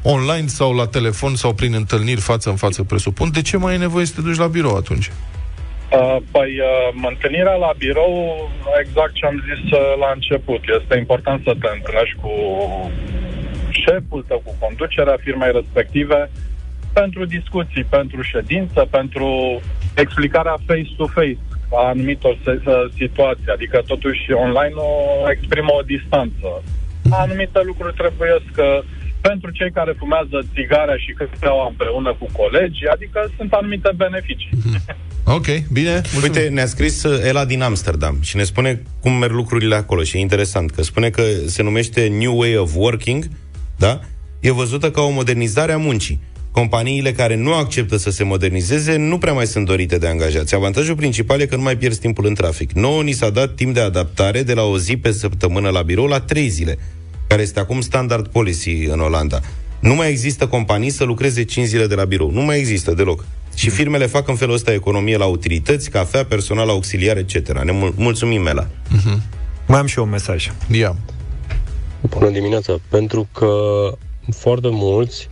online 0.02 0.46
sau 0.46 0.74
la 0.74 0.86
telefon 0.86 1.34
sau 1.34 1.52
prin 1.52 1.74
întâlniri 1.74 2.20
față 2.20 2.50
în 2.50 2.56
față, 2.56 2.82
presupun. 2.82 3.30
De 3.32 3.42
ce 3.42 3.56
mai 3.56 3.74
e 3.74 3.78
nevoie 3.78 4.04
să 4.04 4.14
te 4.14 4.20
duci 4.20 4.36
la 4.36 4.46
birou 4.46 4.76
atunci? 4.76 5.10
Uh, 5.92 6.16
Păi, 6.30 6.50
uh, 6.58 7.08
întâlnirea 7.08 7.54
la 7.54 7.72
birou, 7.78 8.14
exact 8.80 9.12
ce 9.12 9.26
am 9.26 9.42
zis 9.48 9.70
uh, 9.70 9.80
la 9.98 10.10
început, 10.14 10.60
este 10.80 10.98
important 10.98 11.42
să 11.44 11.52
te 11.60 11.68
întâlnești 11.76 12.16
cu 12.22 12.32
șeful 13.70 14.24
tău, 14.28 14.42
cu 14.44 14.54
conducerea 14.60 15.16
firmei 15.20 15.52
respective, 15.52 16.30
pentru 16.92 17.24
discuții, 17.24 17.84
pentru 17.84 18.22
ședință, 18.22 18.86
pentru 18.90 19.60
explicarea 19.94 20.56
face-to-face 20.66 21.38
a 21.72 21.88
anumitor 21.88 22.38
se- 22.44 22.62
uh, 22.66 22.84
situații, 22.96 23.52
adică 23.56 23.82
totuși 23.86 24.32
online 24.32 24.74
o 24.74 25.30
exprimă 25.30 25.72
o 25.78 25.82
distanță. 25.82 26.48
Anumite 27.10 27.60
lucruri 27.62 27.94
trebuie 27.94 28.36
că 28.52 28.82
pentru 29.20 29.50
cei 29.50 29.70
care 29.78 29.92
fumează 29.98 30.36
țigarea 30.54 30.96
și 31.04 31.16
căsăteaua 31.18 31.66
împreună 31.68 32.10
cu 32.18 32.26
colegii, 32.40 32.92
adică 32.94 33.18
sunt 33.36 33.52
anumite 33.52 33.90
beneficii. 33.96 34.50
Ok, 35.24 35.46
bine. 35.72 35.90
Mulțumim. 35.90 36.22
Uite, 36.22 36.48
ne-a 36.48 36.66
scris 36.66 37.02
uh, 37.02 37.24
Ela 37.24 37.44
din 37.44 37.62
Amsterdam 37.62 38.18
și 38.20 38.36
ne 38.36 38.42
spune 38.42 38.82
cum 39.00 39.12
merg 39.12 39.32
lucrurile 39.32 39.74
acolo 39.74 40.02
și 40.02 40.16
e 40.16 40.20
interesant, 40.20 40.70
că 40.70 40.82
spune 40.82 41.10
că 41.10 41.22
se 41.46 41.62
numește 41.62 42.06
New 42.06 42.38
Way 42.38 42.56
of 42.56 42.74
Working, 42.74 43.28
da? 43.78 44.00
E 44.40 44.52
văzută 44.52 44.90
ca 44.90 45.00
o 45.00 45.10
modernizare 45.10 45.72
a 45.72 45.76
muncii. 45.76 46.20
Companiile 46.50 47.12
care 47.12 47.36
nu 47.36 47.54
acceptă 47.54 47.96
să 47.96 48.10
se 48.10 48.24
modernizeze 48.24 48.96
nu 48.96 49.18
prea 49.18 49.32
mai 49.32 49.46
sunt 49.46 49.66
dorite 49.66 49.98
de 49.98 50.06
angajați. 50.06 50.54
Avantajul 50.54 50.94
principal 50.94 51.40
e 51.40 51.46
că 51.46 51.56
nu 51.56 51.62
mai 51.62 51.76
pierzi 51.76 52.00
timpul 52.00 52.26
în 52.26 52.34
trafic. 52.34 52.72
Nouă 52.72 53.02
ni 53.02 53.12
s-a 53.12 53.30
dat 53.30 53.54
timp 53.54 53.74
de 53.74 53.80
adaptare 53.80 54.42
de 54.42 54.54
la 54.54 54.62
o 54.62 54.78
zi 54.78 54.96
pe 54.96 55.12
săptămână 55.12 55.68
la 55.68 55.82
birou 55.82 56.06
la 56.06 56.20
trei 56.20 56.48
zile, 56.48 56.78
care 57.30 57.42
este 57.42 57.60
acum 57.60 57.80
standard 57.80 58.26
policy 58.28 58.70
în 58.84 59.00
Olanda. 59.00 59.40
Nu 59.80 59.94
mai 59.94 60.08
există 60.08 60.46
companii 60.46 60.90
să 60.90 61.04
lucreze 61.04 61.44
5 61.44 61.66
zile 61.66 61.86
de 61.86 61.94
la 61.94 62.04
birou. 62.04 62.30
Nu 62.30 62.40
mai 62.40 62.58
există 62.58 62.92
deloc. 62.94 63.24
Și 63.54 63.70
firmele 63.70 64.06
fac 64.06 64.28
în 64.28 64.34
felul 64.34 64.54
ăsta 64.54 64.72
economie 64.72 65.16
la 65.16 65.24
utilități, 65.24 65.90
cafea, 65.90 66.24
personal 66.24 66.68
auxiliar, 66.68 67.16
etc. 67.16 67.48
Ne 67.64 67.72
mul- 67.72 67.94
mulțumim, 67.96 68.42
Mela. 68.42 68.66
Mai 69.66 69.78
am 69.78 69.86
și 69.86 69.98
eu 69.98 70.04
un 70.04 70.10
mesaj. 70.10 70.50
Ia. 70.70 70.96
Bună 72.00 72.30
dimineața! 72.30 72.76
Pentru 72.88 73.28
că 73.34 73.50
foarte 74.36 74.68
mulți 74.70 75.28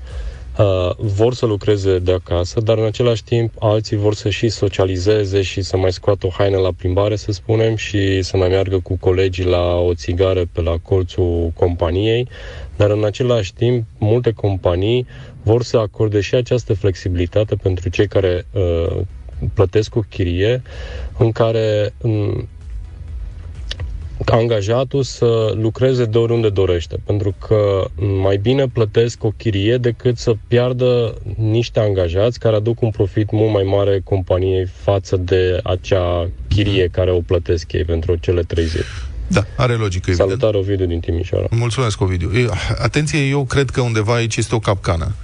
uh, 0.59 0.91
vor 0.97 1.35
să 1.35 1.47
lucreze 1.47 1.99
de 1.99 2.13
acasă, 2.13 2.61
dar 2.61 2.79
în 2.79 2.85
același 2.85 3.25
timp 3.25 3.53
alții 3.59 3.97
vor 3.97 4.15
să 4.15 4.29
și 4.31 4.49
socializeze 4.49 5.43
și 5.43 5.63
să 5.63 5.77
mai 5.77 5.93
scoată 5.93 6.27
o 6.27 6.31
haină 6.31 6.57
la 6.59 6.71
plimbare, 6.77 7.17
să 7.17 7.33
spunem, 7.33 7.77
și 7.77 8.23
să 8.23 8.37
mai 8.37 8.49
meargă 8.49 8.79
cu 8.81 8.97
colegii 9.01 9.45
la 9.45 9.75
o 9.75 9.95
țigară 9.95 10.43
pe 10.53 10.61
la 10.61 10.77
colțul 10.83 11.53
companiei, 11.57 12.29
dar 12.77 12.91
în 12.91 13.05
același 13.05 13.55
timp 13.55 13.85
multe 13.99 14.33
companii 14.33 15.07
vor 15.43 15.63
să 15.63 15.77
acorde 15.77 16.21
și 16.21 16.35
această 16.35 16.75
flexibilitate 16.75 17.55
pentru 17.55 17.89
cei 17.89 18.09
care 18.09 18.47
uh, 18.53 19.01
plătesc 19.55 19.97
o 19.97 20.01
chirie 20.09 20.63
în 21.19 21.33
care 21.33 21.95
um, 22.03 22.49
angajatul 24.25 25.03
să 25.03 25.53
lucreze 25.55 26.05
de 26.05 26.19
oriunde 26.19 26.49
dorește, 26.49 26.97
pentru 27.05 27.35
că 27.47 27.85
mai 28.21 28.37
bine 28.37 28.69
plătesc 28.69 29.25
o 29.25 29.31
chirie 29.37 29.77
decât 29.77 30.19
să 30.19 30.35
piardă 30.49 31.15
niște 31.37 31.81
angajați 31.81 32.39
care 32.39 32.57
aduc 32.57 32.81
un 32.81 32.91
profit 32.91 33.31
mult 33.31 33.53
mai 33.53 33.63
mare 33.63 34.01
companiei 34.05 34.67
față 34.67 35.17
de 35.17 35.61
acea 35.63 36.29
chirie 36.49 36.89
care 36.93 37.11
o 37.11 37.21
plătesc 37.21 37.73
ei 37.73 37.85
pentru 37.85 38.17
cele 38.17 38.43
trei 38.43 38.65
zile. 38.65 38.85
Da, 39.27 39.45
are 39.57 39.73
logică, 39.73 40.11
evident. 40.11 40.29
Salutare, 40.29 40.57
Ovidiu 40.57 40.87
din 40.87 41.01
Timișoara. 41.01 41.47
Mulțumesc, 41.51 42.01
Ovidiu. 42.01 42.31
E, 42.33 42.49
Atenție, 42.79 43.27
eu 43.27 43.45
cred 43.45 43.71
că 43.71 43.81
undeva 43.81 44.15
aici 44.15 44.37
este 44.37 44.55
o 44.55 44.59
capcană. 44.59 45.15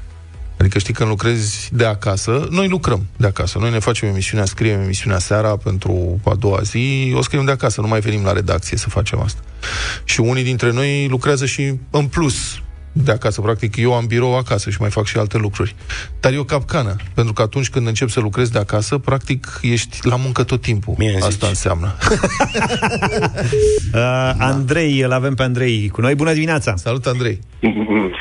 Adică 0.59 0.79
știi, 0.79 0.95
când 0.95 1.09
lucrezi 1.09 1.69
de 1.73 1.85
acasă, 1.85 2.47
noi 2.51 2.69
lucrăm 2.69 3.07
de 3.17 3.27
acasă. 3.27 3.59
Noi 3.59 3.71
ne 3.71 3.79
facem 3.79 4.09
emisiunea, 4.09 4.45
scriem 4.45 4.81
emisiunea 4.81 5.19
seara 5.19 5.57
pentru 5.57 6.21
a 6.25 6.35
doua 6.35 6.61
zi, 6.63 7.13
o 7.17 7.23
scriem 7.23 7.45
de 7.45 7.51
acasă, 7.51 7.81
nu 7.81 7.87
mai 7.87 8.01
venim 8.01 8.25
la 8.25 8.33
redacție 8.33 8.77
să 8.77 8.89
facem 8.89 9.21
asta. 9.21 9.41
Și 10.05 10.21
unii 10.21 10.43
dintre 10.43 10.71
noi 10.71 11.09
lucrează 11.09 11.47
și 11.47 11.75
în 11.91 12.07
plus 12.07 12.63
de 12.97 13.13
acasă. 13.13 13.41
Practic, 13.41 13.77
eu 13.77 13.95
am 13.95 14.07
birou 14.07 14.37
acasă 14.37 14.71
și 14.71 14.77
mai 14.81 14.91
fac 14.91 15.05
și 15.05 15.19
alte 15.19 15.39
lucruri. 15.39 15.75
Dar 16.21 16.33
e 16.33 16.39
o 16.39 16.45
capcană, 16.45 16.97
pentru 17.15 17.33
că 17.33 17.43
atunci 17.43 17.71
când 17.71 17.87
începi 17.87 18.11
să 18.11 18.21
lucrezi 18.21 18.53
de 18.53 18.59
acasă, 18.59 18.99
practic 18.99 19.47
ești 19.63 19.99
la 20.09 20.17
muncă 20.17 20.43
tot 20.43 20.61
timpul. 20.61 20.95
Mie 20.99 21.09
îmi 21.09 21.17
Asta 21.17 21.31
zici. 21.31 21.49
înseamnă. 21.49 21.95
Uh, 23.95 24.31
Andrei, 24.39 25.01
îl 25.01 25.13
avem 25.13 25.35
pe 25.35 25.43
Andrei 25.43 25.89
cu 25.93 26.01
noi. 26.01 26.15
Bună 26.15 26.33
dimineața! 26.33 26.77
Salut, 26.77 27.07
Andrei! 27.07 27.39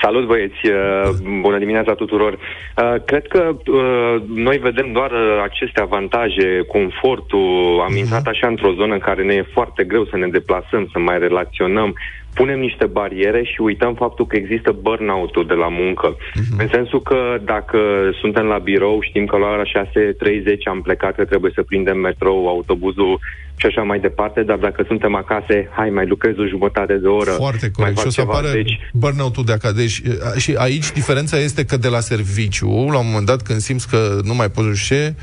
Salut 0.01 0.25
băieți, 0.27 0.61
Uh, 0.63 1.09
bună 1.41 1.57
dimineața 1.57 1.93
tuturor. 1.93 2.33
Uh, 2.33 2.95
Cred 3.05 3.27
că 3.27 3.41
uh, 3.49 4.23
noi 4.35 4.57
vedem 4.57 4.91
doar 4.91 5.11
uh, 5.11 5.41
aceste 5.43 5.79
avantaje, 5.81 6.47
confortul, 6.67 7.83
am 7.87 7.95
intrat 7.95 8.25
așa 8.25 8.47
într-o 8.47 8.73
zonă 8.73 8.93
în 8.93 8.99
care 8.99 9.23
ne 9.23 9.33
e 9.33 9.45
foarte 9.53 9.83
greu 9.83 10.05
să 10.05 10.17
ne 10.17 10.27
deplasăm, 10.27 10.89
să 10.91 10.99
mai 10.99 11.19
relaționăm, 11.19 11.95
punem 12.33 12.59
niște 12.59 12.85
bariere 12.85 13.43
și 13.43 13.61
uităm 13.61 13.93
faptul 13.95 14.27
că 14.27 14.35
există 14.35 14.75
burnout-ul 14.81 15.45
de 15.47 15.53
la 15.53 15.67
muncă. 15.69 16.17
În 16.57 16.67
sensul 16.71 17.01
că 17.01 17.37
dacă 17.45 17.77
suntem 18.21 18.45
la 18.45 18.57
birou, 18.57 18.99
știm 19.01 19.25
că 19.25 19.37
la 19.37 19.47
ora 19.47 19.63
6.30 19.63 20.63
am 20.69 20.81
plecat, 20.81 21.15
că 21.15 21.25
trebuie 21.25 21.51
să 21.55 21.63
prindem 21.63 21.97
metrou, 21.97 22.47
autobuzul 22.47 23.19
și 23.55 23.65
așa 23.65 23.81
mai 23.81 23.99
departe, 23.99 24.43
dar 24.43 24.57
dacă 24.57 24.83
suntem 24.87 25.15
acasă, 25.15 25.53
hai, 25.75 25.89
mai 25.89 26.07
lucrez 26.07 26.37
o 26.37 26.45
jumătate 26.47 26.93
de 26.97 27.07
oră. 27.07 27.31
Foarte 27.31 27.71
mai 27.77 27.93
corect. 27.93 27.95
fac 27.95 28.01
Și 28.01 28.07
o 28.07 28.09
să 28.11 28.21
ceva. 28.21 28.31
apară 28.33 28.51
Deci, 28.53 28.79
burnout-ul 28.93 29.43
de 29.45 29.51
acasă. 29.51 29.73
Deci, 29.73 30.01
a- 30.33 30.37
și 30.39 30.53
aici 30.57 30.91
diferența 30.91 31.37
este 31.37 31.65
că 31.65 31.77
de 31.77 31.87
la 31.87 31.99
serviciu, 31.99 32.67
la 32.91 32.97
un 32.99 33.05
moment 33.07 33.25
dat, 33.25 33.41
când 33.41 33.59
simți 33.59 33.89
că 33.89 34.19
nu 34.23 34.33
mai 34.33 34.49
poți 34.49 34.85
ce, 34.85 35.13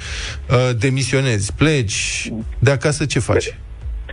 uh, 0.50 0.70
demisionezi, 0.78 1.54
pleci, 1.54 2.32
de 2.58 2.70
acasă 2.70 3.04
ce 3.04 3.18
faci? 3.18 3.58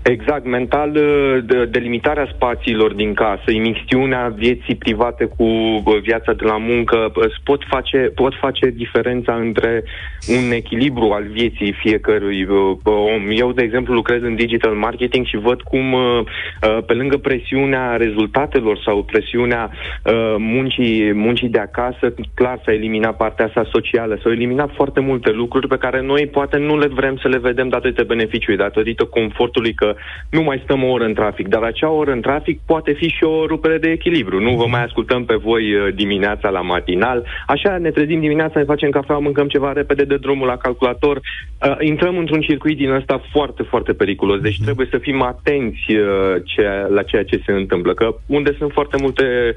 Exact, 0.10 0.46
mental, 0.46 0.96
uh, 0.96 1.44
de- 1.46 1.66
delimitarea 1.66 2.32
spațiilor 2.34 2.94
din 2.94 3.14
casă, 3.14 3.52
imixtiunea 3.52 4.34
vieții 4.36 4.76
private 4.76 5.26
cu 5.26 5.44
uh, 5.44 6.00
viața 6.02 6.34
de 6.34 6.46
la 6.46 6.58
muncă 6.58 7.12
uh, 7.16 7.36
pot 7.44 7.64
face, 7.68 7.98
pot 8.16 8.34
face 8.40 8.70
diferența 8.70 9.34
între 9.36 9.84
un 10.28 10.52
echilibru 10.52 11.12
al 11.12 11.24
vieții 11.24 11.72
fiecărui 11.72 12.44
uh, 12.44 12.78
om. 12.84 13.28
Eu, 13.30 13.52
de 13.52 13.64
exemplu, 13.64 13.94
lucrez 13.94 14.22
în 14.22 14.36
digital 14.36 14.74
marketing 14.74 15.26
și 15.26 15.38
văd 15.38 15.62
cum, 15.62 15.94
uh, 15.94 16.20
uh, 16.20 16.78
pe 16.86 16.94
lângă 16.94 17.18
presiunea 17.18 17.96
rezultatelor 17.96 18.80
sau 18.86 19.04
presiunea 19.04 19.72
uh, 19.72 20.36
muncii, 20.38 21.14
muncii 21.14 21.50
de 21.50 21.60
acasă, 21.60 22.14
clar 22.34 22.62
s-a 22.66 22.74
eliminat 22.74 23.18
partea 23.18 23.46
asta 23.46 23.70
socială, 23.72 24.20
s-au 24.24 24.32
eliminat 24.32 24.70
foarte 24.76 25.00
multe 25.00 25.32
lucruri 25.32 25.68
pe 25.68 25.78
care 25.78 26.02
noi 26.02 26.28
poate 26.28 26.58
nu 26.58 26.78
le 26.78 26.88
vrem 26.88 27.18
să 27.18 27.28
le 27.28 27.38
vedem 27.38 27.70
datorită 27.70 28.04
beneficiului, 28.04 28.58
datorită 28.58 29.04
confortului 29.06 29.74
că 29.74 29.96
nu 30.30 30.42
mai 30.42 30.62
stăm 30.64 30.84
o 30.84 30.88
oră 30.88 31.06
în 31.06 31.14
trafic, 31.14 31.48
dar 31.48 31.64
acea 31.64 31.90
oră 31.90 32.12
în 32.12 32.22
trafic 32.22 32.60
poate 32.66 32.92
fi 32.92 33.08
și 33.08 33.24
o 33.24 33.46
rupere 33.46 33.78
de 33.78 33.90
echilibru. 33.90 34.40
Nu? 34.40 34.56
Vă 34.56 34.66
mai 34.68 34.84
ascultăm 34.84 35.26
pe 35.26 35.36
voi 35.36 35.74
uh, 35.74 35.94
dimineața 35.94 36.50
la 36.50 36.62
matinal, 36.62 37.26
așa 37.48 37.78
ne 37.78 37.92
trezim 37.92 38.20
dimineața, 38.20 38.60
ne 38.60 38.66
facem 38.66 38.90
cafea, 38.90 39.18
mâncăm 39.18 39.48
ceva 39.48 39.72
repede 39.74 40.04
de 40.04 40.18
drumul 40.18 40.48
la 40.48 40.58
calculator, 40.58 41.18
uh, 41.18 41.76
intrăm 41.80 42.18
într-un 42.18 42.42
circuit 42.42 42.78
din 42.78 42.92
ăsta 42.92 43.22
foarte, 43.32 43.64
foarte 43.64 43.94
periculos, 43.94 44.40
deci 44.40 44.62
trebuie 44.64 44.88
să 44.92 44.98
fim 44.98 45.22
atenți 45.22 45.92
uh, 45.92 46.42
ce, 46.46 46.64
la 46.90 47.04
ceea 47.04 47.24
ce 47.24 47.42
se 47.46 47.52
întâmplă, 47.52 47.94
că 47.94 48.16
unde 48.26 48.56
sunt 48.58 48.72
foarte 48.72 48.98
multe 49.02 49.56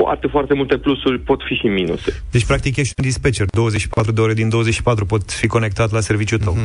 foarte, 0.00 0.26
foarte 0.26 0.54
multe 0.54 0.76
plusuri, 0.76 1.18
pot 1.18 1.40
fi 1.48 1.54
și 1.54 1.66
minuse. 1.66 2.22
Deci, 2.30 2.44
practic, 2.44 2.76
ești 2.76 2.94
un 2.96 3.04
dispatcher. 3.04 3.46
24 3.50 4.12
de 4.12 4.20
ore 4.20 4.34
din 4.34 4.48
24 4.48 5.04
pot 5.06 5.32
fi 5.32 5.46
conectat 5.46 5.90
la 5.92 6.00
serviciul 6.00 6.38
tău. 6.38 6.56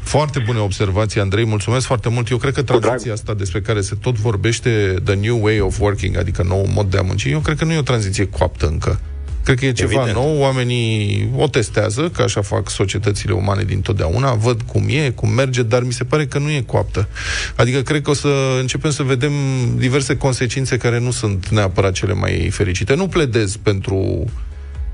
Foarte 0.00 0.38
bune 0.46 0.58
observații, 0.58 1.20
Andrei, 1.20 1.44
mulțumesc 1.44 1.86
foarte 1.86 2.08
mult. 2.08 2.28
Eu 2.28 2.36
cred 2.36 2.54
că 2.54 2.62
tranziția 2.62 3.12
asta 3.12 3.34
despre 3.34 3.60
care 3.60 3.80
se 3.80 3.94
tot 4.00 4.14
vorbește, 4.18 4.94
the 5.04 5.14
new 5.14 5.44
way 5.44 5.60
of 5.60 5.80
working, 5.80 6.16
adică 6.16 6.42
nou 6.42 6.66
mod 6.74 6.90
de 6.90 6.98
a 6.98 7.02
munci, 7.02 7.24
eu 7.24 7.40
cred 7.40 7.56
că 7.56 7.64
nu 7.64 7.72
e 7.72 7.78
o 7.78 7.82
tranziție 7.82 8.28
coaptă 8.28 8.66
încă. 8.66 9.00
Cred 9.44 9.58
că 9.58 9.66
e 9.66 9.72
ceva 9.72 9.92
Evident. 9.92 10.16
nou, 10.16 10.38
oamenii 10.38 11.28
o 11.36 11.46
testează, 11.46 12.08
că 12.08 12.22
așa 12.22 12.42
fac 12.42 12.70
societățile 12.70 13.32
umane 13.32 13.62
dintotdeauna, 13.62 14.32
văd 14.32 14.62
cum 14.62 14.84
e, 14.88 15.10
cum 15.10 15.30
merge, 15.30 15.62
dar 15.62 15.82
mi 15.82 15.92
se 15.92 16.04
pare 16.04 16.26
că 16.26 16.38
nu 16.38 16.50
e 16.50 16.60
coaptă. 16.60 17.08
Adică 17.56 17.82
cred 17.82 18.02
că 18.02 18.10
o 18.10 18.14
să 18.14 18.28
începem 18.60 18.90
să 18.90 19.02
vedem 19.02 19.32
diverse 19.76 20.16
consecințe 20.16 20.76
care 20.76 20.98
nu 20.98 21.10
sunt 21.10 21.48
neapărat 21.48 21.92
cele 21.92 22.12
mai 22.12 22.48
fericite. 22.50 22.94
Nu 22.94 23.08
pledez 23.08 23.56
pentru 23.56 23.94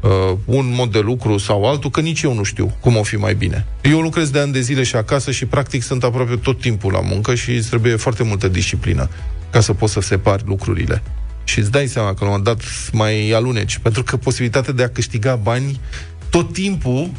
uh, 0.01 0.37
un 0.45 0.73
mod 0.75 0.93
de 0.93 1.01
lucru 1.01 1.39
sau 1.39 1.65
altul, 1.65 1.91
că 1.91 2.01
nici 2.01 2.23
eu 2.23 2.35
nu 2.35 2.43
știu 2.43 2.77
cum 2.81 2.97
o 2.97 3.03
fi 3.03 3.17
mai 3.17 3.35
bine. 3.35 3.67
Eu 3.83 4.01
lucrez 4.01 4.31
de 4.31 4.39
ani 4.39 4.53
de 4.53 4.61
zile 4.61 4.83
și 4.83 4.97
acasă 4.97 5.31
și 5.31 5.47
practic 5.47 5.83
sunt 5.83 6.05
aproape 6.05 6.37
tot 6.37 6.61
timpul 6.61 6.93
la 6.93 7.01
muncă 7.01 7.35
și 7.35 7.51
îți 7.51 7.69
trebuie 7.69 7.97
foarte 7.97 8.23
multă 8.23 8.49
disciplină 8.49 9.09
ca 9.51 9.61
să 9.61 9.73
poți 9.73 9.93
să 9.93 10.01
separi 10.01 10.43
lucrurile. 10.47 11.03
Și 11.51 11.59
îți 11.59 11.71
dai 11.71 11.87
seama 11.87 12.09
că 12.09 12.25
la 12.25 12.31
un 12.31 12.37
moment 12.37 12.45
dat 12.45 12.67
mai 12.93 13.31
aluneci, 13.31 13.79
pentru 13.79 14.03
că 14.03 14.17
posibilitatea 14.17 14.73
de 14.73 14.83
a 14.83 14.89
câștiga 14.89 15.37
bani 15.37 15.81
tot 16.29 16.53
timpul 16.53 17.11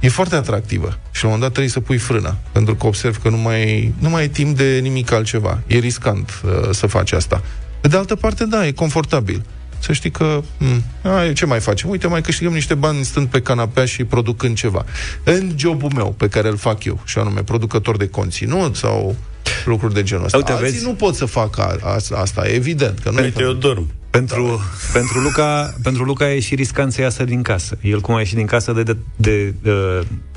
e 0.00 0.08
foarte 0.08 0.34
atractivă. 0.34 0.98
Și 1.10 1.24
la 1.24 1.28
un 1.28 1.34
moment 1.34 1.40
dat 1.40 1.50
trebuie 1.50 1.72
să 1.72 1.80
pui 1.80 1.98
frâna, 1.98 2.36
pentru 2.52 2.74
că 2.74 2.86
observ 2.86 3.22
că 3.22 3.28
nu 3.28 3.36
mai, 3.36 3.94
nu 3.98 4.08
mai 4.08 4.24
e 4.24 4.28
timp 4.28 4.56
de 4.56 4.78
nimic 4.78 5.12
altceva. 5.12 5.60
E 5.66 5.78
riscant 5.78 6.40
uh, 6.44 6.68
să 6.70 6.86
faci 6.86 7.12
asta. 7.12 7.42
Pe 7.80 7.88
de 7.88 7.96
altă 7.96 8.14
parte, 8.14 8.44
da, 8.44 8.66
e 8.66 8.72
confortabil. 8.72 9.44
Să 9.78 9.92
știi 9.92 10.10
că, 10.10 10.42
m, 10.58 11.08
a, 11.08 11.32
ce 11.32 11.46
mai 11.46 11.60
facem? 11.60 11.90
Uite, 11.90 12.06
mai 12.06 12.20
câștigăm 12.20 12.52
niște 12.52 12.74
bani 12.74 13.04
stând 13.04 13.26
pe 13.26 13.40
canapea 13.40 13.84
și 13.84 14.04
producând 14.04 14.56
ceva. 14.56 14.84
În 15.24 15.52
jobul 15.56 15.90
meu, 15.94 16.14
pe 16.18 16.28
care 16.28 16.48
îl 16.48 16.56
fac 16.56 16.84
eu, 16.84 17.00
și 17.04 17.18
anume 17.18 17.42
producător 17.42 17.96
de 17.96 18.08
conținut 18.08 18.76
sau 18.76 19.16
lucruri 19.64 19.94
de 19.94 20.02
genul 20.02 20.24
ăsta. 20.24 20.36
Uite, 20.36 20.52
Alții 20.52 20.70
vezi? 20.70 20.84
nu 20.84 20.94
pot 20.94 21.14
să 21.14 21.24
facă 21.24 21.62
a, 21.62 21.88
a, 21.90 22.20
asta, 22.20 22.42
evident. 22.46 22.98
Că 22.98 23.10
nu 23.10 23.20
Uite, 23.22 23.42
eu 23.42 23.52
dorm. 23.52 23.86
Pentru, 24.10 24.60
pentru, 24.92 25.18
Luca, 25.20 25.74
pentru 25.82 26.04
Luca 26.04 26.32
e 26.32 26.40
și 26.40 26.54
riscant 26.54 26.92
să 26.92 27.00
iasă 27.00 27.24
din 27.24 27.42
casă. 27.42 27.78
El 27.82 28.00
cum 28.00 28.14
a 28.14 28.18
ieșit 28.18 28.36
din 28.36 28.46
casă 28.46 28.72
de, 28.72 28.82
de, 28.82 28.96
de, 29.16 29.54
de 29.62 29.70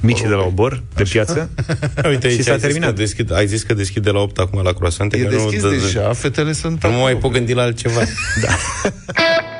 mici 0.02 0.22
de 0.22 0.28
la 0.28 0.44
obor, 0.44 0.84
de 0.96 1.04
piață, 1.04 1.50
Uite, 2.10 2.30
și 2.30 2.36
aici 2.36 2.44
s-a 2.44 2.52
ai 2.52 2.58
zis, 2.58 2.68
că 2.68 2.68
terminat. 2.68 2.96
deschid, 2.96 3.34
ai 3.34 3.48
zis 3.48 3.64
că 3.64 3.74
deschide 3.74 4.10
la 4.10 4.20
8 4.20 4.38
acum 4.38 4.62
la 4.64 4.72
croasante. 4.74 5.18
E 5.18 5.22
că 5.24 5.30
deschis 5.30 5.62
nu, 5.64 5.70
dă- 5.70 5.72
deja, 5.82 6.14
fetele 6.14 6.52
sunt 6.54 6.84
Nu 6.84 6.90
mă 6.90 6.96
mai 6.96 7.04
acolo. 7.06 7.18
pot 7.20 7.32
gândi 7.32 7.54
la 7.54 7.62
altceva. 7.62 8.00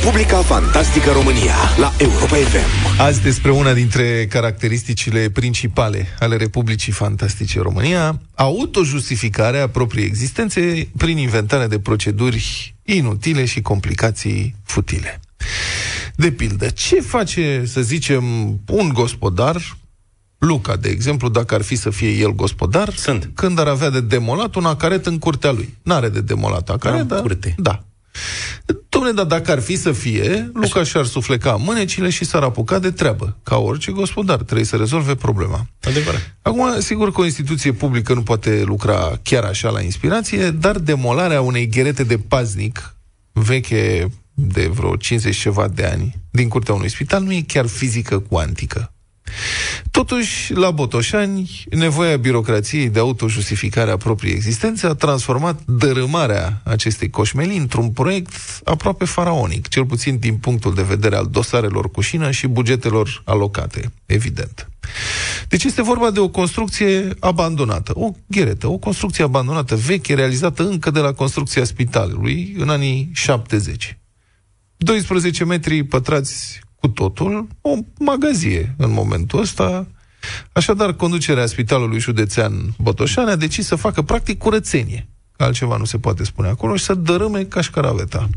Republica 0.00 0.36
Fantastică 0.36 1.10
România 1.10 1.54
la 1.76 1.92
Europa 1.98 2.34
FM. 2.36 3.00
Azi 3.00 3.22
despre 3.22 3.50
una 3.50 3.72
dintre 3.72 4.26
caracteristicile 4.26 5.30
principale 5.30 6.06
ale 6.18 6.36
Republicii 6.36 6.92
Fantastice 6.92 7.60
România, 7.60 8.20
autojustificarea 8.34 9.68
propriei 9.68 10.06
existențe 10.06 10.88
prin 10.96 11.16
inventarea 11.16 11.68
de 11.68 11.78
proceduri 11.78 12.74
inutile 12.82 13.44
și 13.44 13.60
complicații 13.60 14.54
futile. 14.64 15.20
De 16.14 16.30
pildă, 16.30 16.68
ce 16.68 17.00
face, 17.00 17.62
să 17.66 17.80
zicem, 17.80 18.24
un 18.66 18.88
gospodar, 18.92 19.76
Luca, 20.38 20.76
de 20.76 20.88
exemplu, 20.88 21.28
dacă 21.28 21.54
ar 21.54 21.62
fi 21.62 21.76
să 21.76 21.90
fie 21.90 22.10
el 22.10 22.34
gospodar, 22.34 22.94
Sunt. 22.94 23.30
când 23.34 23.58
ar 23.58 23.66
avea 23.66 23.90
de 23.90 24.00
demolat 24.00 24.54
un 24.54 24.64
acaret 24.64 25.06
în 25.06 25.18
curtea 25.18 25.50
lui. 25.50 25.76
N-are 25.82 26.08
de 26.08 26.20
demolat 26.20 26.68
acaret, 26.70 27.00
Am 27.00 27.06
dar... 27.06 27.20
curte. 27.20 27.54
Da. 27.56 27.82
Dom'le, 28.66 29.14
dar 29.14 29.24
dacă 29.24 29.52
ar 29.52 29.60
fi 29.60 29.76
să 29.76 29.92
fie, 29.92 30.50
Lucaș 30.54 30.88
și-ar 30.88 31.04
sufleca 31.04 31.52
mânecile 31.52 32.10
și 32.10 32.24
s-ar 32.24 32.42
apuca 32.42 32.78
de 32.78 32.90
treabă. 32.90 33.36
Ca 33.42 33.56
orice 33.56 33.90
gospodar, 33.90 34.36
trebuie 34.36 34.66
să 34.66 34.76
rezolve 34.76 35.14
problema. 35.14 35.66
Adevărat. 35.82 36.36
Acum, 36.42 36.80
sigur 36.80 37.12
că 37.12 37.20
o 37.20 37.24
instituție 37.24 37.72
publică 37.72 38.14
nu 38.14 38.22
poate 38.22 38.62
lucra 38.64 39.18
chiar 39.22 39.44
așa 39.44 39.70
la 39.70 39.80
inspirație, 39.80 40.50
dar 40.50 40.78
demolarea 40.78 41.40
unei 41.40 41.68
gherete 41.68 42.04
de 42.04 42.18
paznic, 42.18 42.94
veche 43.32 44.08
de 44.34 44.66
vreo 44.66 44.96
50 44.96 45.36
ceva 45.36 45.68
de 45.68 45.84
ani, 45.84 46.18
din 46.30 46.48
curtea 46.48 46.74
unui 46.74 46.90
spital, 46.90 47.22
nu 47.22 47.32
e 47.32 47.44
chiar 47.46 47.66
fizică 47.66 48.18
cuantică. 48.18 48.92
Totuși, 49.90 50.52
la 50.52 50.70
Botoșani, 50.70 51.64
nevoia 51.70 52.16
birocrației 52.16 52.88
de 52.88 52.98
autojustificare 52.98 53.90
a 53.90 53.96
propriei 53.96 54.34
existențe 54.34 54.86
a 54.86 54.94
transformat 54.94 55.60
dărâmarea 55.66 56.60
acestei 56.64 57.10
coșmelii 57.10 57.58
într-un 57.58 57.90
proiect 57.90 58.32
aproape 58.64 59.04
faraonic, 59.04 59.68
cel 59.68 59.86
puțin 59.86 60.18
din 60.18 60.36
punctul 60.36 60.74
de 60.74 60.82
vedere 60.82 61.16
al 61.16 61.26
dosarelor 61.30 61.90
cu 61.90 62.00
șină 62.00 62.30
și 62.30 62.46
bugetelor 62.46 63.22
alocate, 63.24 63.92
evident. 64.06 64.68
Deci 65.48 65.64
este 65.64 65.82
vorba 65.82 66.10
de 66.10 66.20
o 66.20 66.28
construcție 66.28 67.08
abandonată, 67.20 67.92
o 67.94 68.10
gheretă, 68.26 68.66
o 68.66 68.78
construcție 68.78 69.24
abandonată, 69.24 69.76
veche, 69.76 70.14
realizată 70.14 70.62
încă 70.62 70.90
de 70.90 71.00
la 71.00 71.12
construcția 71.12 71.64
spitalului 71.64 72.54
în 72.58 72.68
anii 72.68 73.10
70. 73.12 73.98
12 74.76 75.44
metri 75.44 75.84
pătrați 75.84 76.60
cu 76.80 76.88
totul, 76.88 77.46
o 77.60 77.74
magazie 77.98 78.74
în 78.78 78.92
momentul 78.92 79.40
ăsta. 79.40 79.86
Așadar, 80.52 80.92
conducerea 80.92 81.46
Spitalului 81.46 81.98
Județean 81.98 82.52
Botoșani 82.78 83.30
a 83.30 83.36
decis 83.36 83.66
să 83.66 83.76
facă 83.76 84.02
practic 84.02 84.38
curățenie. 84.38 85.08
Că 85.36 85.44
Altceva 85.44 85.76
nu 85.76 85.84
se 85.84 85.98
poate 85.98 86.24
spune 86.24 86.48
acolo 86.48 86.76
și 86.76 86.84
să 86.84 86.94
dărâme 86.94 87.44
cașcaraveta. 87.44 88.28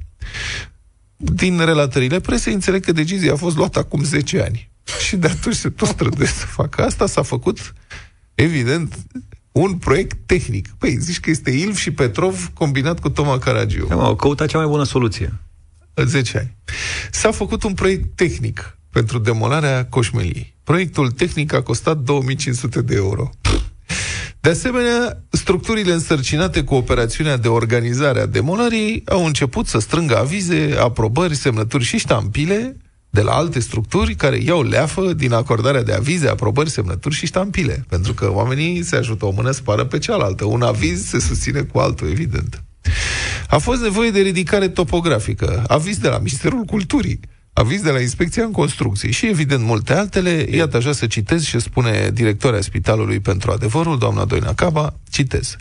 Din 1.18 1.66
relatările 1.66 2.20
presei 2.20 2.54
înțeleg 2.54 2.84
că 2.84 2.92
decizia 2.92 3.34
a 3.34 3.36
fost 3.36 3.56
luată 3.56 3.80
acum 3.80 4.04
10 4.04 4.42
ani. 4.42 4.70
Și 5.06 5.16
de 5.16 5.28
atunci 5.28 5.56
se 5.56 5.70
tot 5.70 5.88
străduiesc 5.88 6.40
să 6.40 6.46
facă 6.46 6.84
asta. 6.84 7.06
S-a 7.06 7.22
făcut, 7.22 7.74
evident, 8.36 8.98
un 9.52 9.74
proiect 9.78 10.18
tehnic. 10.26 10.70
Păi, 10.78 10.98
zici 11.00 11.20
că 11.20 11.30
este 11.30 11.52
Ilv 11.52 11.76
și 11.76 11.92
Petrov 11.92 12.52
combinat 12.54 13.00
cu 13.00 13.10
Toma 13.10 13.38
Caragiu. 13.38 13.86
Da, 13.88 13.96
mă, 13.96 14.04
au 14.04 14.16
căutat 14.16 14.48
cea 14.48 14.58
mai 14.58 14.68
bună 14.68 14.84
soluție. 14.84 15.34
10 15.96 16.38
ani. 16.38 16.58
S-a 17.12 17.32
făcut 17.32 17.64
un 17.64 17.74
proiect 17.74 18.16
tehnic 18.16 18.78
pentru 18.90 19.20
demolarea 19.20 19.86
coșmeliei. 19.86 20.58
Proiectul 20.64 21.12
tehnic 21.12 21.54
a 21.54 21.62
costat 21.62 21.98
2500 21.98 22.82
de 22.82 22.96
euro. 22.96 23.30
De 24.40 24.50
asemenea, 24.50 25.24
structurile 25.30 25.94
însărcinate 25.94 26.64
cu 26.64 26.76
operațiunea 26.76 27.38
de 27.38 27.48
organizare 27.48 28.20
a 28.20 28.26
demolării 28.26 29.02
au 29.06 29.26
început 29.26 29.68
să 29.68 29.80
strângă 29.80 30.18
avize, 30.18 30.76
aprobări, 30.80 31.36
semnături 31.36 31.84
și 31.84 31.98
ștampile 31.98 32.78
de 33.10 33.22
la 33.22 33.32
alte 33.32 33.60
structuri 33.60 34.16
care 34.16 34.38
iau 34.38 34.64
leafă 34.64 35.14
din 35.14 35.34
acordarea 35.34 35.84
de 35.84 35.94
avize, 35.94 36.28
aprobări, 36.28 36.70
semnături 36.70 37.16
și 37.16 37.26
ștampile. 37.26 37.86
Pentru 37.90 38.14
că 38.14 38.32
oamenii 38.32 38.84
se 38.84 38.96
ajută 38.96 39.26
o 39.26 39.32
mână 39.32 39.52
spară 39.52 39.86
pe 39.86 39.98
cealaltă. 39.98 40.46
Un 40.46 40.62
aviz 40.62 41.06
se 41.06 41.20
susține 41.20 41.62
cu 41.62 41.78
altul, 41.80 42.10
evident. 42.10 42.64
A 43.52 43.58
fost 43.58 43.82
nevoie 43.82 44.12
de 44.12 44.20
ridicare 44.20 44.68
topografică, 44.70 45.64
aviz 45.68 45.98
de 45.98 46.08
la 46.08 46.18
Ministerul 46.18 46.64
Culturii, 46.64 47.20
Aviz 47.54 47.82
de 47.82 47.90
la 47.90 48.00
Inspecția 48.00 48.44
în 48.44 48.52
Construcții 48.52 49.12
și, 49.12 49.28
evident, 49.28 49.64
multe 49.64 49.94
altele. 49.94 50.48
Iată 50.52 50.78
așa 50.78 50.92
să 50.92 51.06
citez 51.06 51.44
și 51.44 51.60
spune 51.60 52.10
directoarea 52.14 52.62
Spitalului 52.62 53.20
pentru 53.20 53.52
Adevărul, 53.52 53.98
doamna 53.98 54.26
Doina 54.26 54.54
Caba, 54.54 54.94
citez. 55.10 55.56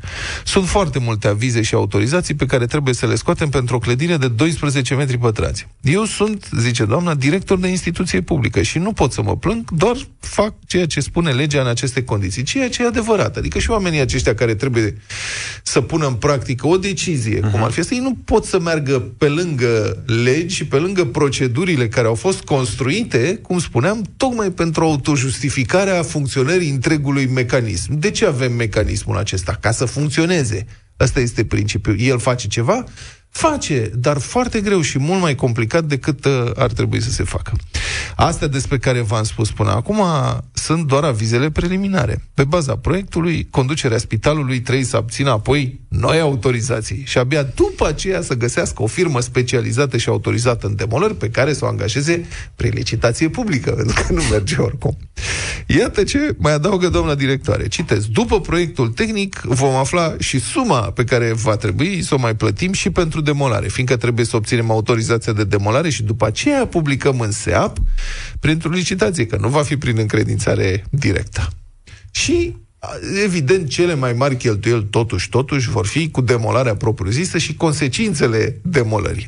Sunt 0.45 0.69
foarte 0.69 0.99
multe 0.99 1.29
avize 1.29 1.63
și 1.63 1.75
autorizații 1.75 2.35
pe 2.35 2.47
care 2.47 2.67
trebuie 2.67 2.95
să 2.95 3.07
le 3.07 3.15
scoatem 3.15 3.49
pentru 3.49 3.77
o 3.77 3.79
clădire 3.79 4.17
de 4.17 4.29
12 4.29 4.95
metri 4.95 5.19
pătrați. 5.19 5.67
Eu 5.81 6.05
sunt, 6.05 6.49
zice 6.59 6.85
doamna, 6.85 7.15
director 7.15 7.59
de 7.59 7.69
instituție 7.69 8.21
publică 8.21 8.63
și 8.63 8.79
nu 8.79 8.93
pot 8.93 9.13
să 9.13 9.23
mă 9.23 9.37
plâng, 9.37 9.71
doar 9.71 9.97
fac 10.21 10.55
ceea 10.67 10.87
ce 10.87 11.01
spune 11.01 11.31
legea 11.31 11.61
în 11.61 11.67
aceste 11.67 12.05
condiții, 12.05 12.43
ceea 12.43 12.69
ce 12.69 12.83
e 12.83 12.87
adevărat. 12.87 13.37
Adică 13.37 13.59
și 13.59 13.71
oamenii 13.71 14.01
aceștia 14.01 14.35
care 14.35 14.55
trebuie 14.55 14.97
să 15.63 15.81
pună 15.81 16.07
în 16.07 16.15
practică 16.15 16.67
o 16.67 16.77
decizie, 16.77 17.39
uh-huh. 17.39 17.51
cum 17.51 17.63
ar 17.63 17.71
fi 17.71 17.81
asta, 17.81 17.95
ei 17.95 18.01
nu 18.01 18.17
pot 18.25 18.45
să 18.45 18.61
meargă 18.61 19.01
pe 19.19 19.29
lângă 19.29 20.03
legi 20.07 20.55
și 20.55 20.67
pe 20.67 20.77
lângă 20.77 21.05
procedurile 21.05 21.80
care 21.89 22.07
au 22.07 22.15
fost 22.15 22.41
construite, 22.41 23.39
cum 23.43 23.59
spuneam, 23.59 24.05
tocmai 24.17 24.51
pentru 24.51 24.85
autojustificarea 24.85 26.03
funcționării 26.03 26.71
întregului 26.71 27.27
mecanism. 27.27 27.99
De 27.99 28.11
ce 28.11 28.27
avem 28.27 28.53
mecanismul 28.53 29.17
acesta? 29.17 29.59
Ca 29.61 29.71
să 29.71 29.85
funcționeze. 29.85 30.67
Asta 30.97 31.21
este 31.21 31.45
principiul. 31.45 32.01
El 32.01 32.19
face 32.19 32.49
ceva? 32.49 32.85
Face, 33.31 33.91
dar 33.95 34.19
foarte 34.19 34.61
greu 34.61 34.81
și 34.81 34.99
mult 34.99 35.21
mai 35.21 35.35
complicat 35.35 35.85
decât 35.85 36.25
uh, 36.25 36.51
ar 36.57 36.73
trebui 36.73 37.03
să 37.03 37.11
se 37.11 37.25
facă. 37.25 37.53
Astea 38.17 38.47
despre 38.47 38.79
care 38.79 39.01
v-am 39.01 39.23
spus 39.23 39.51
până 39.51 39.71
acum 39.71 40.03
sunt 40.53 40.87
doar 40.87 41.05
avizele 41.05 41.51
preliminare. 41.51 42.25
Pe 42.35 42.45
baza 42.45 42.77
proiectului, 42.77 43.49
conducerea 43.51 43.99
spitalului 43.99 44.61
trebuie 44.61 44.85
să 44.85 44.97
obțină 44.97 45.31
apoi 45.31 45.81
noi 45.89 46.21
autorizații 46.21 47.03
și 47.07 47.19
abia 47.19 47.43
după 47.43 47.87
aceea 47.87 48.23
să 48.23 48.35
găsească 48.35 48.83
o 48.83 48.87
firmă 48.87 49.21
specializată 49.21 49.97
și 49.97 50.09
autorizată 50.09 50.67
în 50.67 50.77
demolări 50.77 51.17
pe 51.17 51.31
care 51.31 51.53
să 51.53 51.65
o 51.65 51.69
angajeze 51.69 52.27
prin 52.55 52.71
licitație 52.75 53.29
publică, 53.29 53.71
pentru 53.77 54.03
că 54.07 54.13
nu 54.13 54.23
merge 54.31 54.57
oricum. 54.59 54.97
Iată 55.67 56.05
ce 56.05 56.35
mai 56.39 56.53
adaugă 56.53 56.89
doamna 56.89 57.15
directoare. 57.15 57.69
Citez. 57.69 58.07
După 58.07 58.41
proiectul 58.41 58.89
tehnic 58.89 59.41
vom 59.45 59.75
afla 59.75 60.15
și 60.19 60.41
suma 60.41 60.81
pe 60.81 61.05
care 61.05 61.33
va 61.33 61.57
trebui 61.57 62.03
să 62.03 62.15
o 62.15 62.19
mai 62.19 62.37
plătim 62.37 62.73
și 62.73 62.91
pentru 62.91 63.20
demolare, 63.21 63.69
fiindcă 63.69 63.97
trebuie 63.97 64.25
să 64.25 64.37
obținem 64.37 64.71
autorizația 64.71 65.33
de 65.33 65.45
demolare 65.45 65.91
și 65.91 66.03
după 66.03 66.27
aceea 66.27 66.67
publicăm 66.67 67.21
în 67.21 67.31
SEAP 67.31 67.79
printr-o 68.41 68.71
licitație, 68.71 69.27
că 69.27 69.37
nu 69.37 69.49
va 69.49 69.63
fi 69.63 69.77
prin 69.77 69.99
încredințare 69.99 70.85
directă. 70.91 71.49
Și 72.11 72.57
Evident, 73.25 73.69
cele 73.69 73.95
mai 73.95 74.13
mari 74.13 74.37
cheltuieli, 74.37 74.87
totuși, 74.91 75.29
totuși, 75.29 75.71
vor 75.71 75.87
fi 75.87 76.11
cu 76.11 76.21
demolarea 76.21 76.77
propriu-zisă 76.77 77.39
și 77.39 77.55
consecințele 77.55 78.61
demolării. 78.63 79.27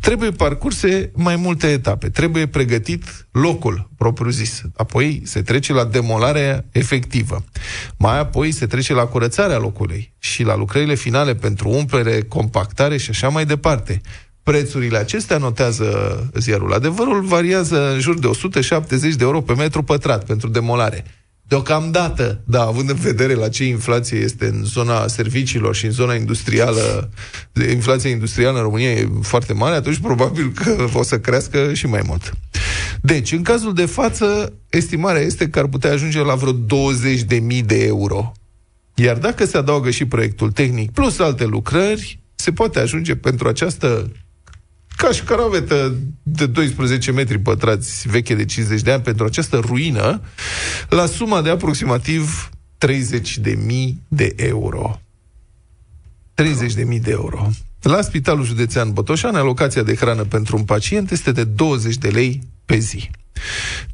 Trebuie 0.00 0.30
parcurse 0.30 1.10
mai 1.14 1.36
multe 1.36 1.66
etape. 1.66 2.08
Trebuie 2.08 2.46
pregătit 2.46 3.26
locul 3.30 3.90
propriu-zis. 3.96 4.62
Apoi 4.76 5.22
se 5.24 5.42
trece 5.42 5.72
la 5.72 5.84
demolarea 5.84 6.64
efectivă. 6.72 7.44
Mai 7.96 8.18
apoi 8.18 8.52
se 8.52 8.66
trece 8.66 8.92
la 8.92 9.06
curățarea 9.06 9.58
locului 9.58 10.12
și 10.18 10.42
la 10.42 10.56
lucrările 10.56 10.94
finale 10.94 11.34
pentru 11.34 11.68
umplere, 11.68 12.22
compactare 12.22 12.96
și 12.96 13.10
așa 13.10 13.28
mai 13.28 13.46
departe. 13.46 14.00
Prețurile 14.42 14.98
acestea, 14.98 15.38
notează 15.38 16.30
ziarul 16.34 16.72
adevărul, 16.72 17.22
variază 17.22 17.92
în 17.92 18.00
jur 18.00 18.18
de 18.18 18.26
170 18.26 19.14
de 19.14 19.24
euro 19.24 19.40
pe 19.40 19.54
metru 19.54 19.82
pătrat 19.82 20.24
pentru 20.24 20.48
demolare. 20.48 21.04
Deocamdată, 21.54 22.40
da, 22.44 22.62
având 22.62 22.90
în 22.90 22.96
vedere 22.96 23.34
la 23.34 23.48
ce 23.48 23.64
inflație 23.64 24.18
este 24.18 24.46
în 24.46 24.64
zona 24.64 25.06
serviciilor 25.06 25.74
și 25.74 25.84
în 25.84 25.90
zona 25.90 26.14
industrială, 26.14 27.10
inflația 27.70 28.10
industrială 28.10 28.56
în 28.56 28.62
România 28.62 28.90
e 28.90 29.08
foarte 29.22 29.52
mare, 29.52 29.74
atunci 29.74 29.98
probabil 29.98 30.52
că 30.52 30.88
o 30.92 31.02
să 31.02 31.18
crească 31.18 31.74
și 31.74 31.86
mai 31.86 32.02
mult. 32.06 32.32
Deci, 33.02 33.32
în 33.32 33.42
cazul 33.42 33.74
de 33.74 33.86
față, 33.86 34.52
estimarea 34.68 35.20
este 35.20 35.48
că 35.48 35.58
ar 35.58 35.66
putea 35.66 35.92
ajunge 35.92 36.22
la 36.22 36.34
vreo 36.34 36.52
20.000 36.52 37.64
de 37.64 37.84
euro. 37.84 38.32
Iar 38.94 39.16
dacă 39.16 39.44
se 39.44 39.56
adaugă 39.56 39.90
și 39.90 40.04
proiectul 40.04 40.50
tehnic 40.50 40.90
plus 40.90 41.18
alte 41.18 41.44
lucrări, 41.44 42.20
se 42.34 42.52
poate 42.52 42.78
ajunge 42.78 43.16
pentru 43.16 43.48
această 43.48 44.10
ca 44.96 45.12
și 45.12 45.22
caravetă 45.22 45.94
de 46.22 46.46
12 46.46 47.12
metri 47.12 47.38
pătrați 47.38 48.08
veche 48.08 48.34
de 48.34 48.44
50 48.44 48.82
de 48.82 48.90
ani 48.90 49.02
pentru 49.02 49.24
această 49.24 49.56
ruină, 49.56 50.20
la 50.88 51.06
suma 51.06 51.42
de 51.42 51.50
aproximativ 51.50 52.50
30 52.78 53.38
de 53.38 53.58
mii 53.64 54.02
de 54.08 54.32
euro. 54.36 55.00
30 56.34 56.74
de 56.74 56.84
mii 56.84 57.00
de 57.00 57.10
euro. 57.10 57.50
La 57.80 58.02
Spitalul 58.02 58.44
Județean 58.44 58.92
Botoșan, 58.92 59.34
alocația 59.34 59.82
de 59.82 59.94
hrană 59.94 60.24
pentru 60.24 60.56
un 60.56 60.64
pacient 60.64 61.10
este 61.10 61.32
de 61.32 61.44
20 61.44 61.96
de 61.96 62.08
lei 62.08 62.40
pe 62.64 62.78
zi. 62.78 63.10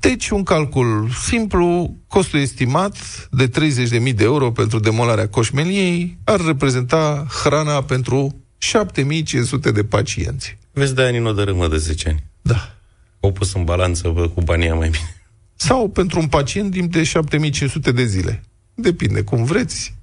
Deci, 0.00 0.28
un 0.28 0.42
calcul 0.42 1.10
simplu, 1.24 1.96
costul 2.06 2.38
estimat 2.38 2.96
de 3.30 3.48
30.000 3.48 4.14
de 4.14 4.24
euro 4.24 4.50
pentru 4.50 4.78
demolarea 4.78 5.28
coșmeliei 5.28 6.18
ar 6.24 6.40
reprezenta 6.40 7.26
hrana 7.42 7.82
pentru 7.82 8.36
7500 8.58 9.70
de 9.70 9.84
pacienți. 9.84 10.58
Vezi, 10.72 10.94
de 10.94 11.02
ani 11.02 11.18
nu 11.18 11.32
dărâmă 11.32 11.68
de 11.68 11.76
10 11.76 12.08
ani. 12.08 12.22
Da. 12.42 12.74
Au 13.20 13.32
pus 13.32 13.54
în 13.54 13.64
balanță 13.64 14.08
vă, 14.08 14.28
cu 14.28 14.40
banii 14.40 14.68
mai 14.68 14.88
bine. 14.88 15.14
Sau 15.54 15.88
pentru 15.88 16.20
un 16.20 16.26
pacient 16.26 16.70
timp 16.70 16.92
de 16.92 17.02
7500 17.02 17.92
de 17.92 18.04
zile. 18.04 18.42
Depinde 18.74 19.22
cum 19.22 19.44
vreți. 19.44 19.94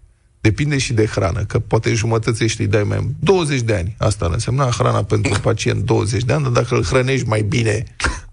Depinde 0.41 0.77
și 0.77 0.93
de 0.93 1.05
hrană, 1.05 1.43
că 1.43 1.59
poate 1.59 1.93
jumătățești 1.93 2.61
îi 2.61 2.67
dai 2.67 2.83
mai 2.83 3.15
20 3.19 3.61
de 3.61 3.73
ani. 3.73 3.95
Asta 3.97 4.25
ar 4.25 4.31
însemna 4.31 4.69
hrana 4.69 5.03
pentru 5.03 5.31
un 5.33 5.39
pacient 5.39 5.83
20 5.83 6.23
de 6.23 6.33
ani, 6.33 6.43
dar 6.43 6.51
dacă 6.51 6.75
îl 6.75 6.83
hrănești 6.83 7.27
mai 7.27 7.41
bine 7.41 7.83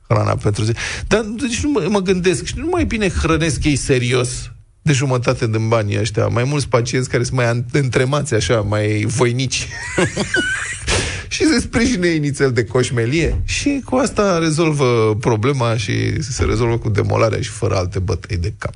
hrana 0.09 0.37
pentru 0.37 0.65
zi. 0.65 0.73
Dar 1.07 1.21
deci 1.21 1.63
nu 1.63 1.71
mă, 1.71 1.87
mă 1.91 2.01
gândesc, 2.01 2.45
și 2.45 2.55
nu 2.57 2.69
mai 2.71 2.85
bine 2.85 3.09
hrănesc 3.09 3.65
ei 3.65 3.77
serios 3.77 4.51
de 4.83 4.93
jumătate 4.93 5.47
din 5.47 5.69
banii 5.69 5.99
ăștia. 5.99 6.27
Mai 6.27 6.45
mulți 6.45 6.69
pacienți 6.69 7.09
care 7.09 7.23
sunt 7.23 7.37
mai 7.37 7.65
întremați 7.73 8.35
așa, 8.35 8.61
mai 8.61 9.05
voinici. 9.07 9.69
și 11.35 11.45
se 11.45 11.61
sprijine 11.61 12.07
inițial 12.07 12.53
de 12.53 12.65
coșmelie 12.65 13.41
și 13.45 13.83
cu 13.85 13.97
asta 13.97 14.39
rezolvă 14.39 15.17
problema 15.21 15.77
și 15.77 16.23
se 16.23 16.45
rezolvă 16.45 16.79
cu 16.79 16.89
demolarea 16.89 17.41
și 17.41 17.49
fără 17.49 17.77
alte 17.77 17.99
bătăi 17.99 18.37
de 18.37 18.53
cap. 18.59 18.75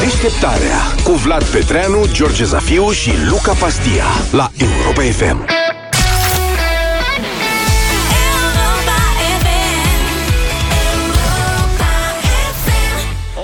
Deșteptarea 0.00 0.78
cu 1.04 1.12
Vlad 1.12 1.44
Petreanu, 1.44 2.06
George 2.12 2.44
Zafiu 2.44 2.90
și 2.90 3.10
Luca 3.28 3.52
Pastia 3.52 4.04
la 4.30 4.50
Europa 4.56 5.02
FM. 5.02 5.46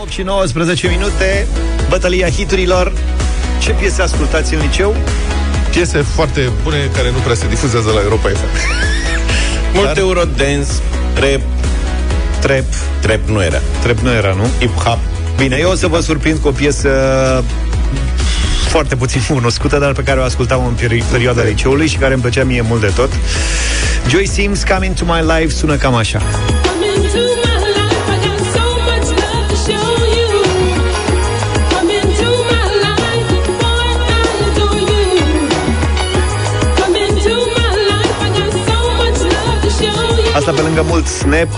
și 0.09 0.23
19 0.23 0.89
minute, 0.89 1.47
bătălia 1.89 2.29
hiturilor. 2.29 2.93
Ce 3.61 3.73
piese 3.73 4.03
ascultați 4.03 4.55
în 4.55 4.61
liceu? 4.61 4.95
Piese 5.75 6.05
foarte 6.15 6.51
bune 6.63 6.91
care 6.97 7.11
nu 7.11 7.19
prea 7.19 7.35
se 7.35 7.49
difuzează 7.49 7.91
la 7.91 8.01
Europa 8.01 8.29
FM. 8.29 8.45
Mult 9.75 9.87
Dar... 9.87 9.99
Eurodance, 9.99 10.69
rap, 11.15 11.41
trap. 12.41 12.65
Trap 13.01 13.21
nu 13.27 13.43
era. 13.43 13.61
Trap 13.83 13.99
nu 13.99 14.13
era, 14.13 14.33
nu? 14.33 14.47
Hip-hop. 14.61 14.99
Bine, 15.37 15.57
eu 15.61 15.71
o 15.71 15.75
să 15.75 15.87
vă 15.87 16.01
surprind 16.01 16.39
cu 16.39 16.49
o 16.49 16.51
piesă 16.51 16.89
foarte 18.69 18.97
puțin 18.97 19.23
cunoscută, 19.29 19.79
dar 19.79 19.93
pe 19.93 20.03
care 20.03 20.21
o 20.21 20.23
ascultam 20.23 20.67
în 20.67 20.75
peri- 20.75 21.11
perioada 21.11 21.43
liceului 21.43 21.87
și 21.87 21.97
care 21.97 22.13
îmi 22.13 22.23
plăcea 22.23 22.45
mie 22.45 22.61
mult 22.61 22.81
de 22.81 22.93
tot. 22.95 23.11
Joy 24.09 24.27
Sims, 24.27 24.63
Coming 24.63 24.95
to 24.95 25.05
My 25.05 25.21
Life, 25.39 25.55
sună 25.55 25.77
cam 25.77 25.95
așa. 25.95 26.23
Asta 40.47 40.57
pe 40.57 40.63
lângă 40.63 40.85
mult 40.89 41.07
Snap, 41.07 41.49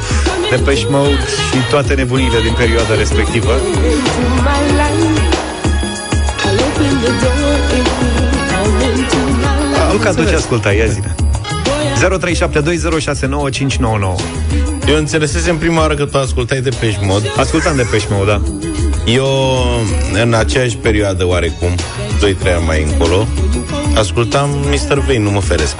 Depeche 0.50 0.86
Mode 0.88 1.18
și 1.50 1.58
toate 1.70 1.94
nebunile 1.94 2.40
din 2.42 2.52
perioada 2.52 2.94
respectivă. 2.94 3.50
Luca, 9.92 10.10
tu 10.10 10.24
ce 10.24 10.34
ascultai? 10.34 10.76
Ia 10.76 10.86
zine. 10.86 11.14
0372069599 11.18 11.24
Eu 14.88 14.96
înțelesesem 14.96 15.56
prima 15.56 15.80
oară 15.80 15.94
că 15.94 16.04
tu 16.04 16.18
ascultai 16.18 16.60
de 16.60 16.70
Pești 16.80 17.00
Mod 17.04 17.32
Ascultam 17.36 17.76
de 17.76 17.86
Pești 17.90 18.08
Mod, 18.10 18.26
da 18.26 18.42
Eu, 19.06 19.26
în 20.22 20.34
aceeași 20.34 20.76
perioadă 20.76 21.26
oarecum 21.26 21.70
2-3 21.70 22.54
ani 22.56 22.64
mai 22.66 22.82
încolo 22.82 23.26
Ascultam 23.96 24.50
Mr. 24.50 24.98
Vane, 24.98 25.18
nu 25.18 25.30
mă 25.30 25.40
feresc 25.40 25.74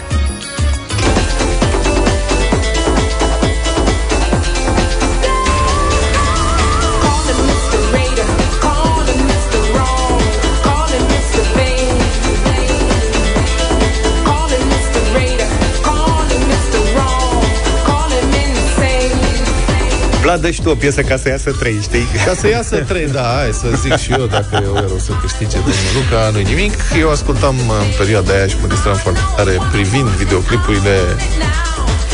Vlad, 20.37 20.49
dă 20.49 20.51
și 20.51 20.63
tu 20.63 20.71
o 20.71 20.75
piesă 20.75 21.01
ca 21.01 21.17
să 21.17 21.29
iasă 21.29 21.51
trei, 21.51 21.79
știi? 21.83 22.07
Ca 22.27 22.35
să 22.41 22.49
iasă 22.49 22.77
trei, 22.77 23.07
da, 23.09 23.23
hai 23.23 23.53
să 23.53 23.69
zic 23.83 23.97
și 23.97 24.13
eu 24.13 24.27
Dacă 24.27 24.61
eu 24.65 24.75
erau 24.77 24.99
să 24.99 25.13
câștige 25.21 25.57
domnul 25.57 25.93
Luca 25.95 26.31
Nu-i 26.33 26.43
nimic. 26.43 26.73
Eu 27.01 27.11
ascultam 27.11 27.55
în 27.59 27.89
perioada 27.99 28.33
aia 28.33 28.47
și 28.47 28.57
mă 28.61 28.67
distram 28.67 28.95
foarte 28.95 29.21
tare 29.37 29.53
Privind 29.73 30.09
videoclipurile 30.09 30.97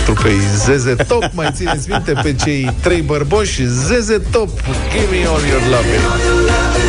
trupei 0.05 0.39
Zeze 0.65 0.95
Top. 0.95 1.25
Mai 1.33 1.49
țineți 1.53 1.91
minte 1.91 2.13
pe 2.23 2.35
cei 2.35 2.75
trei 2.81 3.01
bărboși? 3.01 3.67
Zeze 3.67 4.19
Top 4.31 4.51
Give 4.93 5.09
me 5.11 5.27
all 5.27 5.43
your 5.51 5.63
love 5.71 6.82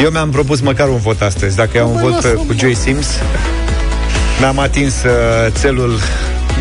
Eu 0.00 0.10
mi-am 0.10 0.30
propus 0.30 0.60
măcar 0.60 0.88
un 0.88 0.96
vot 0.98 1.20
astăzi. 1.20 1.56
Dacă 1.56 1.76
iau 1.76 1.90
un 1.90 1.96
vot 2.00 2.24
uh, 2.24 2.32
cu 2.46 2.54
Joy 2.58 2.74
Sims, 2.74 3.06
mi-am 4.40 4.58
atins 4.58 5.02
uh, 5.02 5.10
țelul. 5.48 5.98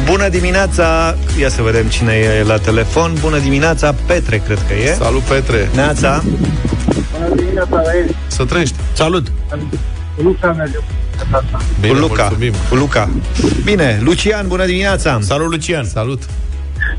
Bună 0.06 0.30
dimineața! 0.30 1.16
Ia 1.40 1.50
să 1.50 1.62
vedem 1.62 1.88
cine 1.88 2.14
e 2.14 2.44
la 2.44 2.58
telefon. 2.58 3.14
Bună 3.20 3.38
dimineața, 3.38 3.96
Petre, 4.06 4.38
cred 4.38 4.60
că 4.68 4.74
e. 4.74 4.94
Salut, 4.94 5.22
Petre! 5.22 5.70
Neața! 5.74 6.24
Bună 7.14 7.36
dimineața, 7.36 7.82
Să 8.28 8.46
trăiești! 8.46 8.76
Salut! 8.94 9.32
Luca 10.24 10.52
merge 10.52 10.78
Bine, 11.80 11.94
cu 11.94 12.00
Luca. 12.00 12.24
mulțumim. 12.24 12.54
Cu 12.70 12.76
Luca. 12.76 13.10
Bine, 13.64 14.00
Lucian, 14.04 14.48
bună 14.48 14.66
dimineața! 14.66 15.20
Salut, 15.22 15.50
Lucian! 15.52 15.86
Salut! 15.86 16.22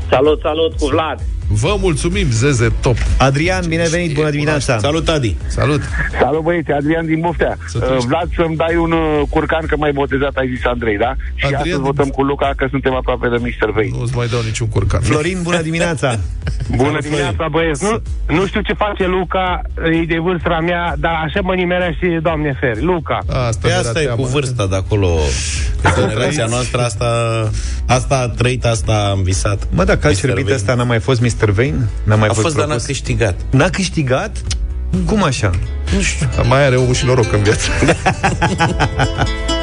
Salut, 0.09 0.39
salut, 0.41 0.77
cu 0.77 0.85
Vlad. 0.85 1.19
Vă 1.51 1.75
mulțumim, 1.79 2.27
Zeze 2.31 2.71
Top! 2.81 2.95
Adrian, 3.17 3.63
bine 3.67 3.87
venit, 3.89 4.13
bună 4.13 4.29
dimineața! 4.29 4.77
Salut, 4.77 5.07
Adi! 5.09 5.35
Salut! 5.47 5.81
Salut 6.19 6.41
băieți, 6.43 6.71
Adrian 6.71 7.05
din 7.05 7.19
Buftea. 7.19 7.57
Să 7.67 7.77
Uh, 7.77 7.83
trăiești. 7.83 8.07
Vlad, 8.07 8.29
să-mi 8.35 8.55
dai 8.55 8.75
un 8.75 8.91
uh, 8.91 9.21
curcan 9.29 9.65
că 9.65 9.75
mai 9.77 9.91
botezat 9.91 10.35
ai 10.35 10.51
zis 10.55 10.65
Andrei, 10.65 10.97
da? 10.97 11.11
Și 11.35 11.45
Adrian 11.45 11.55
astăzi 11.61 11.75
din 11.75 11.83
votăm 11.89 12.05
Buftea. 12.05 12.15
cu 12.23 12.23
Luca 12.23 12.53
că 12.55 12.67
suntem 12.69 12.93
aproape 12.95 13.27
de 13.29 13.35
Mr. 13.41 13.71
Vei. 13.71 13.93
Nu-ți 13.97 14.15
mai 14.15 14.27
dau 14.27 14.41
niciun 14.45 14.67
curcan. 14.67 15.01
Florin, 15.01 15.39
bună 15.43 15.61
dimineața! 15.61 16.09
Bună 16.75 16.97
dimineața, 17.01 17.47
băieți. 17.51 17.83
Nu, 17.83 18.01
nu 18.35 18.45
știu 18.47 18.61
ce 18.61 18.73
face 18.73 19.05
Luca, 19.07 19.61
e 20.01 20.05
de 20.05 20.17
vârsta 20.17 20.59
mea, 20.61 20.95
dar 20.97 21.13
așa 21.25 21.39
mă 21.41 21.53
nimerea 21.55 21.91
și 21.91 22.19
Doamne 22.21 22.57
feri. 22.59 22.83
Luca. 22.83 23.17
Asta, 23.29 23.59
Pe 23.61 23.67
mi-era 23.67 23.79
asta 23.79 24.01
e 24.01 24.03
teamă. 24.03 24.21
cu 24.21 24.27
vârsta 24.27 24.67
de 24.67 24.75
acolo. 24.75 25.09
Că 25.81 25.89
Generația 25.99 26.45
noastră 26.45 26.81
asta, 26.81 27.05
asta 27.87 28.15
a 28.19 28.27
trăit, 28.27 28.65
asta 28.65 29.09
am 29.11 29.21
visat. 29.23 29.67
Mă, 29.71 29.83
dacă 29.83 30.07
al 30.07 30.13
Mr. 30.13 30.19
cerbit 30.19 30.43
Vane. 30.43 30.55
ăsta 30.55 30.73
n-a 30.73 30.83
mai 30.83 30.99
fost 30.99 31.21
Mr. 31.21 31.38
Vane? 31.47 31.87
N-a 32.03 32.15
mai 32.15 32.27
A 32.27 32.31
fost, 32.31 32.41
fost, 32.41 32.55
dar 32.55 32.63
n-a 32.63 32.69
propus? 32.69 32.85
câștigat. 32.85 33.35
N-a 33.51 33.69
câștigat? 33.69 34.37
Cum 35.05 35.23
așa? 35.23 35.51
Nu 35.95 36.01
știu. 36.01 36.29
Dar 36.35 36.45
mai 36.45 36.65
are 36.65 36.75
omul 36.75 36.93
și 36.93 37.05
noroc 37.05 37.33
în 37.33 37.43
viață. 37.43 37.69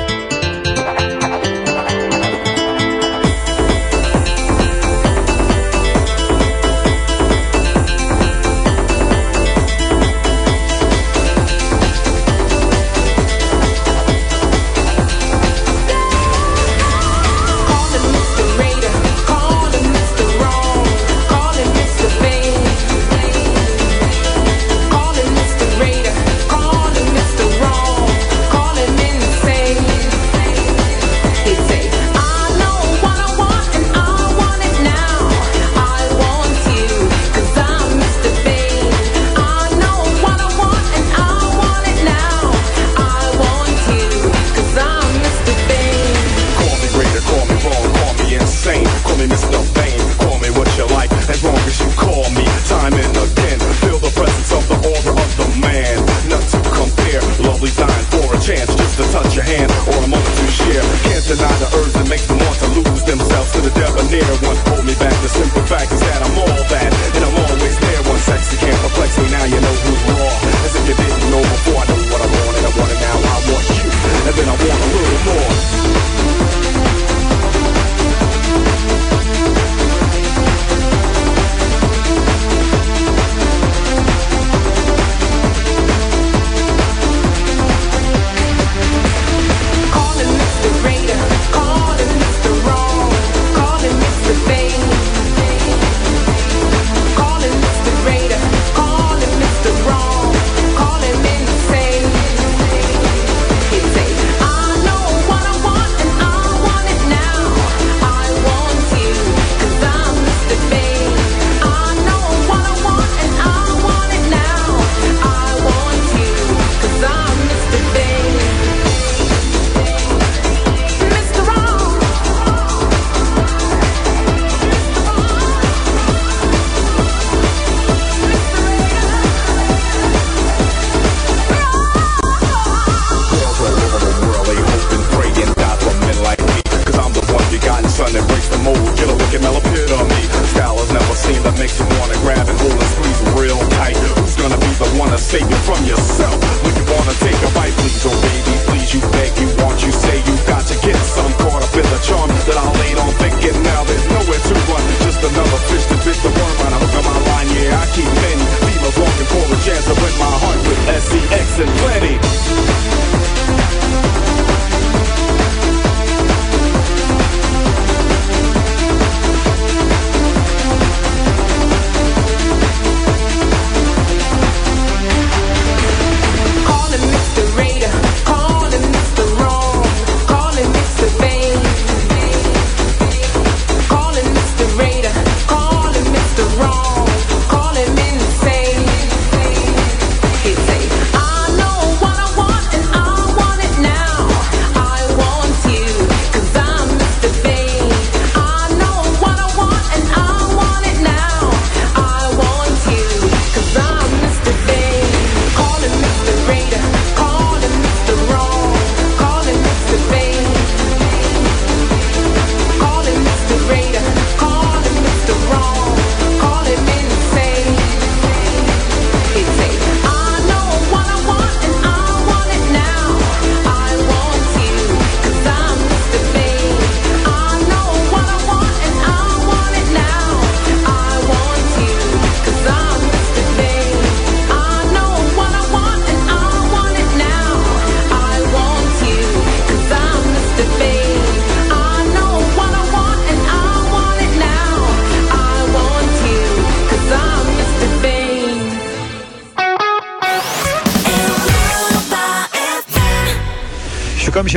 to 63.52 63.60
the 63.60 63.70
debonair. 63.70 64.24
One 64.42 64.75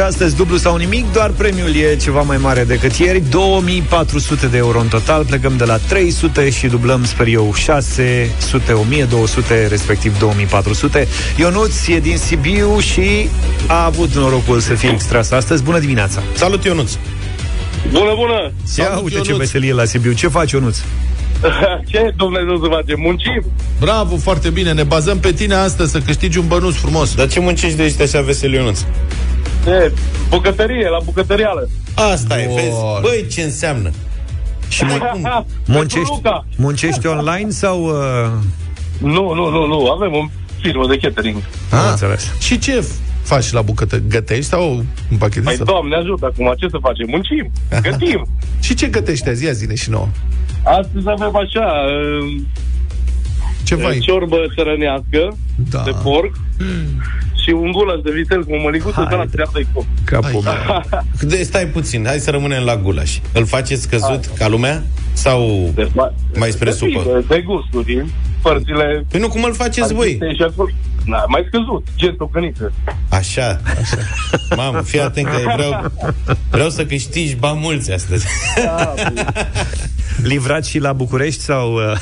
astăzi 0.10 0.36
dublu 0.36 0.58
sau 0.58 0.76
nimic, 0.76 1.14
doar 1.14 1.30
premiul 1.30 1.76
e 1.76 1.96
ceva 1.96 2.22
mai 2.22 2.38
mare 2.38 2.64
decât 2.64 2.94
ieri, 2.94 3.24
2400 3.30 4.48
de 4.48 4.58
euro 4.58 4.80
în 4.80 4.88
total, 4.88 5.26
plecăm 5.26 5.58
de 5.58 5.64
la 5.64 5.78
300 5.78 6.50
și 6.50 6.68
dublăm, 6.68 7.06
sper 7.06 7.28
eu, 7.28 7.54
600, 7.54 8.74
1200, 8.74 9.68
respectiv 9.68 10.20
2400. 10.20 11.08
Ionuț 11.38 11.88
e 11.88 12.00
din 12.00 12.18
Sibiu 12.18 12.80
și 12.80 13.30
a 13.68 13.86
avut 13.86 14.14
norocul 14.14 14.60
să 14.60 14.74
fie 14.74 14.90
extras 14.90 15.32
astăzi. 15.32 15.64
Bună 15.64 15.80
dimineața! 15.80 16.22
Salut, 16.34 16.64
Ionuț! 16.64 16.92
Bună, 17.92 18.14
bună! 18.16 18.52
Ia 18.78 19.00
uite 19.04 19.20
ce 19.20 19.36
veselie 19.36 19.74
la 19.74 19.86
Sibiu. 19.86 20.12
Ce 20.12 20.28
faci, 20.28 20.52
Ionuț? 20.52 20.78
Ce 21.92 22.14
Dumnezeu 22.16 22.60
să 22.62 22.68
face? 22.70 22.94
Muncim? 22.98 23.44
Bravo, 23.80 24.18
foarte 24.18 24.50
bine. 24.50 24.74
Ne 24.74 24.84
bazăm 24.84 25.20
pe 25.20 25.32
tine 25.32 25.54
astăzi 25.54 25.92
să 25.92 26.00
câștigi 26.00 26.38
un 26.38 26.48
bănuț 26.48 26.76
frumos. 26.76 27.16
Dar 27.16 27.28
ce 27.28 27.40
muncești 27.40 27.78
de 27.78 27.84
ești 27.84 28.02
așa 28.02 28.22
vesel, 28.22 28.54
Ionuț? 28.54 28.80
Ce? 29.64 29.94
Bucătărie, 30.30 30.90
la 30.90 31.00
bucătărială. 31.06 31.70
Asta 31.96 32.42
e, 32.42 32.46
vezi? 32.56 32.78
Băi, 33.02 33.26
ce 33.32 33.42
înseamnă? 33.42 33.92
Și 34.68 34.84
mun- 34.86 35.46
muncești, 35.68 36.22
muncești 36.58 37.08
online 37.08 37.50
sau... 37.50 37.84
Uh... 37.86 38.32
Nu, 38.98 39.34
nu, 39.34 39.50
nu, 39.50 39.66
nu. 39.66 39.86
Avem 39.86 40.14
o 40.14 40.26
firmă 40.62 40.88
de 40.88 40.98
catering. 40.98 41.42
Ah, 41.72 41.88
înțeles. 41.90 42.32
Și 42.40 42.60
ce 42.60 42.86
faci 43.24 43.52
la 43.52 43.62
bucătă? 43.62 44.02
Gătești 44.08 44.44
sau 44.46 44.84
împachetezi? 45.10 45.46
Păi, 45.46 45.56
sau- 45.56 45.66
Doamne 45.66 45.96
ajută, 45.96 46.26
acum 46.26 46.54
ce 46.58 46.68
să 46.70 46.78
facem? 46.82 47.08
Muncim, 47.10 47.52
gătim. 47.90 48.28
Și 48.60 48.74
ce 48.76 48.88
gătești 48.88 49.30
azi? 49.30 49.46
Ia 49.46 49.52
zine 49.52 49.76
și 49.76 49.90
nouă. 49.90 50.08
Astăzi 50.64 51.06
avem 51.10 51.36
așa... 51.36 51.66
uh, 51.66 52.42
Ce 53.64 53.74
uh, 53.76 53.82
vai? 53.82 53.98
Ciorbă 54.00 54.38
țărănească 54.56 55.38
Da. 55.70 55.82
de 55.86 55.92
porc 56.04 56.36
și 57.50 57.56
un 57.56 57.72
gulaș 57.72 58.00
de 58.04 58.12
vițel 58.12 58.44
cu 58.44 58.54
o 58.54 58.62
măliguță 58.62 59.06
de 59.10 59.16
la 59.16 59.26
treabă 59.26 59.52
de 59.54 59.66
cop. 59.74 59.86
Capul 60.06 60.44
De, 61.22 61.44
stai 61.44 61.66
puțin, 61.66 62.06
hai 62.06 62.20
să 62.20 62.32
rămânem 62.32 62.64
la 62.64 62.78
gulaș. 62.78 63.18
Îl 63.34 63.46
faceți 63.46 63.90
căzut 63.90 64.26
ca 64.38 64.48
lumea? 64.48 64.84
Sau 65.14 65.74
mai 66.36 66.50
spre 66.50 66.72
supă? 66.72 67.02
De, 67.06 67.26
de 67.28 67.42
gusturi, 67.42 68.06
părțile... 68.42 69.06
Păi 69.12 69.20
nu, 69.20 69.28
cum 69.28 69.44
îl 69.44 69.54
faceți 69.54 69.94
voi? 69.94 70.18
artiste 70.22 70.34
Și 70.34 70.52
acolo. 70.52 70.70
Na, 71.10 71.26
mai 71.28 71.46
scăzut, 71.48 71.88
gen 71.96 72.16
tocăniță. 72.16 72.74
Așa, 73.10 73.62
așa. 73.66 73.98
Mamă, 74.56 74.82
fii 74.82 75.02
atent 75.02 75.28
că 75.28 75.38
vreau, 75.56 75.92
vreau 76.52 76.70
să 76.70 76.86
câștigi 76.86 77.36
bani 77.36 77.60
mulți 77.60 77.92
astăzi. 77.92 78.26
Livrat 80.24 80.66
și 80.66 80.80
la 80.80 80.94
București 80.94 81.42
sau 81.42 81.74
uh, 81.74 81.98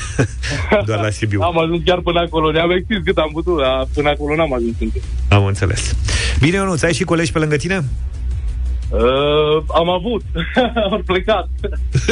doar 0.86 1.00
la 1.00 1.10
Sibiu? 1.10 1.40
Am 1.40 1.58
ajuns 1.58 1.82
chiar 1.84 2.00
până 2.00 2.20
acolo, 2.20 2.50
ne-am 2.50 2.70
extins 2.70 3.04
cât 3.04 3.18
am 3.18 3.30
putut, 3.32 3.58
dar 3.58 3.86
până 3.94 4.08
acolo 4.08 4.34
n-am 4.34 4.52
ajuns 4.52 4.74
încă. 4.80 4.98
Am 5.28 5.44
înțeles. 5.44 5.94
Bine, 6.40 6.56
Ionuț, 6.56 6.82
ai 6.82 6.94
și 6.94 7.04
colegi 7.04 7.32
pe 7.32 7.38
lângă 7.38 7.56
tine? 7.56 7.84
Uh, 8.90 9.62
am 9.74 9.88
avut, 9.88 10.22
au 10.90 11.02
plecat. 11.06 11.48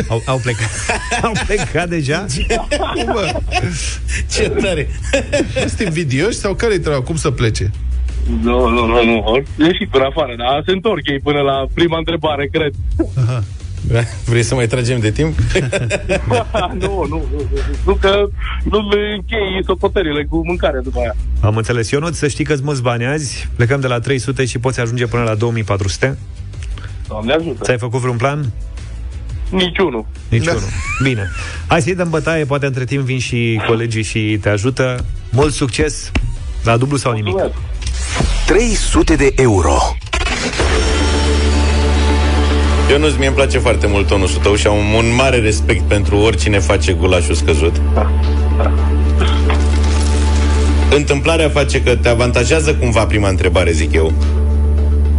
Au, 0.09 0.22
au 0.27 0.39
plecat. 0.39 0.70
au 1.22 1.33
plecat 1.47 1.89
deja? 1.89 2.27
Bă, 3.12 3.41
ce 4.31 4.49
tare! 4.49 4.89
Sunt 5.55 5.81
invidioși 5.81 6.37
sau 6.37 6.55
care-i 6.55 6.79
treaba? 6.79 7.03
Cum 7.03 7.16
să 7.16 7.31
plece? 7.31 7.70
Nu, 8.43 8.68
nu, 8.68 8.87
nu, 8.87 9.05
nu, 9.05 9.22
au 9.27 9.43
ieșit 9.59 9.89
până 9.89 10.05
afară, 10.05 10.35
dar 10.37 10.62
se 10.66 10.72
întorc 10.72 11.09
ei 11.09 11.20
până 11.20 11.41
la 11.41 11.66
prima 11.74 11.99
întrebare, 11.99 12.47
cred. 12.47 12.72
Aha. 13.16 13.43
Vrei 14.24 14.43
să 14.43 14.55
mai 14.55 14.66
tragem 14.66 15.01
de 15.01 15.11
timp? 15.11 15.39
nu, 16.81 17.07
nu, 17.09 17.09
nu, 17.09 17.43
nu, 17.87 17.95
că 17.95 18.29
nu 18.64 18.89
le 18.89 19.14
închei 19.14 19.64
socoterile 19.64 20.24
cu 20.24 20.47
mâncare 20.47 20.81
după 20.83 20.99
aia. 20.99 21.16
Am 21.41 21.57
înțeles. 21.57 21.91
Ionuț, 21.91 22.16
să 22.16 22.29
știi 22.29 22.45
că-ți 22.45 22.62
mulți 22.64 22.83
bani 22.83 23.07
azi. 23.07 23.49
Plecăm 23.57 23.81
de 23.81 23.87
la 23.87 23.99
300 23.99 24.45
și 24.45 24.59
poți 24.59 24.81
ajunge 24.81 25.07
până 25.07 25.22
la 25.22 25.35
2400. 25.35 26.18
Doamne 27.09 27.33
ajută. 27.33 27.65
Ți-ai 27.65 27.79
făcut 27.79 28.01
vreun 28.01 28.17
plan? 28.17 28.53
Niciunul. 29.51 30.07
Niciunul. 30.29 30.63
Bine. 31.03 31.31
Hai 31.67 31.83
să-i 31.83 31.95
dăm 31.95 32.11
bătaie, 32.11 32.45
poate 32.45 32.67
între 32.67 32.85
timp 32.85 33.03
vin 33.03 33.19
și 33.19 33.61
colegii 33.67 34.03
și 34.03 34.39
te 34.41 34.49
ajută. 34.49 35.05
Mult 35.31 35.53
succes 35.53 36.11
la 36.65 36.77
dublu 36.77 36.97
sau 36.97 37.13
nimic. 37.13 37.35
300 38.47 39.17
de 39.17 39.33
euro. 39.37 39.77
Ionuț, 42.91 43.15
mie 43.15 43.27
îmi 43.27 43.37
place 43.37 43.59
foarte 43.59 43.87
mult 43.87 44.07
tonusul 44.07 44.43
tău 44.43 44.55
și 44.55 44.67
am 44.67 44.95
un 44.95 45.15
mare 45.15 45.39
respect 45.39 45.83
pentru 45.83 46.17
oricine 46.17 46.59
face 46.59 46.93
gulașul 46.93 47.35
scăzut. 47.35 47.81
Întâmplarea 50.95 51.49
face 51.49 51.83
că 51.83 51.97
te 51.97 52.09
avantajează 52.09 52.75
cumva 52.75 53.07
prima 53.07 53.29
întrebare, 53.29 53.71
zic 53.71 53.93
eu. 53.93 54.13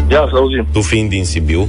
Ia 0.09 0.27
să 0.31 0.35
auzim. 0.35 0.67
Tu 0.71 0.81
fiind 0.81 1.09
din 1.09 1.25
Sibiu. 1.25 1.67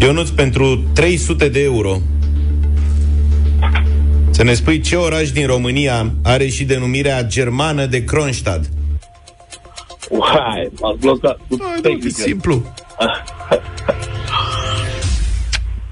Ionuț, 0.00 0.28
pentru 0.28 0.76
300 0.92 1.48
de 1.48 1.62
euro 1.62 2.00
să 4.36 4.42
ne 4.42 4.54
spui 4.54 4.80
ce 4.80 4.96
oraș 4.96 5.30
din 5.30 5.46
România 5.46 6.12
are 6.22 6.48
și 6.48 6.64
denumirea 6.64 7.24
germană 7.24 7.86
de 7.86 8.04
Kronstadt. 8.04 8.68
Uai, 10.10 10.70
m-ați 10.80 10.98
blocat. 10.98 11.38
Hai, 11.58 11.80
da, 11.82 12.08
simplu. 12.08 12.62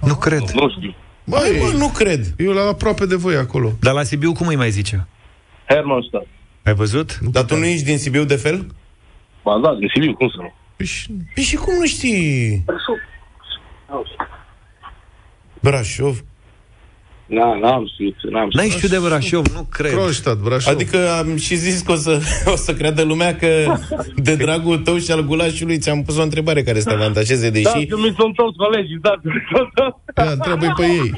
Nu 0.01 0.15
cred. 0.15 0.41
Nu 0.41 0.71
știu. 0.71 0.95
Băi, 1.25 1.59
Bă, 1.61 1.77
nu 1.77 1.89
cred. 1.89 2.35
eu 2.39 2.53
la 2.53 2.61
aproape 2.61 3.07
de 3.07 3.15
voi 3.15 3.35
acolo. 3.37 3.73
Dar 3.81 3.95
la 3.95 4.03
Sibiu 4.03 4.33
cum 4.33 4.47
îi 4.47 4.57
mai 4.57 4.71
zice? 4.71 5.07
Hermannstadt. 5.69 6.27
Ai 6.63 6.75
văzut? 6.75 7.19
Dar 7.19 7.43
tu 7.45 7.57
nu 7.57 7.65
ești 7.65 7.85
din 7.85 7.99
Sibiu 7.99 8.25
de 8.25 8.37
fel? 8.37 8.67
Ba 9.45 9.59
da, 9.63 9.75
din 9.75 9.89
Sibiu, 9.95 10.15
cum 10.15 10.29
să 10.29 10.37
nu? 10.41 10.53
Păi 10.77 10.87
și- 10.87 11.07
Păi 11.35 11.43
și 11.43 11.57
cum 11.57 11.75
nu 11.79 11.87
știi? 11.87 12.65
Brașov. 15.61 16.25
Na, 17.27 17.59
n-am 17.59 17.87
știut, 17.93 18.15
n-am 18.31 18.51
știut. 18.51 18.55
N-ai 18.55 18.69
știut 18.69 18.91
de 18.91 18.99
Brașov, 18.99 19.47
nu 19.47 19.67
cred. 19.71 19.91
Kronstadt, 19.91 20.41
Brașov. 20.41 20.75
Adică 20.75 21.11
am 21.11 21.37
și 21.37 21.55
zis 21.55 21.81
că 21.81 21.93
o 21.93 21.95
să, 21.95 22.21
o 22.53 22.57
să 22.57 22.75
creadă 22.75 23.03
lumea 23.03 23.37
că 23.37 23.75
de 24.17 24.37
dragul 24.37 24.79
tău 24.79 24.99
și 24.99 25.11
al 25.11 25.23
gulașului 25.27 25.79
ți-am 25.79 26.03
pus 26.03 26.17
o 26.17 26.23
întrebare 26.23 26.63
care 26.63 26.81
să 26.81 26.89
te 26.89 26.95
avantajeze, 26.95 27.51
Da, 27.51 27.53
deși... 27.53 27.87
că 27.87 27.97
mi 27.97 28.15
sunt 28.19 28.35
toți 28.35 28.57
colegii, 28.57 28.99
da. 29.01 29.15
Ia, 30.25 30.31
întreabă 30.31 30.73
pe 30.77 30.85
ei. 30.87 31.13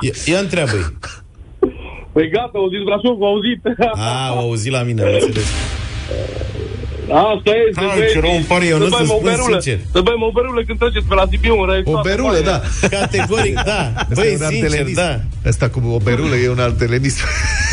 Ia, 0.00 0.12
ia 0.34 0.38
întreabă-i. 0.38 0.96
Păi 2.12 2.30
gata, 2.30 2.50
au 2.54 2.68
zis 2.68 2.82
Brașov, 2.84 3.22
au 3.22 3.26
auzit. 3.26 3.60
A, 3.94 4.26
au 4.28 4.38
auzit 4.38 4.72
la 4.72 4.82
mine, 4.82 5.02
am 5.02 5.08
înțeles. 5.12 5.52
Asta 7.10 7.50
e, 7.50 7.60
să 7.74 7.80
Hai, 7.80 7.98
ce 8.12 8.20
rău 8.20 8.34
îmi 8.34 8.44
pare, 8.52 8.64
eu 8.66 8.78
nu 8.78 8.88
să 8.88 8.96
bem 8.98 9.08
o 9.10 9.12
spun 9.18 9.24
berulă. 9.30 9.58
sincer. 9.60 9.78
Să 9.92 10.00
bem 10.08 10.20
o 10.28 10.30
berulă 10.36 10.60
când 10.66 10.78
treceți 10.78 11.06
pe 11.10 11.14
la 11.20 11.24
Sibiu 11.30 11.54
în 11.62 11.68
O 11.68 11.72
restaurant. 11.72 12.06
berulă, 12.10 12.38
da. 12.50 12.56
Categoric, 12.96 13.54
da. 13.72 13.82
Asta 13.94 14.14
Băi, 14.18 14.26
e 14.28 14.30
un 14.32 14.36
sincer, 14.38 14.64
artelenism. 14.64 15.00
da. 15.02 15.12
Asta 15.50 15.66
cu 15.68 15.78
o 15.96 15.98
berulă 16.06 16.34
e 16.44 16.48
un 16.56 16.62
artelenism. 16.68 17.20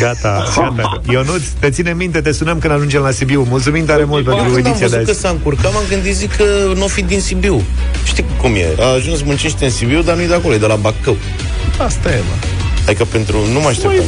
Gata, 0.00 0.32
gata. 0.56 1.00
Ionuț, 1.10 1.44
te 1.60 1.70
ține 1.70 1.92
minte, 2.02 2.20
te 2.20 2.32
sunăm 2.32 2.58
când 2.58 2.72
ajungem 2.72 3.02
la 3.02 3.10
Sibiu. 3.10 3.46
Mulțumim 3.48 3.84
tare 3.84 4.04
mult 4.04 4.24
pentru 4.24 4.44
Când 4.44 4.56
am 4.56 4.58
ediția 4.66 4.86
de 4.88 4.92
văzut 4.92 5.04
că 5.04 5.10
azi. 5.10 5.20
s-a 5.20 5.28
încurcat, 5.28 5.72
m-am 5.72 5.82
gândit, 5.88 6.14
zic 6.14 6.36
că 6.36 6.44
nu 6.76 6.84
o 6.84 6.86
fi 6.96 7.02
din 7.02 7.20
Sibiu. 7.20 7.62
Știi 8.04 8.24
cum 8.40 8.54
e? 8.54 8.66
A 8.80 8.86
ajuns, 8.92 9.22
muncește 9.22 9.64
în 9.64 9.70
Sibiu, 9.70 10.02
dar 10.02 10.16
nu-i 10.16 10.26
de 10.26 10.34
acolo, 10.34 10.54
e 10.54 10.58
de 10.58 10.66
la 10.66 10.74
Bacău. 10.76 11.16
Asta 11.78 12.10
e, 12.10 12.16
mă. 12.28 12.63
Adică 12.86 13.04
pentru... 13.04 13.36
Nu 13.52 13.60
mă 13.60 13.68
așteptam. 13.68 14.04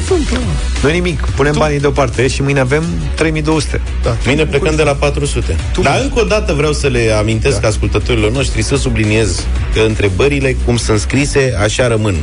Nu 0.83 0.89
nimic, 0.89 1.20
punem 1.20 1.55
banii 1.59 1.81
deoparte 1.81 2.27
și 2.29 2.43
mâine 2.43 2.61
avem 2.61 2.85
3200. 3.14 3.81
Da. 4.03 4.16
Mine 4.27 4.47
plecăm 4.47 4.77
de 4.77 4.83
la 4.83 4.93
400. 4.93 5.57
Dar 5.83 6.01
încă 6.03 6.20
o 6.20 6.24
dată 6.24 6.53
vreau 6.53 6.72
să 6.72 6.87
le 6.87 7.11
amintesc 7.18 7.61
da. 7.61 7.68
ascultătorilor 7.68 8.31
noștri 8.31 8.62
să 8.62 8.77
subliniez 8.77 9.47
că 9.74 9.81
întrebările, 9.81 10.57
cum 10.64 10.77
sunt 10.77 11.01
scrise, 11.01 11.57
așa 11.62 11.89
rămân. 11.89 12.16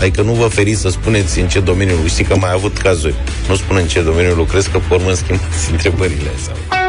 Adică 0.00 0.22
nu 0.22 0.32
vă 0.32 0.46
feriți 0.46 0.80
să 0.80 0.88
spuneți 0.88 1.40
în 1.40 1.48
ce 1.48 1.60
domeniu, 1.60 1.94
știi 2.06 2.24
că 2.24 2.32
am 2.32 2.40
mai 2.40 2.52
avut 2.52 2.78
cazuri. 2.78 3.14
Nu 3.48 3.54
spun 3.54 3.76
în 3.76 3.86
ce 3.86 4.02
domeniu 4.02 4.34
lucrez, 4.34 4.66
că 4.66 4.78
pe 4.88 4.94
urmă 4.94 5.12
schimbați 5.12 5.70
întrebările. 5.72 6.30
Sau... 6.44 6.79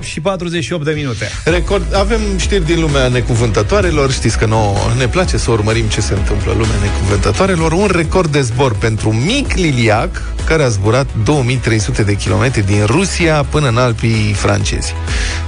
8 0.00 0.08
și 0.08 0.20
48 0.20 0.84
de 0.84 0.92
minute. 0.92 1.30
Record, 1.44 1.94
avem 1.94 2.20
știri 2.36 2.64
din 2.64 2.80
lumea 2.80 3.08
necuvântătoarelor. 3.08 4.12
Știți 4.12 4.38
că 4.38 4.46
nouă 4.46 4.76
ne 4.98 5.08
place 5.08 5.36
să 5.36 5.50
urmărim 5.50 5.84
ce 5.84 6.00
se 6.00 6.14
întâmplă 6.14 6.52
în 6.52 6.58
lumea 6.58 6.76
necuvântătoarelor. 6.82 7.72
Un 7.72 7.88
record 7.92 8.32
de 8.32 8.40
zbor 8.40 8.74
pentru 8.74 9.12
mic 9.12 9.54
liliac 9.54 10.22
Care 10.44 10.62
a 10.62 10.68
zburat 10.68 11.06
2300 11.24 12.02
de 12.02 12.14
kilometri 12.14 12.66
din 12.66 12.84
Rusia 12.84 13.42
până 13.42 13.68
în 13.68 13.76
Alpii 13.76 14.32
francezi. 14.32 14.94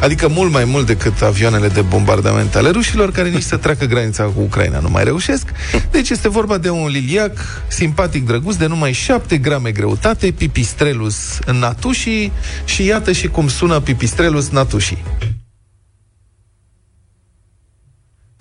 Adică 0.00 0.28
mult 0.28 0.52
mai 0.52 0.64
mult 0.64 0.86
decât 0.86 1.22
avioanele 1.22 1.68
de 1.68 1.80
bombardament 1.80 2.54
ale 2.54 2.70
rușilor 2.70 3.10
Care 3.12 3.28
nici 3.28 3.42
să 3.42 3.56
treacă 3.56 3.84
granița 3.84 4.24
cu 4.24 4.40
Ucraina. 4.40 4.78
Nu 4.78 4.88
mai 4.88 5.04
reușesc. 5.04 5.48
Deci 5.90 6.10
este 6.10 6.28
vorba 6.28 6.58
de 6.58 6.70
un 6.70 6.88
liliac 6.88 7.32
simpatic 7.68 8.26
drăguț 8.26 8.54
De 8.54 8.66
numai 8.66 8.92
7 8.92 9.36
grame 9.36 9.70
greutate 9.70 10.30
Pipistrelus 10.30 11.38
natushi 11.52 12.30
Și 12.64 12.84
iată 12.84 13.12
și 13.12 13.28
cum 13.28 13.48
sună 13.48 13.80
Pipistrelus 13.80 14.41
natushi 14.50 15.02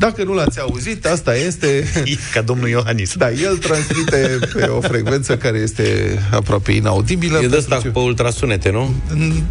Dacă 0.02 0.24
nu 0.24 0.34
l-ați 0.34 0.60
auzit, 0.60 1.06
asta 1.06 1.36
este... 1.36 1.84
Ca 2.34 2.42
domnul 2.42 2.68
Iohannis. 2.68 3.16
Da, 3.16 3.32
el 3.32 3.58
transmite 3.58 4.40
pe 4.54 4.66
o 4.66 4.82
frecvență 4.82 5.38
care 5.38 5.58
este 5.58 6.18
aproape 6.32 6.72
inaudibilă. 6.72 7.40
E 7.42 7.48
de 7.48 7.58
asta 7.58 7.82
pe 7.94 8.00
ultrasunete, 8.00 8.72
nu? 8.72 8.94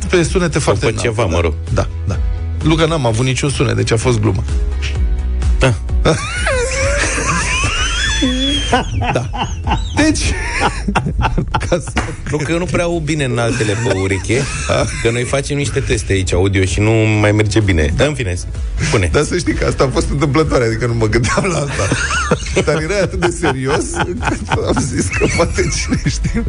Pe 0.09 0.23
sunete 0.23 0.59
foarte 0.59 0.85
pe 0.85 0.91
înalte, 0.91 1.09
ceva, 1.09 1.23
da. 1.23 1.29
mă 1.29 1.41
rog. 1.41 1.55
Da, 1.75 1.89
da. 2.07 2.19
Luca 2.63 2.87
n-am 2.87 3.07
avut 3.07 3.25
niciun 3.25 3.51
sunet, 3.51 3.77
deci 3.77 3.91
a 3.91 3.97
fost 3.97 4.21
glumă. 4.21 4.45
Da. 5.59 5.75
da. 9.13 9.31
Deci, 9.97 10.21
ca 11.71 11.79
să... 11.85 11.91
Nu 12.31 12.37
că 12.37 12.53
eu 12.53 12.59
nu 12.59 12.64
prea 12.64 12.85
aud 12.85 13.03
bine 13.03 13.25
în 13.25 13.39
altele 13.39 13.73
pe 13.73 13.99
ureche, 13.99 14.43
că 15.03 15.11
noi 15.11 15.23
facem 15.23 15.57
niște 15.57 15.81
teste 15.81 16.12
aici 16.12 16.33
audio 16.33 16.64
și 16.64 16.81
nu 16.81 16.91
mai 17.21 17.33
merge 17.33 17.61
bine. 17.61 17.93
Da, 17.97 18.05
în 18.05 18.14
fine, 18.14 18.35
spune. 18.81 19.09
Dar 19.12 19.23
să 19.23 19.37
știi 19.37 19.55
că 19.55 19.64
asta 19.64 19.85
a 19.85 19.89
fost 19.89 20.11
întâmplătoare, 20.11 20.64
adică 20.64 20.87
nu 20.87 20.95
mă 20.95 21.07
gândeam 21.07 21.45
la 21.45 21.59
asta. 21.59 21.97
Dar 22.64 22.83
era 22.83 22.95
atât 23.03 23.21
de 23.21 23.37
serios 23.41 23.85
încât 24.07 24.64
am 24.66 24.85
zis 24.95 25.07
că 25.07 25.27
poate 25.37 25.68
cine 25.77 26.03
știe. 26.09 26.45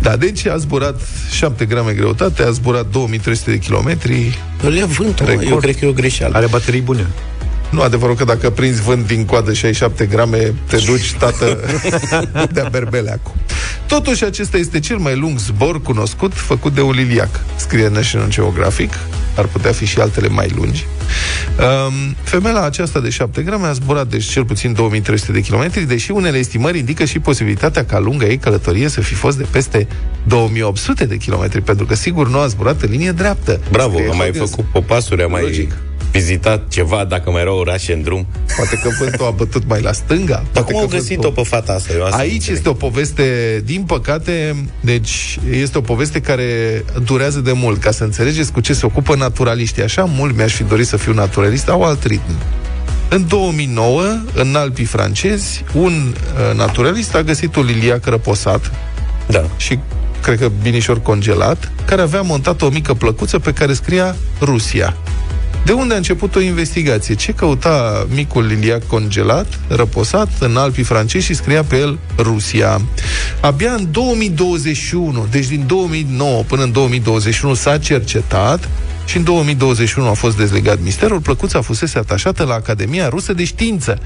Da, 0.00 0.16
deci 0.16 0.46
a 0.46 0.56
zburat 0.56 1.00
7 1.30 1.64
grame 1.64 1.92
greutate, 1.92 2.42
a 2.42 2.50
zburat 2.50 2.86
2300 2.90 3.50
de 3.50 3.58
kilometri. 3.58 4.38
Îl 4.62 4.74
ia 4.74 4.86
vântul, 4.86 5.26
mă. 5.26 5.42
eu 5.42 5.56
cred 5.56 5.76
că 5.76 5.84
e 5.84 5.88
o 5.88 5.92
greșeală. 5.92 6.36
Are 6.36 6.46
baterii 6.46 6.80
bune. 6.80 7.06
Nu, 7.70 7.80
adevărul 7.80 8.14
că 8.14 8.24
dacă 8.24 8.50
prinzi 8.50 8.82
vânt 8.82 9.06
din 9.06 9.24
coadă 9.24 9.52
67 9.52 10.06
grame, 10.06 10.54
te 10.68 10.76
duci, 10.76 11.12
tată, 11.18 11.60
de-a 12.52 12.68
berbeleacul. 12.70 13.34
Totuși, 13.86 14.24
acesta 14.24 14.56
este 14.56 14.80
cel 14.80 14.96
mai 14.96 15.16
lung 15.16 15.38
zbor 15.38 15.82
cunoscut 15.82 16.34
făcut 16.34 16.74
de 16.74 16.80
un 16.80 16.92
liliac, 16.92 17.40
scrie 17.56 17.88
National 17.88 18.28
Geographic, 18.28 18.92
ar 19.36 19.46
putea 19.46 19.72
fi 19.72 19.84
și 19.84 20.00
altele 20.00 20.28
mai 20.28 20.52
lungi. 20.56 20.86
Um, 21.58 22.14
femeia 22.22 22.62
aceasta 22.62 23.00
de 23.00 23.10
7 23.10 23.42
grame 23.42 23.66
a 23.66 23.72
zburat 23.72 24.06
deci 24.06 24.24
cel 24.24 24.44
puțin 24.44 24.72
2300 24.72 25.32
de 25.32 25.40
kilometri, 25.40 25.84
deși 25.84 26.10
unele 26.10 26.38
estimări 26.38 26.78
indică 26.78 27.04
și 27.04 27.18
posibilitatea 27.18 27.84
ca 27.84 27.98
lunga 27.98 28.26
ei 28.26 28.38
călătorie 28.38 28.88
să 28.88 29.00
fi 29.00 29.14
fost 29.14 29.36
de 29.38 29.46
peste 29.50 29.86
2800 30.22 31.04
de 31.04 31.16
kilometri, 31.16 31.60
pentru 31.62 31.86
că 31.86 31.94
sigur 31.94 32.28
nu 32.28 32.38
a 32.38 32.46
zburat 32.46 32.82
în 32.82 32.90
linie 32.90 33.12
dreaptă. 33.12 33.60
Bravo, 33.70 33.92
Scrie 33.92 34.10
am 34.10 34.16
mai 34.16 34.26
Hoggens. 34.26 34.50
făcut 34.50 34.64
popasuri, 34.64 35.22
am 35.22 35.30
mai 35.30 35.42
Logic. 35.42 35.72
Vizitat 36.16 36.68
ceva, 36.68 37.04
dacă 37.04 37.30
mai 37.30 37.40
erau 37.40 37.58
orașe 37.58 37.92
în 37.92 38.02
drum. 38.02 38.26
Poate 38.56 38.76
că 38.82 38.88
vântul 38.98 39.26
a 39.26 39.30
bătut 39.30 39.62
mai 39.68 39.80
la 39.80 39.92
stânga. 39.92 40.34
Dar 40.34 40.44
Poate 40.52 40.72
cum 40.72 40.80
au 40.80 40.86
că 40.86 40.96
găsit-o 40.96 41.30
pe 41.30 41.42
fata 41.42 41.72
asta? 41.72 41.92
Eu 41.92 42.04
asta 42.04 42.16
nu 42.16 42.22
Aici 42.22 42.32
înțeleg. 42.32 42.56
este 42.56 42.68
o 42.68 42.72
poveste, 42.72 43.24
din 43.64 43.82
păcate, 43.82 44.64
deci 44.80 45.38
este 45.50 45.78
o 45.78 45.80
poveste 45.80 46.20
care 46.20 46.44
durează 47.04 47.40
de 47.40 47.52
mult. 47.52 47.80
Ca 47.80 47.90
să 47.90 48.04
înțelegeți 48.04 48.52
cu 48.52 48.60
ce 48.60 48.72
se 48.72 48.86
ocupă 48.86 49.14
naturaliștii. 49.16 49.82
Așa 49.82 50.04
mult 50.04 50.36
mi-aș 50.36 50.52
fi 50.52 50.62
dorit 50.62 50.86
să 50.86 50.96
fiu 50.96 51.12
naturalist, 51.12 51.68
au 51.68 51.82
alt 51.82 52.04
ritm. 52.04 52.34
În 53.08 53.26
2009, 53.28 54.02
în 54.34 54.54
Alpii 54.54 54.84
francezi, 54.84 55.64
un 55.74 55.92
uh, 55.92 56.56
naturalist 56.56 57.14
a 57.14 57.22
găsit 57.22 57.56
un 57.56 57.64
liliac 57.64 58.04
răposat 58.06 58.72
da. 59.26 59.44
și 59.56 59.78
cred 60.22 60.38
că 60.38 60.50
binișor 60.62 61.00
congelat, 61.02 61.72
care 61.84 62.02
avea 62.02 62.20
montat 62.22 62.62
o 62.62 62.68
mică 62.68 62.94
plăcuță 62.94 63.38
pe 63.38 63.52
care 63.52 63.72
scria 63.72 64.16
Rusia. 64.40 64.96
De 65.66 65.72
unde 65.72 65.94
a 65.94 65.96
început 65.96 66.34
o 66.34 66.40
investigație? 66.40 67.14
Ce 67.14 67.32
căuta 67.32 68.06
micul 68.14 68.46
liliac 68.46 68.86
congelat, 68.86 69.46
răposat, 69.68 70.28
în 70.38 70.56
Alpii 70.56 70.82
francezi 70.82 71.24
și 71.24 71.34
scria 71.34 71.64
pe 71.64 71.76
el 71.76 71.98
Rusia? 72.18 72.80
Abia 73.40 73.72
în 73.72 73.88
2021, 73.90 75.26
deci 75.30 75.46
din 75.46 75.64
2009 75.66 76.42
până 76.42 76.62
în 76.62 76.72
2021 76.72 77.54
s-a 77.54 77.78
cercetat 77.78 78.68
și 79.04 79.16
în 79.16 79.24
2021 79.24 80.08
a 80.08 80.12
fost 80.12 80.36
dezlegat 80.36 80.78
misterul, 80.82 81.20
plăcuța 81.20 81.60
fusese 81.60 81.98
atașată 81.98 82.44
la 82.44 82.54
Academia 82.54 83.08
Rusă 83.08 83.32
de 83.32 83.44
Știință. 83.44 83.98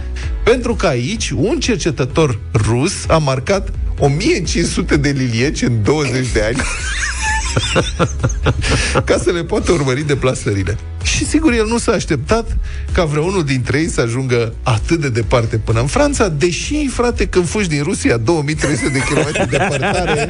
Pentru 0.45 0.75
că 0.75 0.87
aici 0.87 1.31
un 1.31 1.59
cercetător 1.59 2.39
rus 2.53 2.93
a 3.09 3.19
marcat 3.19 3.69
1500 3.99 4.97
de 4.97 5.11
lilieci 5.11 5.63
în 5.63 5.83
20 5.83 6.27
de 6.33 6.43
ani 6.43 6.57
ca 9.09 9.19
să 9.19 9.31
le 9.31 9.45
poată 9.45 9.73
urmări 9.73 10.07
deplasările. 10.07 10.79
Și 11.03 11.27
sigur, 11.27 11.53
el 11.53 11.67
nu 11.67 11.79
s-a 11.79 11.93
așteptat 11.93 12.57
ca 12.93 13.05
vreunul 13.05 13.45
dintre 13.45 13.79
ei 13.79 13.89
să 13.89 14.01
ajungă 14.01 14.55
atât 14.63 15.01
de 15.01 15.09
departe 15.09 15.57
până 15.57 15.81
în 15.81 15.87
Franța, 15.87 16.29
deși, 16.29 16.89
frate, 16.89 17.27
când 17.27 17.49
fugi 17.49 17.69
din 17.69 17.83
Rusia 17.83 18.17
2300 18.17 18.89
de 18.89 19.03
kilometri 19.05 19.49
departare, 19.49 20.29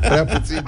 prea 0.00 0.24
puțin. 0.24 0.62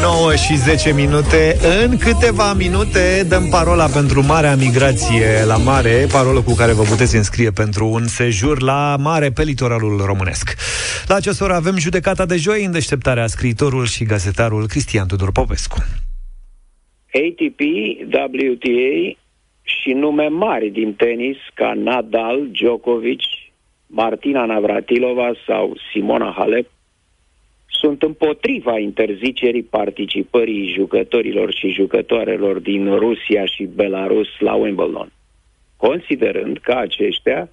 9 0.00 0.34
și 0.34 0.54
10 0.56 0.92
minute. 0.92 1.56
În 1.84 1.96
câteva 1.96 2.52
minute 2.52 3.24
dăm 3.28 3.44
parola 3.50 3.86
pentru 3.86 4.24
Marea 4.26 4.56
Migrație 4.56 5.44
la 5.46 5.56
mare, 5.56 6.06
parolă 6.12 6.42
cu 6.42 6.54
care 6.54 6.72
vă 6.72 6.82
puteți 6.82 7.16
înscrie 7.16 7.50
pentru 7.50 7.86
un 7.86 8.06
sejur 8.06 8.62
la 8.62 8.96
mare 9.00 9.30
pe 9.30 9.42
litoralul 9.42 9.96
românesc. 10.04 10.54
La 11.06 11.14
această 11.14 11.44
oră 11.44 11.54
avem 11.54 11.76
judecata 11.76 12.26
de 12.26 12.36
joi 12.36 12.64
în 12.64 12.72
deșteptarea 12.72 13.26
scriitorul 13.26 13.86
și 13.86 14.04
gazetarul 14.04 14.66
Cristian 14.66 15.06
Tudor 15.06 15.32
Popescu. 15.32 15.78
ATP, 17.20 17.60
WTA 18.12 19.18
și 19.62 19.90
nume 19.92 20.26
mari 20.26 20.68
din 20.68 20.94
tenis 20.94 21.36
ca 21.54 21.72
Nadal, 21.74 22.48
Djokovic, 22.50 23.20
Martina 23.86 24.44
Navratilova 24.44 25.30
sau 25.46 25.76
Simona 25.92 26.34
Halep 26.36 26.68
sunt 27.80 28.02
împotriva 28.02 28.78
interzicerii 28.78 29.62
participării 29.62 30.72
jucătorilor 30.72 31.52
și 31.52 31.68
jucătoarelor 31.68 32.58
din 32.58 32.94
Rusia 32.94 33.44
și 33.44 33.64
Belarus 33.64 34.28
la 34.38 34.54
Wimbledon, 34.54 35.12
considerând 35.76 36.58
că 36.58 36.72
aceștia 36.72 37.48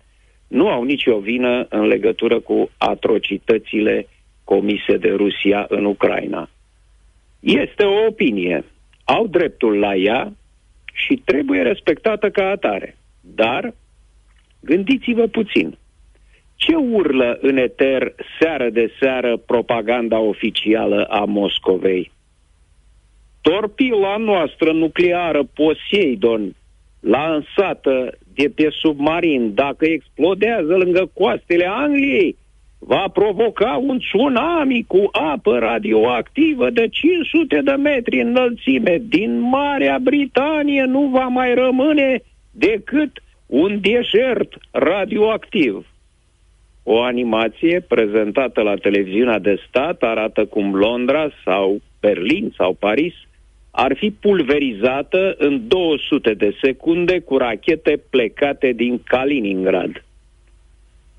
nu 0.48 0.70
au 0.70 0.84
nicio 0.84 1.20
vină 1.20 1.66
în 1.70 1.86
legătură 1.86 2.40
cu 2.40 2.70
atrocitățile 2.78 4.08
comise 4.44 4.98
de 4.98 5.10
Rusia 5.10 5.66
în 5.70 5.86
Ucraina. 5.86 6.50
Este 7.40 7.84
o 7.84 8.06
opinie. 8.08 8.64
Au 9.04 9.28
dreptul 9.28 9.80
la 9.80 9.96
ea 9.96 10.34
și 10.94 11.22
trebuie 11.26 11.62
respectată 11.62 12.30
ca 12.30 12.50
atare. 12.50 12.98
Dar 13.22 13.74
gândiți-vă 14.60 15.28
puțin. 15.28 15.78
Ce 16.66 16.76
urlă 16.76 17.38
în 17.41 17.57
eter 17.57 18.16
seară 18.39 18.70
de 18.70 18.91
seară 18.99 19.38
propaganda 19.38 20.20
oficială 20.20 21.03
a 21.03 21.24
Moscovei? 21.26 22.11
Torpila 23.41 24.18
noastră 24.18 24.72
nucleară 24.72 25.43
Poseidon, 25.53 26.55
lansată 26.99 28.18
de 28.34 28.51
pe 28.55 28.68
submarin, 28.70 29.53
dacă 29.53 29.86
explodează 29.86 30.76
lângă 30.76 31.09
coastele 31.14 31.66
Angliei, 31.66 32.38
va 32.80 33.05
provoca 33.14 33.82
un 33.82 33.99
tsunami 33.99 34.84
cu 34.88 35.09
apă 35.11 35.57
radioactivă 35.57 36.70
de 36.70 36.88
500 36.88 37.61
de 37.64 37.72
metri 37.72 38.22
înălțime. 38.22 39.01
Din 39.01 39.39
Marea 39.39 39.97
Britanie 40.01 40.84
nu 40.84 41.01
va 41.01 41.28
mai 41.28 41.53
rămâne 41.53 42.22
decât 42.51 43.24
un 43.45 43.80
deșert 43.82 44.53
radioactiv. 44.72 45.88
O 46.84 47.02
animație 47.02 47.80
prezentată 47.88 48.62
la 48.62 48.76
televiziunea 48.76 49.40
de 49.40 49.60
stat 49.68 50.02
arată 50.02 50.46
cum 50.46 50.76
Londra 50.76 51.30
sau 51.44 51.82
Berlin 52.00 52.54
sau 52.58 52.74
Paris 52.74 53.14
ar 53.72 53.96
fi 53.96 54.12
pulverizată 54.12 55.36
în 55.38 55.68
200 55.68 56.34
de 56.34 56.56
secunde 56.62 57.20
cu 57.20 57.38
rachete 57.38 58.02
plecate 58.10 58.72
din 58.72 59.02
Kaliningrad. 59.04 60.04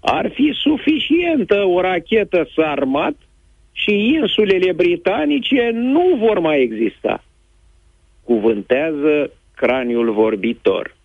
Ar 0.01 0.31
fi 0.31 0.53
suficientă 0.53 1.65
o 1.65 1.81
rachetă 1.81 2.49
sarmat 2.55 3.15
și 3.73 4.09
insulele 4.09 4.73
britanice 4.73 5.71
nu 5.73 6.17
vor 6.19 6.39
mai 6.39 6.61
exista. 6.61 7.25
Cuvântează 8.25 9.31
craniul 9.55 10.13
vorbitor. 10.13 10.97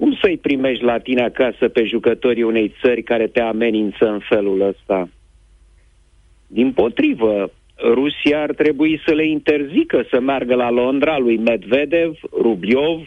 Cum 0.00 0.16
să-i 0.20 0.38
primești 0.38 0.84
la 0.84 0.98
tine 0.98 1.22
acasă 1.22 1.68
pe 1.68 1.84
jucătorii 1.84 2.42
unei 2.42 2.74
țări 2.80 3.02
care 3.02 3.26
te 3.26 3.40
amenință 3.40 4.08
în 4.08 4.18
felul 4.18 4.60
ăsta? 4.60 5.08
Din 6.46 6.72
potrivă, 6.72 7.50
Rusia 7.82 8.42
ar 8.42 8.54
trebui 8.54 9.00
să 9.06 9.14
le 9.14 9.26
interzică 9.26 10.04
să 10.10 10.20
meargă 10.20 10.54
la 10.54 10.70
Londra 10.70 11.18
lui 11.18 11.36
Medvedev, 11.36 12.18
Rubliov 12.32 13.00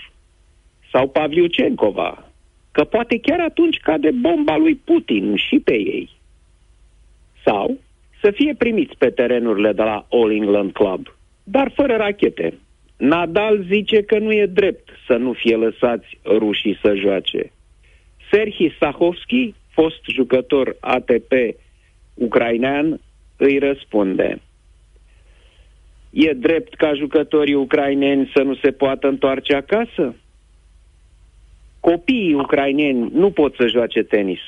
sau 0.92 1.08
Pavliucencova, 1.08 2.32
că 2.72 2.84
poate 2.84 3.20
chiar 3.20 3.40
atunci 3.40 3.78
cade 3.78 4.12
bomba 4.12 4.58
lui 4.58 4.76
Putin 4.76 5.36
și 5.36 5.60
pe 5.60 5.74
ei. 5.74 6.10
Sau 7.46 7.78
să 8.22 8.32
fie 8.32 8.56
primiți 8.58 8.98
pe 8.98 9.10
terenurile 9.10 9.72
de 9.72 9.82
la 9.82 10.06
All 10.10 10.32
England 10.32 10.72
Club, 10.72 11.16
dar 11.44 11.72
fără 11.76 11.96
rachete. 11.96 12.54
Nadal 13.04 13.66
zice 13.68 14.02
că 14.02 14.20
nu 14.20 14.34
e 14.34 14.46
drept 14.46 14.90
să 15.08 15.14
nu 15.16 15.34
fie 15.34 15.56
lăsați 15.56 16.20
rușii 16.26 16.80
să 16.82 16.96
joace. 16.96 17.52
Serhi 18.32 18.76
Sahovski, 18.80 19.54
fost 19.70 20.04
jucător 20.08 20.76
ATP 20.80 21.32
ucrainean, 22.14 23.00
îi 23.38 23.58
răspunde. 23.58 24.42
E 26.10 26.34
drept 26.34 26.74
ca 26.74 26.94
jucătorii 26.94 27.54
ucraineni 27.54 28.32
să 28.36 28.42
nu 28.42 28.56
se 28.56 28.72
poată 28.72 29.08
întoarce 29.08 29.54
acasă? 29.56 30.16
Copiii 31.80 32.34
ucraineni 32.34 33.10
nu 33.14 33.32
pot 33.32 33.56
să 33.56 33.68
joace 33.68 34.04
tenis. 34.04 34.42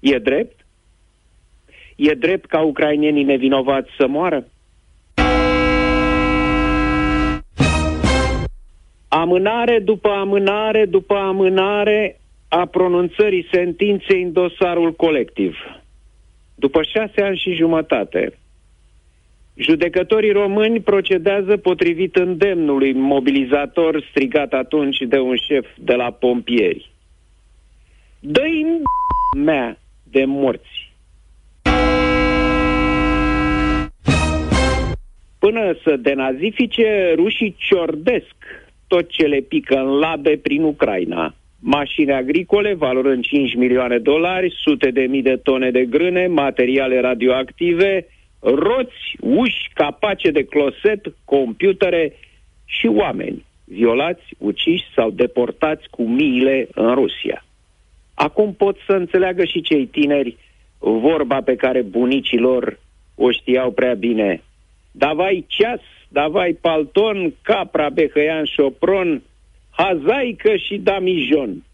E 0.00 0.18
drept? 0.18 0.66
E 1.96 2.14
drept 2.14 2.46
ca 2.46 2.60
ucrainenii 2.60 3.24
nevinovați 3.24 3.90
să 3.98 4.06
moară? 4.06 4.44
Amânare 9.16 9.78
după 9.78 10.08
amânare 10.08 10.84
după 10.84 11.14
amânare 11.14 12.20
a 12.48 12.66
pronunțării 12.66 13.48
sentinței 13.52 14.22
în 14.22 14.32
dosarul 14.32 14.92
colectiv. 14.92 15.56
După 16.54 16.82
șase 16.82 17.22
ani 17.22 17.36
și 17.36 17.54
jumătate, 17.54 18.38
judecătorii 19.54 20.32
români 20.32 20.80
procedează 20.80 21.56
potrivit 21.56 22.16
îndemnului 22.16 22.92
mobilizator 22.92 24.06
strigat 24.10 24.52
atunci 24.52 24.98
de 24.98 25.18
un 25.18 25.36
șef 25.36 25.66
de 25.78 25.94
la 25.94 26.10
pompieri. 26.10 26.90
Dă-i 28.20 28.66
mea 29.44 29.78
de 30.02 30.24
morți. 30.24 30.92
Până 35.38 35.76
să 35.82 35.96
denazifice, 35.96 37.12
rușii 37.16 37.54
ciordesc 37.58 38.63
tot 38.94 39.08
ce 39.08 39.26
le 39.26 39.40
pică 39.40 39.74
în 39.74 39.98
labe 39.98 40.36
prin 40.36 40.62
Ucraina. 40.62 41.34
Mașini 41.60 42.12
agricole 42.12 42.74
valorând 42.74 43.24
5 43.24 43.54
milioane 43.54 43.96
de 43.96 44.02
dolari, 44.02 44.54
sute 44.62 44.90
de 44.90 45.00
mii 45.00 45.22
de 45.22 45.36
tone 45.36 45.70
de 45.70 45.84
grâne, 45.84 46.26
materiale 46.26 47.00
radioactive, 47.00 48.06
roți, 48.40 49.16
uși, 49.20 49.70
capace 49.72 50.30
de 50.30 50.44
closet, 50.44 51.14
computere 51.24 52.12
și 52.64 52.86
oameni 52.86 53.44
violați, 53.64 54.22
uciși 54.38 54.84
sau 54.94 55.10
deportați 55.10 55.88
cu 55.90 56.02
miile 56.02 56.68
în 56.74 56.94
Rusia. 56.94 57.44
Acum 58.14 58.54
pot 58.54 58.76
să 58.86 58.92
înțeleagă 58.92 59.44
și 59.44 59.60
cei 59.60 59.86
tineri 59.86 60.36
vorba 60.78 61.40
pe 61.40 61.56
care 61.56 61.82
bunicii 61.82 62.38
lor 62.38 62.78
o 63.14 63.30
știau 63.30 63.70
prea 63.70 63.94
bine. 63.94 64.42
Davai 64.90 65.44
ceas, 65.48 65.80
davai 66.14 66.58
palton, 66.60 67.34
capra, 67.42 67.88
behăian, 67.88 68.44
șopron, 68.44 69.22
hazaică 69.70 70.56
și 70.56 70.78
damijon. 70.78 71.64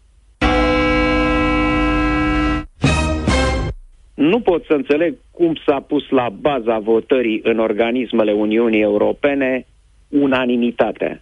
Nu 4.13 4.39
pot 4.39 4.65
să 4.65 4.73
înțeleg 4.73 5.15
cum 5.31 5.55
s-a 5.65 5.79
pus 5.79 6.09
la 6.09 6.29
baza 6.29 6.79
votării 6.79 7.39
în 7.43 7.59
organismele 7.59 8.31
Uniunii 8.31 8.81
Europene 8.81 9.65
unanimitatea. 10.09 11.21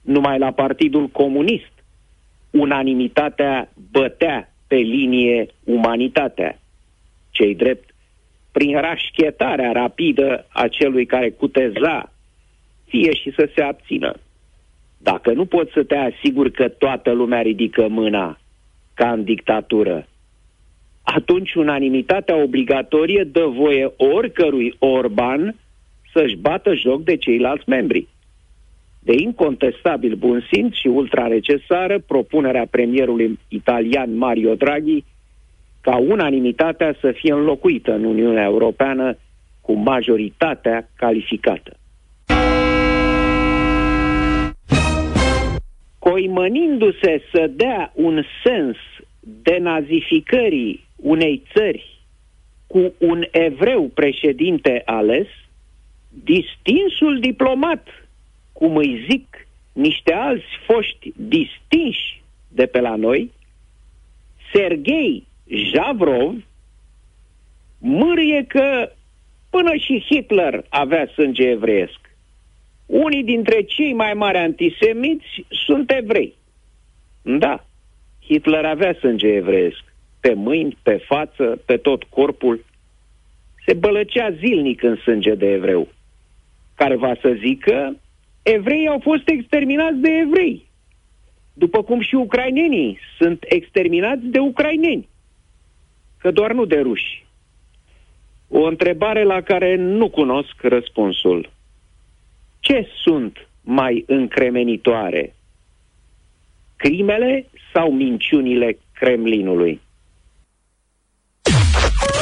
Numai 0.00 0.38
la 0.38 0.50
Partidul 0.50 1.06
Comunist 1.06 1.72
unanimitatea 2.50 3.72
bătea 3.90 4.52
pe 4.66 4.76
linie 4.76 5.46
umanitatea. 5.64 6.58
Cei 7.30 7.54
drept, 7.54 7.94
prin 8.52 8.80
rașchetarea 8.80 9.72
rapidă 9.72 10.46
a 10.48 10.68
celui 10.68 11.06
care 11.06 11.30
cuteza, 11.30 12.12
fie 12.90 13.14
și 13.14 13.32
să 13.36 13.48
se 13.54 13.62
abțină. 13.62 14.12
Dacă 14.98 15.32
nu 15.32 15.44
poți 15.44 15.72
să 15.72 15.82
te 15.82 15.96
asiguri 15.96 16.52
că 16.52 16.68
toată 16.68 17.10
lumea 17.10 17.40
ridică 17.40 17.88
mâna, 17.88 18.38
ca 18.94 19.12
în 19.12 19.24
dictatură, 19.24 20.06
atunci 21.02 21.54
unanimitatea 21.54 22.42
obligatorie 22.42 23.24
dă 23.24 23.46
voie 23.46 23.92
oricărui 23.96 24.74
Orban 24.78 25.54
să-și 26.12 26.36
bată 26.36 26.74
joc 26.74 27.02
de 27.02 27.16
ceilalți 27.16 27.68
membri. 27.68 28.08
De 29.02 29.12
incontestabil 29.16 30.14
bun 30.14 30.46
simț 30.52 30.74
și 30.74 30.86
ultra 30.86 31.26
necesară 31.26 31.98
propunerea 31.98 32.66
premierului 32.70 33.38
italian 33.48 34.16
Mario 34.16 34.54
Draghi 34.54 35.04
ca 35.80 35.96
unanimitatea 35.96 36.94
să 37.00 37.12
fie 37.12 37.32
înlocuită 37.32 37.92
în 37.92 38.04
Uniunea 38.04 38.44
Europeană 38.44 39.16
cu 39.60 39.72
majoritatea 39.72 40.90
calificată. 40.96 41.79
Coimănindu-se 46.10 47.22
să 47.32 47.46
dea 47.46 47.92
un 47.94 48.22
sens 48.44 48.76
denazificării 49.20 50.84
unei 50.96 51.42
țări 51.52 51.98
cu 52.66 52.92
un 52.98 53.24
evreu 53.30 53.90
președinte 53.94 54.82
ales, 54.84 55.26
distinsul 56.08 57.20
diplomat, 57.20 57.88
cum 58.52 58.76
îi 58.76 59.06
zic 59.10 59.46
niște 59.72 60.12
alți 60.12 60.44
foști 60.66 61.12
distinși 61.16 62.22
de 62.48 62.66
pe 62.66 62.80
la 62.80 62.96
noi, 62.96 63.30
Sergei 64.52 65.26
Javrov, 65.46 66.44
mârie 67.78 68.44
că 68.48 68.92
până 69.50 69.74
și 69.74 70.04
Hitler 70.10 70.64
avea 70.68 71.06
sânge 71.06 71.42
evreiesc. 71.42 72.09
Unii 72.90 73.24
dintre 73.24 73.62
cei 73.62 73.92
mai 73.92 74.14
mari 74.14 74.38
antisemiți 74.38 75.44
sunt 75.48 75.90
evrei. 75.90 76.34
Da, 77.22 77.64
Hitler 78.24 78.64
avea 78.64 78.94
sânge 78.94 79.26
evreiesc. 79.26 79.84
Pe 80.20 80.32
mâini, 80.34 80.76
pe 80.82 81.04
față, 81.06 81.62
pe 81.66 81.76
tot 81.76 82.02
corpul. 82.02 82.64
Se 83.66 83.74
bălăcea 83.74 84.30
zilnic 84.30 84.82
în 84.82 84.96
sânge 84.96 85.34
de 85.34 85.46
evreu. 85.46 85.88
Care 86.74 86.96
va 86.96 87.14
să 87.20 87.36
zică, 87.38 87.96
evreii 88.42 88.88
au 88.88 88.98
fost 88.98 89.28
exterminați 89.28 89.96
de 89.96 90.10
evrei. 90.10 90.64
După 91.52 91.82
cum 91.82 92.00
și 92.00 92.14
ucrainenii 92.14 92.98
sunt 93.18 93.44
exterminați 93.48 94.24
de 94.24 94.38
ucraineni. 94.38 95.08
Că 96.18 96.30
doar 96.30 96.52
nu 96.52 96.64
de 96.64 96.78
ruși. 96.78 97.24
O 98.48 98.62
întrebare 98.62 99.22
la 99.22 99.40
care 99.40 99.76
nu 99.76 100.08
cunosc 100.08 100.62
răspunsul. 100.62 101.58
Ce 102.60 102.88
sunt 103.04 103.36
mai 103.60 104.04
încremenitoare? 104.06 105.34
Crimele 106.76 107.46
sau 107.74 107.92
minciunile 107.92 108.78
Kremlinului? 108.92 109.80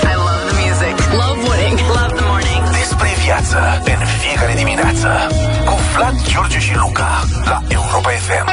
I 0.02 0.14
love 0.26 0.42
the 0.50 0.56
music. 0.64 0.94
Love 1.22 1.40
winning. 1.48 1.78
Love 1.98 2.14
the 2.20 2.24
morning. 2.32 2.62
Despre 2.80 3.08
viață 3.24 3.58
în 3.84 4.00
fiecare 4.22 4.54
dimineață 4.56 5.08
cu 5.68 5.74
Vlad, 5.94 6.14
George 6.32 6.58
și 6.58 6.74
Luca 6.76 7.10
la 7.44 7.58
Europa 7.68 8.10
FM. 8.26 8.46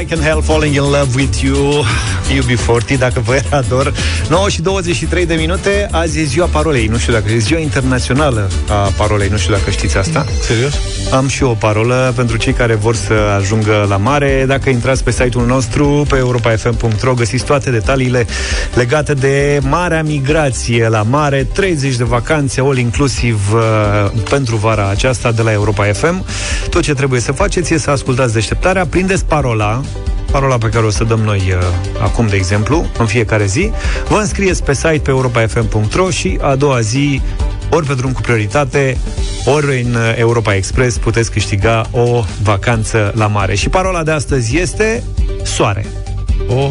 I 0.00 0.04
can 0.04 0.20
help 0.20 0.42
falling 0.44 0.74
in 0.74 0.82
love 0.82 1.10
with 1.16 1.42
you 1.42 1.84
UB40, 2.32 2.98
dacă 2.98 3.20
vă 3.20 3.34
era 3.34 3.60
dor 3.68 3.92
9 4.28 4.48
și 4.48 4.62
23 4.62 5.26
de 5.26 5.34
minute 5.34 5.88
Azi 5.90 6.20
e 6.20 6.24
ziua 6.24 6.46
parolei, 6.46 6.86
nu 6.86 6.98
știu 6.98 7.12
dacă 7.12 7.30
e 7.30 7.38
ziua 7.38 7.60
internațională 7.60 8.50
A 8.68 8.92
parolei, 8.96 9.28
nu 9.28 9.36
știu 9.36 9.52
dacă 9.52 9.70
știți 9.70 9.96
asta. 9.96 10.26
Serios? 10.40 10.72
Am 11.12 11.28
și 11.28 11.42
eu 11.42 11.50
o 11.50 11.54
parolă 11.54 12.12
pentru 12.16 12.36
cei 12.36 12.52
care 12.52 12.74
vor 12.74 12.94
să 12.94 13.12
ajungă 13.12 13.86
la 13.88 13.96
mare. 13.96 14.44
Dacă 14.46 14.70
intrați 14.70 15.04
pe 15.04 15.10
site-ul 15.10 15.46
nostru 15.46 16.04
Pe 16.08 16.16
europafm.ro 16.16 17.14
găsiți 17.14 17.44
toate 17.44 17.70
detaliile 17.70 18.26
Legate 18.74 19.14
de 19.14 19.60
marea 19.62 20.02
migrație. 20.02 20.88
La 20.88 21.02
mare 21.02 21.48
30 21.52 21.96
de 21.96 22.04
vacanțe 22.04 22.60
all 22.60 22.78
inclusiv 22.78 23.52
uh, 23.54 24.20
Pentru 24.30 24.56
vara 24.56 24.88
aceasta 24.88 25.32
de 25.32 25.42
la 25.42 25.52
Europa 25.52 25.84
FM 25.84 26.24
Tot 26.70 26.82
ce 26.82 26.94
trebuie 26.94 27.20
să 27.20 27.32
faceți 27.32 27.72
e 27.72 27.78
să 27.78 27.90
ascultați 27.90 28.32
deșteptarea. 28.32 28.86
Prindeți 28.86 29.24
parola 29.24 29.80
parola 30.30 30.58
pe 30.58 30.68
care 30.68 30.86
o 30.86 30.90
să 30.90 31.04
dăm 31.04 31.20
noi 31.20 31.38
uh, 31.38 32.02
acum, 32.02 32.26
de 32.26 32.36
exemplu, 32.36 32.86
în 32.98 33.06
fiecare 33.06 33.46
zi, 33.46 33.70
vă 34.08 34.16
înscrieți 34.16 34.64
pe 34.64 34.74
site 34.74 35.00
pe 35.02 35.10
europafm.ro 35.10 36.10
și 36.10 36.38
a 36.40 36.54
doua 36.54 36.80
zi 36.80 37.20
ori 37.70 37.86
pe 37.86 37.94
drum 37.94 38.12
cu 38.12 38.20
prioritate, 38.20 38.96
ori 39.44 39.82
în 39.82 39.94
uh, 39.94 40.14
Europa 40.16 40.54
Express 40.54 40.98
puteți 40.98 41.30
câștiga 41.30 41.86
o 41.90 42.24
vacanță 42.42 43.12
la 43.14 43.26
mare. 43.26 43.54
Și 43.54 43.68
parola 43.68 44.02
de 44.02 44.10
astăzi 44.10 44.56
este 44.58 45.02
soare. 45.42 45.86
O, 46.48 46.70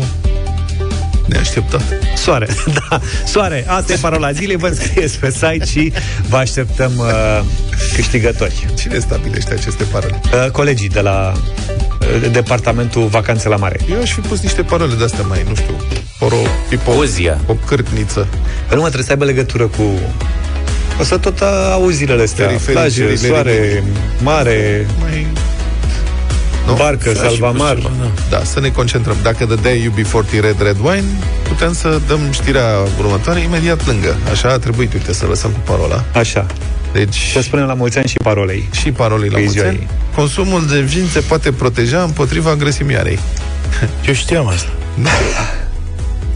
neașteptat. 1.27 1.83
Soare, 2.15 2.47
da, 2.89 2.99
soare. 3.25 3.65
Asta 3.67 3.93
e 3.93 3.97
parola 4.01 4.31
zilei, 4.31 4.55
vă 4.55 4.67
înscrieți 4.67 5.19
pe 5.19 5.31
site 5.31 5.65
și 5.65 5.93
vă 6.29 6.37
așteptăm 6.37 6.91
uh, 6.97 7.41
câștigători. 7.95 8.67
Cine 8.79 8.99
stabilește 8.99 9.53
aceste 9.53 9.83
parole? 9.83 10.19
Uh, 10.23 10.51
colegii 10.51 10.89
de 10.89 10.99
la 10.99 11.33
uh, 11.35 11.86
departamentul 12.31 13.05
Vacanțe 13.07 13.47
la 13.49 13.55
Mare. 13.55 13.79
Eu 13.91 14.01
aș 14.01 14.13
fi 14.13 14.19
pus 14.19 14.41
niște 14.41 14.61
parole 14.61 14.93
de-astea 14.97 15.23
mai, 15.27 15.45
nu 15.49 15.55
știu, 15.55 15.73
oro, 16.19 16.35
pipo, 16.69 16.91
Ozia. 16.91 17.37
o 17.45 17.53
cârtniță. 17.53 18.27
Păi 18.67 18.75
nu 18.75 18.81
mă 18.81 18.81
trebuie 18.89 19.03
să 19.03 19.11
aibă 19.11 19.25
legătură 19.25 19.63
cu... 19.67 19.83
O 20.99 21.03
să 21.03 21.17
tot 21.17 21.41
auzi 21.71 21.97
zilele 21.97 22.21
astea. 22.23 22.45
Periferii, 22.45 22.73
Plaje, 22.75 23.01
periferii. 23.03 23.29
soare, 23.33 23.83
mare... 24.23 24.87
Mai... 24.99 25.27
Nu? 26.67 26.73
Barcă, 26.73 27.11
Da, 27.11 27.13
și 27.13 27.19
salvamar. 27.27 27.75
cu 27.75 27.81
ceva, 27.81 27.93
Da. 28.29 28.37
da, 28.37 28.43
să 28.43 28.59
ne 28.59 28.69
concentrăm. 28.69 29.15
Dacă 29.23 29.45
dădeai 29.45 29.91
UB40 29.93 30.39
Red 30.41 30.61
Red 30.61 30.77
Wine, 30.81 31.03
putem 31.47 31.73
să 31.73 31.99
dăm 32.07 32.19
știrea 32.31 32.65
următoare 32.99 33.39
imediat 33.39 33.87
lângă. 33.87 34.15
Așa 34.31 34.49
a 34.49 34.57
trebuit, 34.57 34.93
uite, 34.93 35.13
să 35.13 35.25
lăsăm 35.25 35.51
cu 35.51 35.59
parola. 35.65 36.03
Așa. 36.13 36.45
Deci... 36.93 37.29
Să 37.33 37.41
spunem 37.41 37.65
la 37.65 37.73
mulți 37.73 37.97
ani 37.97 38.07
și 38.07 38.17
parolei. 38.23 38.69
Și 38.71 38.91
parolei 38.91 39.29
la 39.29 39.33
Că 39.33 39.39
e 39.39 39.43
mulți 39.43 39.57
ziua 39.57 39.69
ani. 39.69 39.77
ei. 39.77 39.87
Consumul 40.15 40.65
de 40.67 40.79
vin 40.79 41.05
se 41.11 41.19
poate 41.19 41.51
proteja 41.51 42.03
împotriva 42.03 42.55
grăsimioarei. 42.55 43.19
Eu 44.07 44.13
știam 44.13 44.47
asta. 44.47 44.69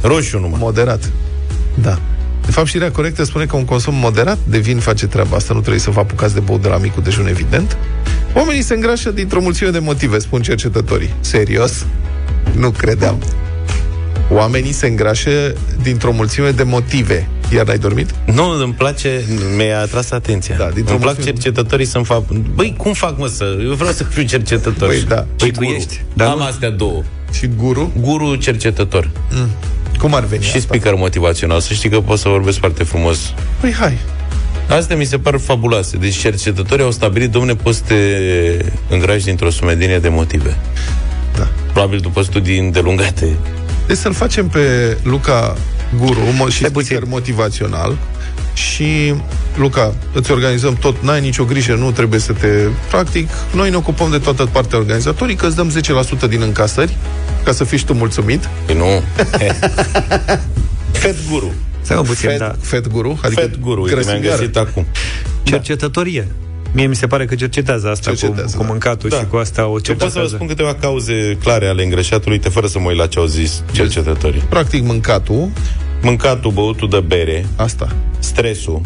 Roșu 0.01 0.39
numai. 0.39 0.59
Moderat. 0.61 1.09
Da. 1.81 1.99
De 2.45 2.51
fapt, 2.51 2.67
știrea 2.67 2.91
corectă 2.91 3.23
spune 3.23 3.45
că 3.45 3.55
un 3.55 3.65
consum 3.65 3.93
moderat 3.95 4.37
de 4.47 4.57
vin 4.57 4.77
face 4.79 5.07
treaba 5.07 5.35
asta. 5.35 5.53
Nu 5.53 5.59
trebuie 5.59 5.81
să 5.81 5.89
vă 5.89 5.99
apucați 5.99 6.33
de 6.33 6.39
băut 6.39 6.61
de 6.61 6.67
la 6.67 6.77
micul 6.77 7.03
dejun, 7.03 7.27
evident. 7.27 7.77
Oamenii 8.33 8.61
se 8.61 8.73
îngrașă 8.73 9.11
dintr-o 9.11 9.41
mulțime 9.41 9.69
de 9.69 9.79
motive, 9.79 10.19
spun 10.19 10.41
cercetătorii. 10.41 11.13
Serios? 11.19 11.85
Nu 12.55 12.69
credeam. 12.71 13.17
Oamenii 14.31 14.71
se 14.71 14.87
îngrașă 14.87 15.53
dintr-o 15.81 16.11
mulțime 16.11 16.49
de 16.51 16.63
motive. 16.63 17.27
Iar 17.53 17.65
n-ai 17.65 17.77
dormit? 17.77 18.09
Nu, 18.25 18.49
îmi 18.63 18.73
place, 18.73 19.23
mi-a 19.57 19.79
atras 19.79 20.11
atenția. 20.11 20.55
Da, 20.57 20.69
dintr-o 20.73 20.93
îmi 20.93 21.01
plac 21.01 21.13
mulțime- 21.15 21.35
cercetătorii 21.35 21.85
să-mi 21.85 22.05
fac... 22.05 22.23
Băi, 22.55 22.73
cum 22.77 22.93
fac, 22.93 23.17
mă, 23.17 23.27
să... 23.27 23.57
Eu 23.63 23.73
vreau 23.73 23.91
să 23.93 24.03
fiu 24.03 24.23
cercetător. 24.23 24.87
Păi, 24.87 25.01
da. 25.07 25.25
Păi, 25.37 25.47
Și 25.47 25.53
tu 25.53 25.59
guru. 25.59 25.75
ești. 25.75 26.01
Dar 26.13 26.27
Am 26.27 26.41
astea 26.41 26.69
două. 26.69 27.01
Și 27.33 27.47
guru? 27.47 27.91
Guru 27.99 28.35
cercetător. 28.35 29.09
Mm. 29.31 29.47
Cum 29.99 30.13
ar 30.13 30.25
veni 30.25 30.41
Și 30.43 30.47
asta? 30.47 30.59
speaker 30.59 30.93
motivațional. 30.95 31.59
Să 31.59 31.73
știi 31.73 31.89
că 31.89 31.99
pot 32.01 32.19
să 32.19 32.29
vorbesc 32.29 32.59
foarte 32.59 32.83
frumos. 32.83 33.33
Păi 33.59 33.73
hai. 33.73 33.97
Astea 34.69 34.95
mi 34.95 35.05
se 35.05 35.17
par 35.17 35.37
fabuloase. 35.37 35.97
Deci 35.97 36.15
cercetătorii 36.17 36.83
au 36.85 36.91
stabilit, 36.91 37.31
domne, 37.31 37.55
poți 37.55 37.77
să 37.77 37.83
te 37.87 37.95
îngrași 38.89 39.25
dintr-o 39.25 39.49
sumedenie 39.49 39.99
de 39.99 40.09
motive. 40.09 40.57
Da. 41.37 41.47
Probabil 41.73 41.99
după 41.99 42.21
studii 42.21 42.59
îndelungate. 42.59 43.35
Deci 43.87 43.97
să-l 43.97 44.13
facem 44.13 44.47
pe 44.47 44.97
Luca 45.03 45.57
Guru 45.97 46.19
mo- 46.19 46.53
și 46.53 46.65
speaker 46.65 47.03
motivațional 47.07 47.97
și 48.53 49.13
Luca, 49.57 49.93
îți 50.13 50.31
organizăm 50.31 50.75
tot, 50.75 51.01
n-ai 51.01 51.21
nicio 51.21 51.43
grijă, 51.43 51.73
nu 51.75 51.91
trebuie 51.91 52.19
să 52.19 52.33
te... 52.33 52.47
Practic, 52.89 53.29
noi 53.53 53.69
ne 53.69 53.75
ocupăm 53.75 54.11
de 54.11 54.17
toată 54.17 54.45
partea 54.45 54.77
organizatorică, 54.77 55.47
îți 55.47 55.55
dăm 55.55 55.71
10% 56.25 56.29
din 56.29 56.41
încasări, 56.41 56.97
ca 57.43 57.51
să 57.51 57.63
fii 57.63 57.77
și 57.77 57.85
tu 57.85 57.93
mulțumit. 57.93 58.49
Păi 58.65 58.75
nu. 58.75 59.03
Fet 60.91 61.15
guru. 61.29 61.51
Stai 61.81 61.97
mă 61.97 62.03
puțin, 62.03 62.29
Fed, 62.29 62.37
da. 62.37 62.55
Fed 62.61 62.87
Guru? 62.87 63.19
Adică 63.23 63.41
Fet 63.41 63.59
guru, 63.59 63.81
uite, 63.81 63.93
mi-am 63.95 64.05
grăsimioară. 64.05 64.39
găsit 64.39 64.57
acum. 64.57 64.85
Cercetătorie. 65.43 66.27
Mie 66.73 66.87
mi 66.87 66.95
se 66.95 67.07
pare 67.07 67.25
că 67.25 67.35
cercetează 67.35 67.87
asta 67.89 68.09
Cercetează, 68.09 68.57
cu, 68.57 68.63
cu 68.63 68.69
mâncatul 68.69 69.09
Da. 69.09 69.17
și 69.17 69.25
cu 69.25 69.35
asta 69.35 69.61
o 69.65 69.65
Eu 69.65 69.71
pot 69.73 69.85
să 69.85 69.93
vă 69.93 69.99
cercetează. 69.99 70.35
spun 70.35 70.47
câteva 70.47 70.73
cauze 70.75 71.37
clare 71.43 71.67
ale 71.67 71.83
îngrășatului, 71.83 72.37
uite, 72.37 72.49
fără 72.49 72.67
să 72.67 72.79
mă 72.79 72.87
uit 72.89 72.97
la 72.97 73.07
ce 73.07 73.19
au 73.19 73.25
zis 73.25 73.63
cercetătorii. 73.71 74.43
Practic, 74.49 74.83
mâncatul, 74.83 75.49
Mâncatul, 76.03 76.51
băutul 76.51 76.89
de 76.89 76.99
bere, 76.99 77.45
asta. 77.55 77.95
stresul, 78.19 78.81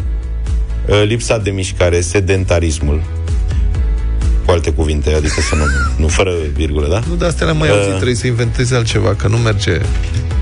uh, 0.88 1.02
lipsa 1.06 1.38
de 1.38 1.50
mișcare, 1.50 2.00
sedentarismul, 2.00 3.02
cu 4.46 4.52
alte 4.52 4.70
cuvinte, 4.72 5.12
adică 5.12 5.40
să 5.40 5.54
nu, 5.54 5.64
nu 5.96 6.08
fără 6.08 6.30
virgulă, 6.54 6.88
da? 6.88 7.00
Nu, 7.08 7.14
de 7.14 7.24
astea 7.24 7.44
le-am 7.44 7.56
mai 7.58 7.68
Uh. 7.68 7.74
auzit, 7.74 7.92
trebuie 7.94 8.14
să 8.14 8.26
inventezi 8.26 8.74
altceva, 8.74 9.14
că 9.14 9.28
nu 9.28 9.36
merge... 9.36 9.80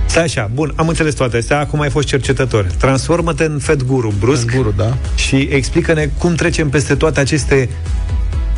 Stai 0.07 0.23
așa, 0.23 0.51
bun, 0.55 0.73
am 0.77 0.89
înțeles 0.89 1.15
toate 1.15 1.37
astea, 1.37 1.59
acum 1.61 1.81
ai 1.81 1.91
fost 1.91 2.07
cercetător. 2.07 2.67
Transformă-te 2.79 3.45
în 3.45 3.59
Fed 3.59 3.83
Guru, 3.83 4.15
brusc, 4.21 4.51
Guru, 4.57 4.73
da. 4.77 4.97
și 5.15 5.37
explică-ne 5.37 6.09
cum 6.19 6.35
trecem 6.35 6.69
peste 6.69 6.95
toate 6.95 7.21
aceste 7.21 7.69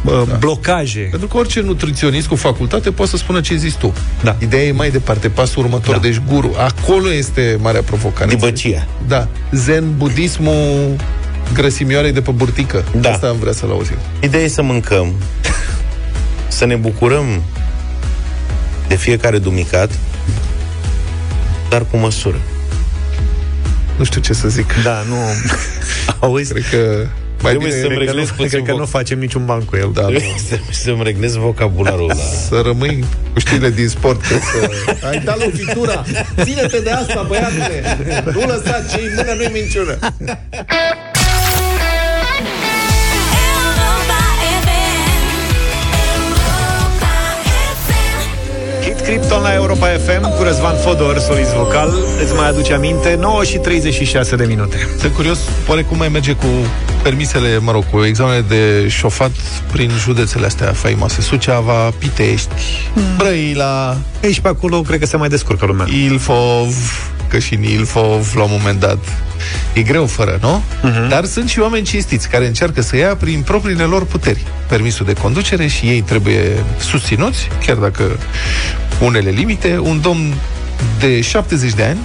uh, 0.04 0.22
blocaje. 0.38 1.06
Pentru 1.10 1.28
că 1.28 1.36
orice 1.36 1.60
nutriționist 1.60 2.26
cu 2.26 2.34
facultate 2.36 2.90
poate 2.90 3.10
să 3.10 3.16
spună 3.16 3.40
ce 3.40 3.56
zici 3.56 3.74
tu. 3.74 3.92
Da. 4.22 4.36
Ideea 4.38 4.62
e 4.62 4.72
mai 4.72 4.90
departe, 4.90 5.28
pasul 5.28 5.62
următor. 5.62 5.94
Da. 5.94 6.00
Deci, 6.00 6.20
guru, 6.28 6.54
acolo 6.58 7.12
este 7.12 7.58
marea 7.60 7.82
provocare. 7.82 8.28
Dibăcia. 8.28 8.86
Da. 9.08 9.28
Zen, 9.52 9.84
budismul 9.96 10.96
grăsimioarei 11.52 12.12
de 12.12 12.20
pe 12.20 12.30
burtică. 12.30 12.84
Da. 13.00 13.10
Asta 13.10 13.28
am 13.28 13.36
vrea 13.38 13.52
să-l 13.52 13.70
auzim. 13.70 13.96
Ideea 14.20 14.42
e 14.42 14.48
să 14.48 14.62
mâncăm, 14.62 15.12
să 16.48 16.64
ne 16.64 16.74
bucurăm 16.74 17.42
de 18.88 18.96
fiecare 18.96 19.38
dumicat, 19.38 19.90
dar 21.68 21.84
cu 21.90 21.96
măsură. 21.96 22.40
Nu 23.96 24.04
știu 24.04 24.20
ce 24.20 24.32
să 24.32 24.48
zic. 24.48 24.74
Da, 24.82 25.02
nu... 25.08 25.16
Auzi? 26.26 26.52
Cred 26.52 26.64
că 26.70 27.06
mai 27.42 27.50
Trebuie 27.52 27.68
bine 27.68 27.80
să-mi 27.80 27.94
Cred 27.94 28.06
că, 28.06 28.12
reglez 28.12 28.28
nu, 28.28 28.34
puțin 28.34 28.48
cred 28.48 28.62
că 28.62 28.70
voc. 28.70 28.80
nu 28.80 28.86
facem 28.86 29.18
niciun 29.18 29.44
ban 29.44 29.60
cu 29.60 29.76
el. 29.76 29.90
Da, 29.94 30.00
nu. 30.00 30.08
Trebuie 30.08 30.34
să, 30.48 30.58
să-mi 30.70 31.02
reglez 31.02 31.34
vocabularul 31.34 32.06
la... 32.06 32.14
să 32.48 32.60
rămâi 32.64 33.04
cu 33.32 33.38
știrile 33.38 33.70
din 33.70 33.88
sport. 33.88 34.20
că 34.20 34.26
Să... 34.26 34.70
Ai 35.08 35.18
dat 35.24 35.38
lovitura! 35.44 36.04
Ține-te 36.42 36.80
de 36.80 36.90
asta, 36.90 37.24
băiatule! 37.28 37.98
Nu 38.32 38.40
lăsa 38.40 38.84
ce 38.90 39.00
în 39.00 39.12
mână, 39.16 39.32
nu-i 39.36 39.50
minciună! 39.52 39.98
Krypton 49.06 49.42
la 49.42 49.54
Europa 49.54 49.86
FM 49.86 50.36
cu 50.36 50.42
Răzvan 50.42 50.76
Fodor, 50.76 51.18
solist 51.18 51.50
vocal. 51.50 51.94
Îți 52.22 52.34
mai 52.34 52.48
aduce 52.48 52.72
aminte? 52.72 53.16
9 53.20 53.44
și 53.44 53.58
36 53.58 54.36
de 54.36 54.44
minute. 54.44 54.76
Sunt 54.98 55.14
curios, 55.14 55.38
oare 55.68 55.82
cum 55.82 55.96
mai 55.96 56.08
merge 56.08 56.32
cu 56.32 56.46
permisele, 57.02 57.58
mă 57.58 57.72
rog, 57.72 57.84
cu 57.90 58.04
examenele 58.04 58.44
de 58.48 58.88
șofat 58.88 59.30
prin 59.72 59.90
județele 59.98 60.46
astea 60.46 60.72
faimoase. 60.72 61.20
Suceava, 61.20 61.90
Pitești, 61.98 62.54
Brăila, 63.16 63.96
Aici 64.22 64.40
pe 64.40 64.48
acolo 64.48 64.80
cred 64.80 64.98
că 64.98 65.06
se 65.06 65.16
mai 65.16 65.28
descurcă 65.28 65.66
lumea. 65.66 65.86
Ilfov, 65.90 66.74
că 67.28 67.38
și 67.38 67.54
în 67.54 67.62
Ilfov, 67.62 68.32
la 68.34 68.42
un 68.42 68.50
moment 68.52 68.80
dat, 68.80 68.98
e 69.72 69.82
greu 69.82 70.06
fără, 70.06 70.38
nu? 70.40 70.62
Uh-huh. 70.62 71.08
Dar 71.08 71.24
sunt 71.24 71.48
și 71.48 71.60
oameni 71.60 71.84
cinstiți 71.84 72.28
care 72.28 72.46
încearcă 72.46 72.82
să 72.82 72.96
ia 72.96 73.16
prin 73.16 73.40
propriile 73.40 73.82
lor 73.82 74.04
puteri 74.04 74.46
permisul 74.68 75.06
de 75.06 75.12
conducere 75.12 75.66
și 75.66 75.86
ei 75.86 76.00
trebuie 76.00 76.64
susținuți, 76.78 77.48
chiar 77.66 77.76
dacă 77.76 78.18
unele 79.00 79.30
limite. 79.30 79.78
Un 79.78 80.00
domn 80.00 80.34
de 80.98 81.20
70 81.20 81.72
de 81.72 81.82
ani 81.82 81.98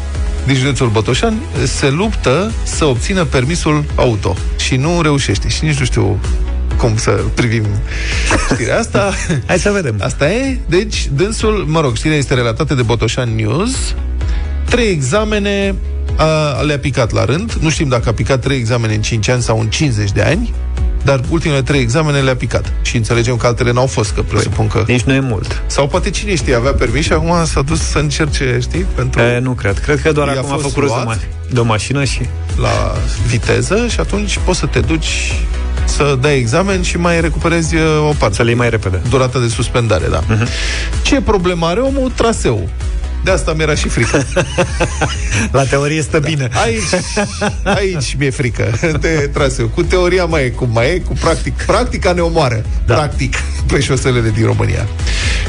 din 0.46 0.56
județul 0.56 0.90
Botoșani 0.90 1.42
se 1.64 1.90
luptă 1.90 2.52
să 2.64 2.86
obțină 2.86 3.24
permisul 3.24 3.84
auto 3.96 4.36
și 4.58 4.76
nu 4.76 5.02
reușește 5.02 5.48
și 5.48 5.64
nici 5.64 5.80
nu 5.80 5.86
știu 5.86 6.20
cum 6.78 6.98
să 6.98 7.12
privim 7.34 7.66
știrea 8.54 8.80
asta. 8.80 9.14
Hai 9.48 9.60
să 9.60 9.72
vedem. 9.72 9.96
Asta 10.00 10.32
e. 10.32 10.60
Deci, 10.70 11.10
dânsul, 11.14 11.66
mă 11.68 11.82
rog, 11.82 11.96
știrea 11.96 12.18
este 12.18 12.34
relatată 12.34 12.74
de 12.74 12.82
Botoșan 12.82 13.36
News. 13.36 13.96
Trei 14.70 14.90
examene 14.90 15.76
a, 16.16 16.62
le-a 16.62 16.80
picat 16.80 17.12
la 17.12 17.26
rând. 17.26 17.54
Nu 17.54 17.70
știm 17.70 17.88
dacă 17.88 18.10
a 18.10 18.14
picat 18.14 18.42
trei 18.42 18.58
examene 18.58 18.94
în 18.94 19.02
5 19.02 19.28
ani 19.28 19.42
sau 19.42 19.60
în 19.60 19.68
50 19.68 20.12
de 20.12 20.22
ani, 20.22 20.54
dar 21.04 21.20
ultimele 21.30 21.62
trei 21.62 21.80
examene 21.80 22.20
le-a 22.20 22.36
picat. 22.36 22.74
Și 22.82 22.96
înțelegem 22.96 23.36
că 23.36 23.48
altele 23.48 23.72
n-au 23.72 23.86
fost, 23.86 24.12
că 24.12 24.22
presupun 24.22 24.68
că... 24.68 24.84
Nici 24.88 25.02
nu 25.02 25.14
e 25.14 25.20
mult. 25.20 25.62
Sau 25.68 25.88
poate 25.88 26.10
cine 26.10 26.36
știe, 26.36 26.56
avea 26.56 26.74
permis 26.74 27.06
și 27.06 27.14
acum 27.14 27.46
s-a 27.46 27.62
dus 27.62 27.80
să 27.80 27.98
încerce, 27.98 28.58
știi, 28.62 28.86
pentru... 28.96 29.22
E, 29.22 29.40
nu 29.40 29.52
cred. 29.52 29.80
Cred 29.80 30.02
că 30.02 30.12
doar 30.12 30.28
I-a 30.28 30.34
acum 30.34 30.52
a 30.52 30.54
fost 30.54 30.64
făcut 30.74 30.84
rost 30.84 30.96
de, 30.96 31.02
luat. 31.04 31.18
ma- 31.18 31.54
de 31.54 31.60
o 31.60 31.64
mașină 31.64 32.04
și... 32.04 32.22
la 32.62 32.96
viteză 33.28 33.88
și 33.90 34.00
atunci 34.00 34.40
poți 34.46 34.60
să 34.60 34.66
te 34.66 34.80
duci 34.80 35.34
să 35.86 36.18
dai 36.22 36.38
examen 36.38 36.82
și 36.82 36.98
mai 36.98 37.22
recuperezi 37.22 37.76
uh, 37.76 37.82
o 38.10 38.14
parte. 38.18 38.36
Să 38.36 38.42
le 38.42 38.50
iei 38.50 38.58
mai 38.58 38.70
repede. 38.70 39.02
Durata 39.10 39.40
de 39.40 39.48
suspendare, 39.48 40.08
da. 40.10 40.20
Uh-huh. 40.20 40.48
Ce 41.04 41.22
problemă 41.22 41.66
are 41.66 41.80
omul? 41.80 42.12
Traseu. 42.16 42.70
De 43.24 43.32
asta 43.32 43.54
mi-era 43.54 43.76
și 43.76 43.88
frică. 43.88 44.26
La 45.52 45.64
teorie 45.64 46.02
stă 46.02 46.20
da. 46.20 46.28
bine. 46.28 46.50
Aici, 46.64 47.04
aici 47.64 48.16
mi-e 48.20 48.30
frică 48.30 48.80
de 49.00 49.30
traseu. 49.34 49.68
Cu 49.68 49.84
teoria 49.84 50.26
mai 50.26 50.46
e 50.46 50.50
cum 50.50 50.70
mai 50.74 50.90
e, 50.90 51.00
cu 51.00 51.14
practic. 51.14 51.62
Practica 51.62 52.12
ne 52.12 52.22
omoară. 52.22 52.66
Da. 52.86 52.94
Practic, 52.94 53.36
pe 53.68 53.80
șoselele 53.80 54.30
din 54.30 54.46
România. 54.46 54.88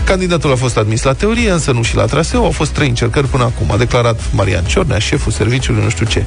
Candidatul 0.05 0.53
a 0.53 0.55
fost 0.55 0.77
admis 0.77 1.03
la 1.03 1.13
teorie, 1.13 1.51
însă 1.51 1.73
nu 1.73 1.83
și 1.83 1.97
la 1.97 2.05
traseu. 2.05 2.45
Au 2.45 2.51
fost 2.51 2.71
trei 2.71 2.89
încercări 2.89 3.27
până 3.27 3.43
acum. 3.43 3.71
A 3.71 3.77
declarat 3.77 4.21
Marian 4.33 4.65
Ciornea, 4.65 4.99
șeful 4.99 5.33
serviciului, 5.33 5.83
nu 5.83 5.89
știu 5.89 6.07
ce. 6.07 6.25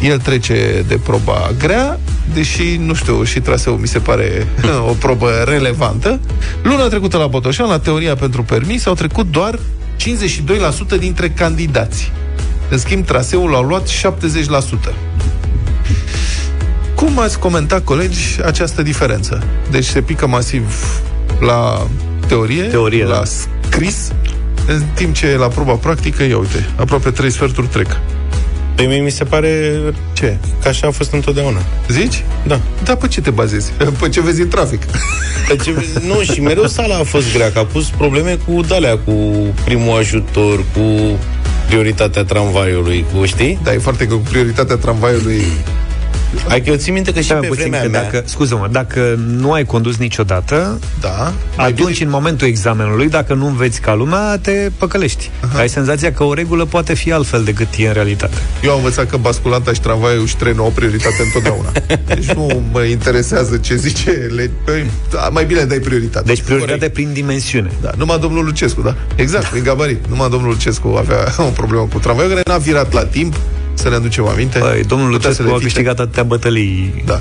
El 0.00 0.18
trece 0.18 0.84
de 0.88 0.98
proba 1.02 1.50
grea, 1.58 1.98
deși, 2.34 2.76
nu 2.76 2.94
știu, 2.94 3.24
și 3.24 3.40
traseul 3.40 3.76
mi 3.76 3.88
se 3.88 3.98
pare 3.98 4.46
o 4.90 4.92
probă 4.92 5.30
relevantă. 5.46 6.20
Luna 6.62 6.86
trecută 6.86 7.16
la 7.16 7.26
Botoșan, 7.26 7.68
la 7.68 7.78
teoria 7.78 8.14
pentru 8.14 8.42
permis, 8.42 8.86
au 8.86 8.94
trecut 8.94 9.30
doar 9.30 9.58
52% 10.96 10.98
dintre 10.98 11.30
candidați. 11.30 12.12
În 12.68 12.78
schimb, 12.78 13.04
traseul 13.04 13.50
l-au 13.50 13.62
luat 13.62 13.88
70%. 13.88 14.94
Cum 16.94 17.18
ați 17.18 17.38
comentat, 17.38 17.84
colegi, 17.84 18.38
această 18.44 18.82
diferență? 18.82 19.42
Deci 19.70 19.84
se 19.84 20.00
pică 20.00 20.26
masiv 20.26 20.74
la 21.40 21.86
teorie, 22.26 22.62
Teorie, 22.62 23.04
la 23.04 23.14
da. 23.14 23.22
scris, 23.24 24.12
în 24.66 24.82
timp 24.94 25.14
ce 25.14 25.36
la 25.36 25.48
proba 25.48 25.72
practică, 25.72 26.22
ia 26.22 26.38
uite, 26.38 26.66
aproape 26.76 27.10
trei 27.10 27.30
sferturi 27.30 27.66
trec. 27.66 28.00
Păi 28.74 28.86
mie 28.86 29.00
mi 29.00 29.10
se 29.10 29.24
pare 29.24 29.80
Ce? 30.12 30.36
că 30.62 30.68
așa 30.68 30.86
a 30.86 30.90
fost 30.90 31.12
întotdeauna. 31.12 31.58
Zici? 31.88 32.24
Da. 32.46 32.60
Da, 32.84 32.96
pe 32.96 33.08
ce 33.08 33.20
te 33.20 33.30
bazezi? 33.30 33.72
Pe 34.00 34.08
ce 34.08 34.20
vezi 34.20 34.40
în 34.40 34.48
trafic? 34.48 34.82
Pe 35.48 35.56
ce, 35.56 35.74
nu, 36.06 36.22
și 36.22 36.40
mereu 36.40 36.66
sala 36.66 36.96
a 36.96 37.02
fost 37.02 37.32
grea, 37.32 37.52
că 37.52 37.58
a 37.58 37.64
pus 37.64 37.88
probleme 37.88 38.38
cu 38.46 38.60
dalea, 38.60 38.98
cu 38.98 39.12
primul 39.64 39.98
ajutor, 39.98 40.64
cu 40.74 41.18
prioritatea 41.66 42.24
tramvaiului, 42.24 43.04
cu, 43.14 43.24
știi? 43.24 43.58
Da, 43.62 43.72
e 43.72 43.78
foarte 43.78 44.06
că 44.06 44.14
cu 44.14 44.20
prioritatea 44.30 44.76
tramvaiului 44.76 45.42
Adică 46.48 46.70
eu 46.70 46.76
țin 46.76 46.92
minte 46.92 47.12
că 47.12 47.18
și 47.18 47.24
Stai 47.24 47.38
pe 47.40 47.46
puțin, 47.46 47.62
vremea 47.62 47.82
că 47.82 47.88
mea... 47.88 48.02
dacă, 48.02 48.22
scuză-mă, 48.26 48.68
dacă 48.70 49.18
nu 49.26 49.52
ai 49.52 49.64
condus 49.64 49.96
niciodată, 49.96 50.78
Da. 51.00 51.32
atunci, 51.56 52.00
în 52.00 52.08
momentul 52.10 52.46
examenului, 52.46 53.08
dacă 53.08 53.34
nu 53.34 53.46
înveți 53.46 53.80
ca 53.80 53.94
lumea, 53.94 54.38
te 54.38 54.70
păcălești. 54.78 55.30
Aha. 55.44 55.58
Ai 55.58 55.68
senzația 55.68 56.12
că 56.12 56.24
o 56.24 56.34
regulă 56.34 56.64
poate 56.64 56.94
fi 56.94 57.12
altfel 57.12 57.42
decât 57.44 57.68
e 57.76 57.86
în 57.86 57.92
realitate. 57.92 58.34
Eu 58.64 58.70
am 58.70 58.76
învățat 58.76 59.06
că 59.10 59.16
basculanta 59.16 59.72
și 59.72 59.80
tramvaiul 59.80 60.26
și 60.26 60.36
trenul 60.36 60.62
au 60.64 60.70
prioritate 60.70 61.22
întotdeauna. 61.24 61.72
Deci 62.14 62.30
nu 62.32 62.62
mă 62.72 62.82
interesează 62.82 63.56
ce 63.56 63.76
zice 63.76 64.10
le... 64.10 64.50
Păi, 64.64 64.90
da, 65.10 65.28
mai 65.32 65.44
bine 65.44 65.64
dai 65.64 65.78
prioritate. 65.78 66.24
Deci 66.26 66.42
prioritate 66.42 66.88
prin 66.88 67.12
dimensiune. 67.12 67.70
Da, 67.80 67.90
numai 67.96 68.18
domnul 68.18 68.44
Lucescu, 68.44 68.80
da? 68.82 68.94
Exact, 69.14 69.46
prin 69.46 69.62
gabarit. 69.62 70.06
Numai 70.08 70.28
domnul 70.30 70.48
Lucescu 70.50 70.88
avea 70.88 71.34
o 71.38 71.42
problemă 71.42 71.88
cu 71.92 71.98
tramvaiul, 71.98 72.30
care 72.30 72.42
n-a 72.46 72.56
virat 72.56 72.92
la 72.92 73.04
timp, 73.04 73.34
să 73.74 73.88
ne 73.88 73.94
aducem 73.94 74.26
aminte. 74.26 74.58
Păi, 74.58 74.82
domnul 74.86 75.10
Putea 75.10 75.28
Lucescu 75.28 75.34
să 75.34 75.42
le 75.42 75.48
a 75.48 75.58
fice. 75.58 75.64
câștigat 75.66 75.98
atâtea 76.00 76.22
bătălii. 76.22 77.02
Da. 77.06 77.20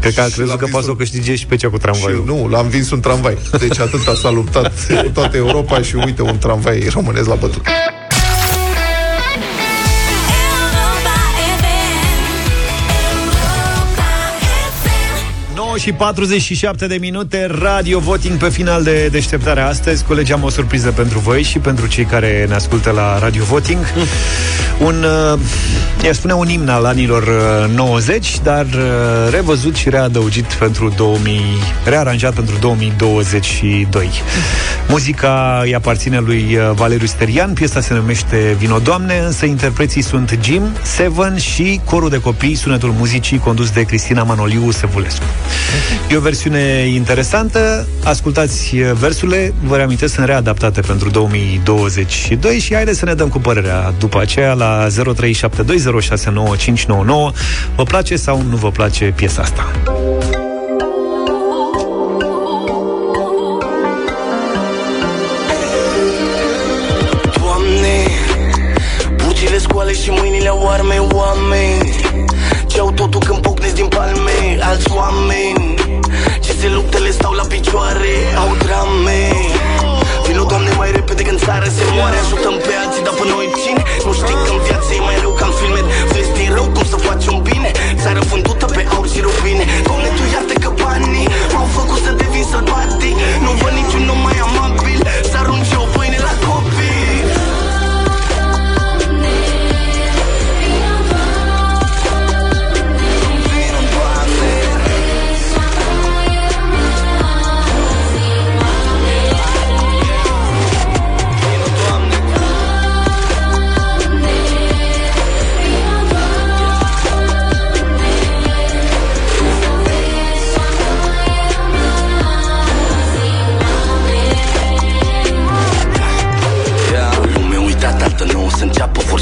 Cred 0.00 0.14
că 0.14 0.20
a 0.20 0.24
Și 0.24 0.32
crezut 0.32 0.52
l-a 0.52 0.58
că 0.58 0.66
poate 0.70 0.84
să 0.86 0.90
o 0.92 0.94
vins 0.94 1.08
câștige 1.10 1.34
și 1.34 1.46
pe 1.46 1.56
cea 1.56 1.68
cu 1.68 1.74
Și 1.76 1.80
tramvaiul. 1.82 2.22
nu, 2.26 2.48
l-am 2.48 2.68
vins 2.68 2.90
un 2.90 3.00
tramvai. 3.00 3.36
Deci 3.58 3.78
atât 3.78 4.06
a 4.08 4.14
s-a 4.14 4.30
luptat 4.30 4.72
cu 5.04 5.10
toată 5.12 5.36
Europa 5.36 5.82
și 5.82 5.94
uite 5.96 6.22
un 6.22 6.38
tramvai 6.38 6.86
românesc 6.92 7.28
la 7.28 7.34
bătut. 7.34 7.62
9 15.76 15.88
și 15.88 15.92
47 15.92 16.86
de 16.86 16.96
minute, 17.00 17.46
radio 17.60 17.98
voting 17.98 18.38
pe 18.38 18.48
final 18.48 18.82
de 18.82 19.08
deșteptare 19.10 19.60
astăzi. 19.60 20.04
Colegi, 20.04 20.32
am 20.32 20.42
o 20.42 20.48
surpriză 20.48 20.90
pentru 20.90 21.18
voi 21.18 21.42
și 21.42 21.58
pentru 21.58 21.86
cei 21.86 22.04
care 22.04 22.44
ne 22.48 22.54
ascultă 22.54 22.90
la 22.90 23.18
radio 23.18 23.44
voting. 23.44 23.84
Un, 24.78 25.04
uh, 25.32 26.10
i 26.10 26.14
spune 26.14 26.32
un 26.32 26.48
imn 26.48 26.68
al 26.68 26.84
anilor 26.84 27.22
uh, 27.68 27.74
90, 27.74 28.40
dar 28.42 28.64
uh, 28.64 29.30
revăzut 29.30 29.74
și 29.74 29.88
readăugit 29.88 30.44
pentru 30.44 30.92
2000, 30.96 31.40
rearanjat 31.84 32.34
pentru 32.34 32.56
2022. 32.60 34.10
Muzica 34.88 35.60
îi 35.62 35.74
aparține 35.74 36.18
lui 36.18 36.56
uh, 36.56 36.70
Valeriu 36.74 37.06
Sterian, 37.06 37.52
piesa 37.52 37.80
se 37.80 37.94
numește 37.94 38.56
Vino 38.58 38.78
Doamne, 38.78 39.18
însă 39.18 39.46
interpreții 39.46 40.02
sunt 40.02 40.38
Jim, 40.42 40.62
Seven 40.82 41.36
și 41.36 41.80
corul 41.84 42.08
de 42.08 42.20
copii, 42.20 42.54
sunetul 42.54 42.94
muzicii 42.98 43.38
condus 43.38 43.70
de 43.70 43.82
Cristina 43.82 44.22
Manoliu 44.22 44.70
Sevulescu. 44.70 45.24
E 46.10 46.16
o 46.16 46.20
versiune 46.20 46.86
interesantă, 46.86 47.88
ascultați 48.04 48.76
uh, 48.76 48.92
versurile, 48.92 49.54
vă 49.62 49.76
reamintesc, 49.76 50.14
sunt 50.14 50.26
readaptate 50.26 50.80
pentru 50.80 51.10
2022 51.10 52.58
și 52.58 52.74
haideți 52.74 52.98
să 52.98 53.04
ne 53.04 53.14
dăm 53.14 53.28
cu 53.28 53.38
părerea 53.38 53.94
după 53.98 54.20
aceea 54.20 54.52
la 54.52 54.86
0372069599. 54.86 54.92
Vă 57.76 57.82
place 57.84 58.16
sau 58.16 58.42
nu 58.42 58.56
vă 58.56 58.70
place 58.70 59.12
piesa 59.16 59.42
asta? 59.42 59.70
Doamne 67.40 68.06
Bucile 69.26 69.58
scoale 69.58 69.92
și 69.92 70.10
mâinile 70.10 70.48
oarme 70.48 70.98
oameni 70.98 71.94
Ce-au 72.66 72.92
totul 72.92 73.20
când 73.20 73.38
pocnesc 73.38 73.45
din 73.45 73.45
palme 73.45 73.45
Alți 74.68 74.90
oameni. 75.00 75.74
Ce 76.44 76.52
se 76.60 76.68
luptă 76.76 76.98
le 76.98 77.10
stau 77.18 77.32
la 77.40 77.44
picioare 77.54 78.14
Au 78.42 78.50
drame. 78.64 79.20
Vino, 80.26 80.44
Doamne, 80.50 80.70
mai 80.80 80.90
repede 80.98 81.22
când 81.28 81.38
țară 81.46 81.68
se 81.76 81.84
moare. 81.94 82.16
Ajutăm 82.24 82.56
pe 82.66 82.72
alții, 82.82 83.02
dar 83.06 83.14
pe 83.18 83.24
noi 83.34 83.48
cine? 83.62 83.82
Nu 84.06 84.12
știi 84.18 84.36
că 84.44 84.50
în 84.56 84.60
viață 84.66 84.90
e 84.98 85.00
mai 85.08 85.18
rău 85.24 85.32
ca 85.40 85.46
în 85.50 85.54
filme. 85.58 85.80
Vezi 86.12 86.32
din 86.38 86.50
rău 86.56 86.66
cum 86.74 86.84
să 86.92 86.96
faci 87.06 87.26
un 87.34 87.38
bine. 87.48 87.70
Țară 88.02 88.20
vândută 88.30 88.66
pe 88.76 88.82
aur 88.94 89.06
și 89.12 89.20
rubine. 89.26 89.64
Doamne, 89.86 90.08
Tu 90.16 90.22
iartă 90.34 90.54
că 90.62 90.70
banii 90.82 91.28
M-au 91.54 91.68
făcut 91.78 92.00
să 92.04 92.10
devin 92.20 92.44
sălbatic. 92.50 93.14
Nu 93.44 93.50
văd 93.60 93.72
niciun 93.80 94.04
om 94.14 94.20
mai 94.26 94.38
amabil 94.46 94.98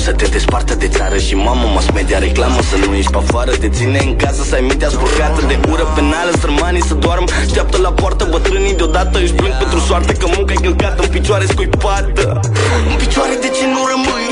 să 0.04 0.12
te 0.12 0.26
despartă 0.26 0.74
de 0.74 0.88
țară 0.88 1.18
și 1.18 1.34
mamă 1.34 1.66
Mass 1.74 1.90
media 1.90 2.18
reclamă 2.18 2.60
să 2.70 2.76
nu 2.76 2.94
ieși 2.94 3.10
pe 3.10 3.16
afară 3.16 3.50
Te 3.50 3.68
ține 3.68 3.98
în 4.04 4.16
casă 4.16 4.42
să 4.42 4.54
ai 4.54 4.60
mintea 4.60 4.88
spurcată 4.88 5.46
De 5.46 5.58
ură 5.70 5.86
penală, 5.94 6.30
sărmanii 6.40 6.82
să 6.82 6.94
doarmă 6.94 7.26
Așteaptă 7.44 7.76
la 7.76 7.92
poartă 7.92 8.26
bătrânii 8.30 8.74
deodată 8.74 9.18
Își 9.18 9.32
plâng 9.32 9.54
pentru 9.62 9.78
soartă 9.78 10.12
că 10.12 10.26
munca 10.36 10.52
e 10.52 10.60
călcată 10.62 11.02
În 11.02 11.08
picioare 11.08 11.44
scuipată 11.46 12.40
În 12.90 12.96
picioare 12.96 13.34
de 13.40 13.48
ce 13.56 13.64
nu 13.74 13.82
rămâi? 13.92 14.23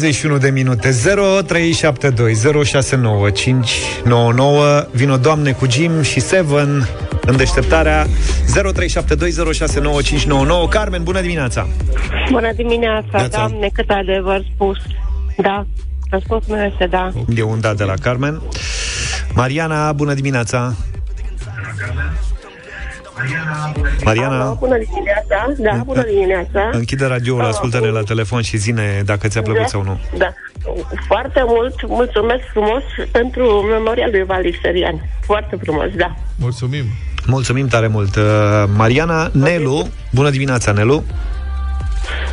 51 0.00 0.38
de 0.38 0.50
minute 0.50 0.90
0372 0.90 2.34
069599 2.64 4.86
Vino 4.92 5.16
Doamne 5.16 5.52
cu 5.52 5.66
Jim 5.70 6.02
și 6.02 6.20
Seven 6.20 6.88
în 7.20 7.36
deșteptarea 7.36 8.06
0372069599 8.06 8.10
Carmen, 10.70 11.02
bună 11.02 11.20
dimineața! 11.20 11.66
Bună 12.30 12.52
dimineața, 12.52 13.06
Neața. 13.12 13.38
doamne, 13.38 13.68
cât 13.72 13.90
adevăr 13.90 14.44
spus. 14.54 14.76
Da. 15.36 15.66
Răspunsul 16.10 16.54
meu 16.54 16.64
este 16.66 16.86
da. 16.86 17.10
E 17.36 17.42
un 17.42 17.60
da 17.60 17.74
de 17.74 17.84
la 17.84 17.94
Carmen. 18.02 18.42
Mariana, 19.34 19.92
bună 19.92 20.14
dimineața! 20.14 20.74
Mariana, 24.04 24.40
Alo, 24.40 24.56
bună 24.58 24.78
dimineața. 24.78 25.19
Da, 25.58 25.80
bună 25.84 26.04
dimineața. 26.12 26.68
închide 26.72 27.06
radioul, 27.06 27.44
ascultă-ne 27.44 27.88
la 27.88 28.02
telefon 28.02 28.42
și 28.42 28.56
zine 28.56 29.02
dacă 29.04 29.28
ți-a 29.28 29.42
plăcut 29.42 29.68
sau 29.68 29.82
nu. 29.82 30.00
Da. 30.18 30.32
Foarte 31.06 31.42
mult, 31.46 31.74
mulțumesc 31.86 32.42
frumos 32.52 32.82
pentru 33.10 33.44
memoria 33.60 34.06
lui 34.10 34.24
Valiserian. 34.24 35.08
Foarte 35.20 35.56
frumos, 35.62 35.86
da. 35.96 36.14
Mulțumim. 36.38 36.84
Mulțumim 37.26 37.66
tare 37.68 37.86
mult. 37.86 38.16
Uh, 38.16 38.22
Mariana, 38.76 39.30
Nelu, 39.32 39.88
bună 40.12 40.30
dimineața, 40.30 40.72
Nelu. 40.72 41.04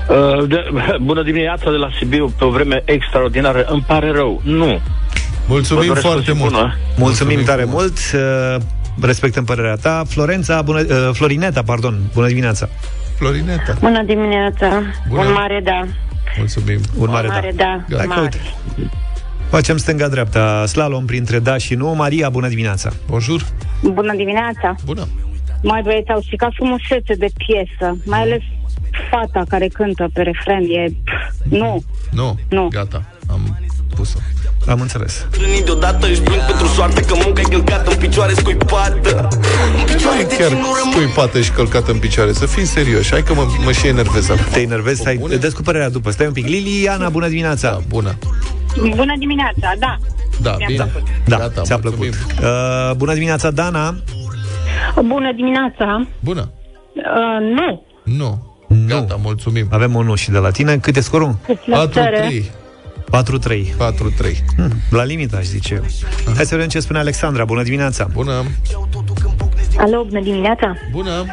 Uh, 0.10 0.47
de, 0.47 0.66
bună 1.10 1.24
dimineața 1.24 1.72
de 1.72 1.78
la 1.78 1.89
Sibiu, 1.99 2.34
pe 2.38 2.43
o 2.43 2.49
vreme 2.49 2.82
extraordinară. 2.86 3.66
Îmi 3.70 3.84
pare 3.88 4.12
rău. 4.12 4.41
Nu. 4.43 4.80
Mulțumim 5.47 5.82
Vă 5.82 5.88
doresc 5.88 6.05
foarte 6.05 6.32
o 6.32 6.34
zi 6.34 6.39
mult. 6.39 6.51
bună. 6.51 6.62
Mulțumim, 6.64 6.97
Mulțumim 6.97 7.43
tare 7.43 7.64
mult. 7.64 7.97
Uh, 8.14 8.62
Respectăm 9.01 9.43
părerea 9.43 9.76
ta. 9.76 10.03
Florența, 10.08 10.62
bună, 10.62 10.80
uh, 10.80 11.10
Florineta, 11.14 11.62
pardon, 11.66 11.99
bună 12.14 12.28
dimineața. 12.28 12.70
Florineta. 13.18 13.76
Bună 13.80 14.03
dimineața. 14.03 14.82
Bună. 15.09 15.22
Un 15.26 15.32
mare 15.34 15.61
da. 15.63 15.84
Mulțumim. 16.38 16.80
Un 16.97 17.09
mare, 17.09 17.28
Un 17.28 17.34
mare 17.34 17.51
da. 17.55 17.84
da. 17.89 17.97
Hai 17.97 18.05
că 18.05 18.13
Mare. 18.13 18.22
uite. 18.22 18.38
Facem 19.49 19.78
stânga-dreapta, 19.78 20.65
slalom 20.65 21.05
printre 21.05 21.39
da 21.39 21.57
și 21.57 21.76
nu. 21.76 21.93
Maria, 21.93 22.30
bună 22.30 22.47
dimineața. 22.47 22.89
Bonjour. 23.09 23.45
Bună 23.84 24.13
dimineața! 24.15 24.76
Bună! 24.86 25.07
Mai 25.63 25.82
băieți, 25.82 26.09
au 26.11 26.22
stricat 26.22 26.51
frumusețe 26.53 27.13
de 27.13 27.28
piesă, 27.38 27.97
mai 28.05 28.20
ales 28.20 28.41
fata 29.09 29.43
care 29.47 29.68
cântă 29.68 30.09
pe 30.13 30.22
refren, 30.22 30.61
e... 30.63 30.88
Nu, 31.43 31.84
Nu, 32.11 32.39
Nu. 32.49 32.68
gata, 32.68 33.03
am 33.97 34.03
pus-o. 34.03 34.71
Am 34.71 34.81
înțeles. 34.81 35.25
Trânii 35.31 35.63
deodată 35.63 36.07
își 36.07 36.21
plâng 36.21 36.41
pentru 36.45 36.67
soartă 36.67 36.99
Că 36.99 37.13
munca 37.23 37.41
e 37.41 37.43
călcată 37.49 37.91
în 37.91 37.97
picioare 37.97 38.33
scuipată 38.33 39.27
În 39.73 39.77
Nu 39.77 39.83
picioare 39.93 40.19
e 40.19 40.23
de 40.23 40.35
chiar 40.37 40.47
ce 40.49 40.53
nu 40.55 40.59
rămân 40.79 40.91
scuipată 40.91 41.41
și 41.41 41.51
călcată 41.51 41.91
în 41.91 41.99
picioare. 41.99 42.31
Să 42.33 42.45
fim 42.45 42.65
serioși. 42.65 43.11
Hai 43.11 43.23
că 43.23 43.33
mă, 43.33 43.45
mă 43.65 43.71
și 43.71 43.87
enervez 43.87 44.29
acum. 44.29 44.43
Te 44.51 44.59
enervezi? 44.59 44.99
Stai, 44.99 45.15
descoperirea 45.39 45.89
după. 45.89 46.11
Stai 46.11 46.25
un 46.25 46.33
pic. 46.33 46.45
Liliana, 46.47 47.09
bună 47.09 47.27
dimineața. 47.27 47.69
Da, 47.69 47.79
bună. 47.89 48.17
bună 48.95 49.13
dimineața, 49.19 49.73
da. 49.79 49.97
Da, 50.41 50.55
Mi-a 50.57 50.67
bine. 50.67 50.83
plăcut. 50.83 51.07
Da, 51.25 51.37
Gata, 51.37 51.61
ți-a 51.61 51.79
mulțumim. 51.83 52.11
plăcut. 52.11 52.43
Uh, 52.43 52.95
bună 52.95 53.13
dimineața, 53.13 53.51
Dana. 53.51 53.95
Bună 55.05 55.31
dimineața! 55.35 56.07
Bună. 56.19 56.49
Uh, 56.95 57.55
nu, 57.55 57.83
Nu. 58.03 58.55
Gata, 58.87 59.17
mulțumim. 59.21 59.67
Avem 59.71 59.95
un 59.95 60.05
nu 60.05 60.15
și 60.15 60.29
de 60.31 60.37
la 60.37 60.49
tine. 60.51 60.77
Cât 60.77 60.95
e 60.95 61.01
scorul? 61.01 61.35
La 61.65 61.87
țară. 61.87 62.17
4-3. 62.29 62.43
4-3. 63.12 63.74
4-3. 63.78 64.38
Hmm, 64.55 64.72
la 64.89 65.03
limit, 65.03 65.34
aș 65.34 65.43
zice 65.43 65.74
eu. 65.74 65.84
Hai 66.36 66.45
să 66.45 66.55
vedem 66.55 66.70
ce 66.70 66.80
spune 66.80 66.99
Alexandra. 66.99 67.45
Bună 67.45 67.64
dimineața. 67.64 68.08
Bună. 68.14 68.43
Alo, 69.78 70.03
bună 70.03 70.22
dimineața! 70.22 70.76
Bună. 70.91 71.26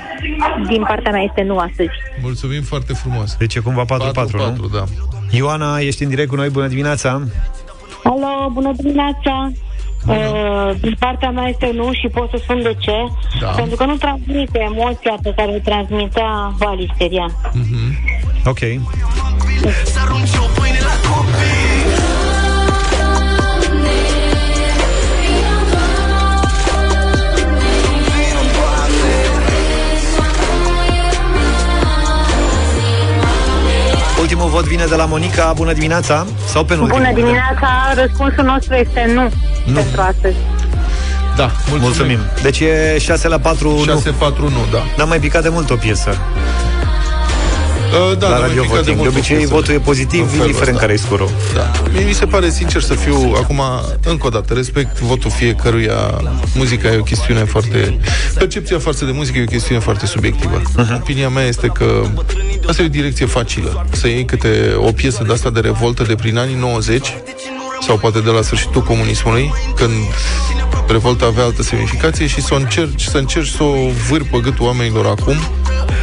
Din 0.69 0.83
partea 0.87 1.11
mea 1.11 1.23
este 1.23 1.43
nu 1.43 1.59
astăzi. 1.59 1.91
Mulțumim 2.23 2.63
foarte 2.63 2.93
frumos. 2.93 3.37
Deci 3.37 3.55
e 3.55 3.61
cumva 3.61 3.85
4-4, 3.85 3.87
4-4, 3.87 4.57
nu? 4.57 4.67
da. 4.67 4.85
Ioana, 5.31 5.79
ești 5.79 6.03
în 6.03 6.09
direct 6.09 6.29
cu 6.29 6.35
noi. 6.35 6.49
Bună 6.49 6.67
dimineața. 6.67 7.23
Alo, 8.05 8.51
bună 8.53 8.73
dimineața! 8.77 9.53
Uh, 10.07 10.71
din 10.81 10.97
partea 10.99 11.31
mea 11.31 11.49
este 11.49 11.71
nu 11.75 11.93
și 11.93 12.09
pot 12.09 12.31
să 12.31 12.39
spun 12.43 12.63
de 12.63 12.77
ce. 12.79 12.93
Da. 13.41 13.47
Pentru 13.47 13.77
că 13.77 13.85
nu 13.85 13.97
transmite 13.97 14.59
emoția 14.59 15.19
pe 15.23 15.33
care 15.37 15.51
o 15.51 15.59
transmitea 15.59 16.55
Valisteria. 16.59 17.31
Ok. 18.45 18.59
Ultimul 34.25 34.49
vot 34.49 34.65
vine 34.65 34.85
de 34.85 34.95
la 34.95 35.05
Monica. 35.05 35.53
Bună 35.57 35.73
dimineața. 35.73 36.27
Sau 36.47 36.65
penultimul? 36.65 37.03
Bună 37.03 37.15
dimineața! 37.15 37.69
Răspunsul 37.95 38.45
nostru 38.45 38.75
este 38.75 39.11
nu, 39.15 39.23
Nu. 39.65 39.81
pentru 39.81 40.01
astăzi. 40.01 40.37
Da, 41.37 41.51
mulțumim. 41.69 41.81
Mulțumim. 41.81 42.19
Deci 42.43 42.61
e 42.61 42.97
6 42.99 43.29
la 43.29 43.39
4 43.39 43.69
6-4 43.69 43.85
nu. 44.39 44.49
nu, 44.49 44.67
da. 44.73 44.79
N-am 44.97 45.09
mai 45.09 45.19
picat 45.19 45.43
de 45.43 45.49
mult 45.49 45.71
o 45.71 45.75
piesă 45.77 46.17
Uh, 48.11 48.19
da, 48.19 48.29
la 48.29 48.39
n-am 48.39 48.47
radio 48.47 48.63
mai 48.63 48.69
picat 48.69 48.77
voting. 48.77 48.97
De, 48.97 49.03
mult 49.03 49.09
obicei 49.15 49.37
piesele. 49.37 49.59
votul 49.59 49.75
e 49.75 49.79
pozitiv, 49.79 50.21
În 50.21 50.27
felul 50.29 50.47
indiferent 50.47 50.75
ăsta. 50.77 50.87
care 50.87 50.93
e 50.93 50.97
scorul. 51.07 51.31
Da. 51.55 51.71
Mie 51.93 52.05
mi 52.05 52.13
se 52.13 52.27
pare 52.27 52.51
sincer 52.51 52.81
să 52.83 52.95
fiu 52.95 53.33
acum, 53.37 53.61
încă 54.05 54.27
o 54.27 54.31
dată, 54.31 54.55
respect 54.55 54.99
votul 55.01 55.31
fiecăruia. 55.31 56.21
Muzica 56.55 56.89
e 56.93 56.97
o 56.99 57.03
chestiune 57.03 57.45
foarte... 57.45 57.99
Percepția 58.39 58.79
față 58.79 59.05
de 59.05 59.11
muzică 59.11 59.39
e 59.39 59.43
o 59.43 59.47
chestiune 59.57 59.81
foarte 59.81 60.07
subiectivă. 60.07 60.63
Mhm. 60.77 60.95
Opinia 60.95 61.29
mea 61.29 61.45
este 61.45 61.67
că 61.67 62.03
asta 62.69 62.83
e 62.83 62.85
o 62.85 62.89
direcție 62.89 63.27
facilă. 63.27 63.87
Să 63.91 64.07
iei 64.09 64.25
câte 64.25 64.75
o 64.77 64.93
piesă 64.93 65.25
de 65.27 65.33
asta 65.33 65.51
de 65.51 65.61
revoltă 65.61 66.03
de 66.03 66.15
prin 66.15 66.37
anii 66.39 66.57
90 66.61 67.15
sau 67.87 67.97
poate 67.99 68.21
de 68.21 68.31
la 68.31 68.43
sfârșitul 68.43 68.83
comunismului, 68.83 69.53
când 69.77 69.93
revolta 70.89 71.27
avea 71.27 71.45
altă 71.45 71.63
semnificație 71.63 72.27
și 72.27 72.41
să 72.41 72.55
o 72.55 72.57
încerci, 72.57 73.03
să 73.03 73.19
încerci 73.19 73.49
să 73.49 73.63
o 73.63 73.75
vâri 74.09 74.25
pe 74.25 74.39
gâtul 74.43 74.67
oamenilor 74.67 75.07
acum, 75.07 75.37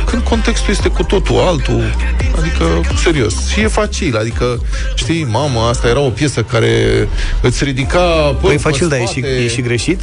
când 0.06 0.24
contextul 0.24 0.74
este 0.74 0.90
cu 0.90 1.04
totul 1.04 1.40
altul, 1.40 1.96
adică, 2.40 2.66
serios, 3.04 3.48
și 3.48 3.60
e 3.60 3.68
facil, 3.68 4.18
adică, 4.18 4.62
știi, 4.96 5.28
mamă, 5.30 5.60
asta 5.60 5.88
era 5.88 6.00
o 6.00 6.10
piesă 6.10 6.44
care 6.44 7.08
îți 7.42 7.64
ridica 7.64 8.00
păr 8.00 8.36
Păi 8.42 8.54
e 8.54 8.56
pe 8.56 8.62
facil, 8.62 8.88
dar 8.88 9.00
e 9.00 9.06
și, 9.06 9.20
spate. 9.20 9.28
e 9.28 9.48
și 9.48 9.62
greșit? 9.62 10.00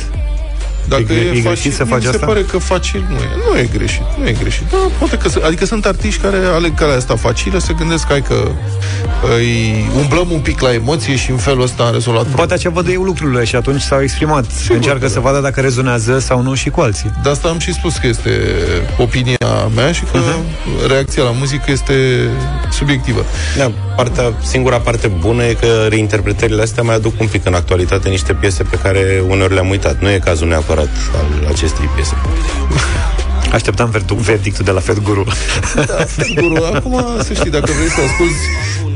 Dacă 0.88 1.02
E 1.02 1.04
gre- 1.04 1.16
e 1.18 1.24
greșit 1.28 1.44
facil, 1.44 1.70
să 1.70 1.82
mie 1.84 1.92
faci 1.92 2.02
mi 2.02 2.08
se 2.08 2.14
asta? 2.14 2.26
pare 2.26 2.42
că 2.42 2.58
facil 2.58 3.04
nu 3.08 3.14
e. 3.16 3.28
Nu 3.52 3.58
e 3.58 3.68
greșit, 3.76 4.02
nu 4.20 4.28
e 4.28 4.32
greșit. 4.32 4.70
Da, 4.70 4.76
poate 4.98 5.16
că, 5.16 5.28
s- 5.28 5.36
adică 5.46 5.64
sunt 5.66 5.86
artiști 5.86 6.20
care 6.20 6.36
aleg 6.54 6.74
calea 6.74 6.96
asta 6.96 7.16
facilă, 7.16 7.58
se 7.58 7.72
gândesc 7.78 8.06
hai 8.08 8.22
că 8.22 8.50
îi 9.36 9.84
umblăm 9.96 10.30
un 10.30 10.40
pic 10.40 10.60
la 10.60 10.72
emoție 10.72 11.16
și 11.16 11.30
în 11.30 11.36
felul 11.36 11.62
ăsta 11.62 11.82
am 11.82 11.92
rezolvat 11.92 12.24
Poate 12.26 12.54
așa 12.54 12.70
văd 12.70 12.88
eu 12.90 13.02
lucrurile 13.02 13.44
și 13.44 13.56
atunci 13.56 13.80
s-au 13.80 14.00
exprimat. 14.02 14.44
Sigur 14.60 14.76
Încearcă 14.76 15.00
că 15.00 15.08
să 15.08 15.14
da. 15.14 15.20
vadă 15.20 15.40
dacă 15.40 15.60
rezonează 15.60 16.18
sau 16.18 16.42
nu 16.42 16.54
și 16.54 16.70
cu 16.70 16.80
alții. 16.80 17.12
De 17.22 17.28
asta 17.30 17.48
am 17.48 17.58
și 17.58 17.72
spus 17.72 17.96
că 17.96 18.06
este 18.06 18.30
opinia 18.98 19.36
mea 19.74 19.92
și 19.92 20.02
că 20.12 20.18
Mhm. 20.18 20.88
reacția 20.88 21.22
la 21.22 21.30
muzică 21.30 21.64
este 21.70 21.94
subiectivă. 22.70 23.24
Da, 23.56 23.70
partea, 23.96 24.32
singura 24.42 24.78
parte 24.78 25.06
bună 25.06 25.44
e 25.44 25.52
că 25.60 25.86
reinterpretările 25.88 26.62
astea 26.62 26.82
mai 26.82 26.94
aduc 26.94 27.20
un 27.20 27.26
pic 27.26 27.46
în 27.46 27.54
actualitate 27.54 28.08
niște 28.08 28.32
piese 28.32 28.62
pe 28.62 28.76
care 28.82 29.22
uneori 29.28 29.54
le-am 29.54 29.68
uitat. 29.68 30.00
Nu 30.00 30.10
e 30.10 30.18
cazul 30.24 30.48
neapărat 30.48 30.77
al 30.80 31.46
acestei 31.48 31.88
piese. 31.94 32.14
Așteptam 33.52 33.90
verdu- 33.90 34.14
verdictul 34.14 34.64
de 34.64 34.70
la 34.70 34.80
Fed 34.80 34.98
Guru. 34.98 35.24
Da, 35.74 35.82
Fed 36.06 36.34
Guru, 36.40 36.64
acum 36.74 37.02
să 37.22 37.32
știi, 37.32 37.50
dacă 37.50 37.72
vrei 37.76 37.88
să 37.88 38.00
asculti 38.08 38.34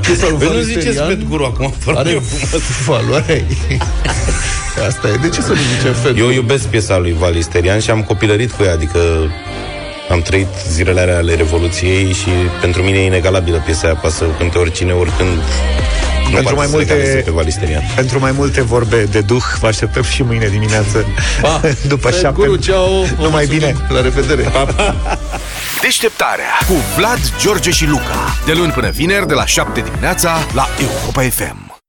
piesa 0.00 0.28
lui 0.28 0.36
Păi 0.38 0.46
nu 0.46 0.52
Valisterian, 0.52 0.92
ziceți 0.92 1.06
Fed 1.06 1.22
Guru 1.28 1.44
acum, 1.44 1.74
vă 1.84 1.90
rog 1.90 1.98
are 1.98 2.10
eu 2.10 2.22
valoarea 2.86 3.34
ei. 3.34 3.78
Asta 4.88 5.08
e. 5.08 5.16
De 5.16 5.28
ce 5.28 5.40
să 5.40 5.48
nu 5.48 5.58
zicem 5.76 5.92
Fed 5.92 6.18
Eu 6.18 6.30
iubesc 6.30 6.66
piesa 6.66 6.98
lui 6.98 7.16
Valisterian 7.18 7.80
și 7.80 7.90
am 7.90 8.02
copilărit 8.02 8.52
cu 8.52 8.62
ea, 8.62 8.72
adică 8.72 8.98
am 10.08 10.22
trăit 10.22 10.46
zilele 10.68 11.00
alea 11.00 11.16
ale 11.16 11.34
Revoluției 11.34 12.12
și 12.12 12.28
pentru 12.60 12.82
mine 12.82 12.98
e 12.98 13.04
inegalabilă 13.04 13.62
piesa 13.64 13.86
aia, 13.86 13.94
poate 13.94 14.16
să 14.16 14.24
cânte 14.38 14.58
oricine, 14.58 14.92
oricând. 14.92 15.30
Nu 16.24 16.38
Pentru 16.38 16.54
poate 16.54 16.54
mai 16.54 16.64
să 16.64 16.70
se 16.70 16.76
multe- 16.76 16.92
egaleze 16.92 17.18
pe 17.20 17.30
Valisterian. 17.30 17.82
Pentru 17.94 18.18
mai 18.18 18.32
multe 18.32 18.62
vorbe 18.62 19.02
de 19.04 19.20
duh, 19.20 19.42
vă 19.60 19.66
așteptăm 19.66 20.02
și 20.02 20.22
mâine 20.22 20.48
dimineață. 20.48 21.06
Pa! 21.40 21.60
După 21.88 22.08
Fed 22.08 22.18
șapte. 22.20 22.40
Guru, 22.46 22.56
ceau! 22.56 23.06
Vă 23.16 23.22
Numai 23.22 23.46
mulțumim. 23.48 23.58
bine! 23.58 23.74
La 23.88 24.00
revedere! 24.00 24.42
Pa, 24.42 24.64
pa. 24.64 25.18
Deșteptarea 25.82 26.52
cu 26.66 26.74
Vlad, 26.96 27.18
George 27.40 27.70
și 27.70 27.86
Luca. 27.86 28.34
De 28.46 28.52
luni 28.52 28.72
până 28.72 28.90
vineri, 28.90 29.26
de 29.26 29.34
la 29.34 29.46
7 29.46 29.80
dimineața, 29.80 30.38
la 30.54 30.68
Europa 30.80 31.22
FM. 31.22 31.61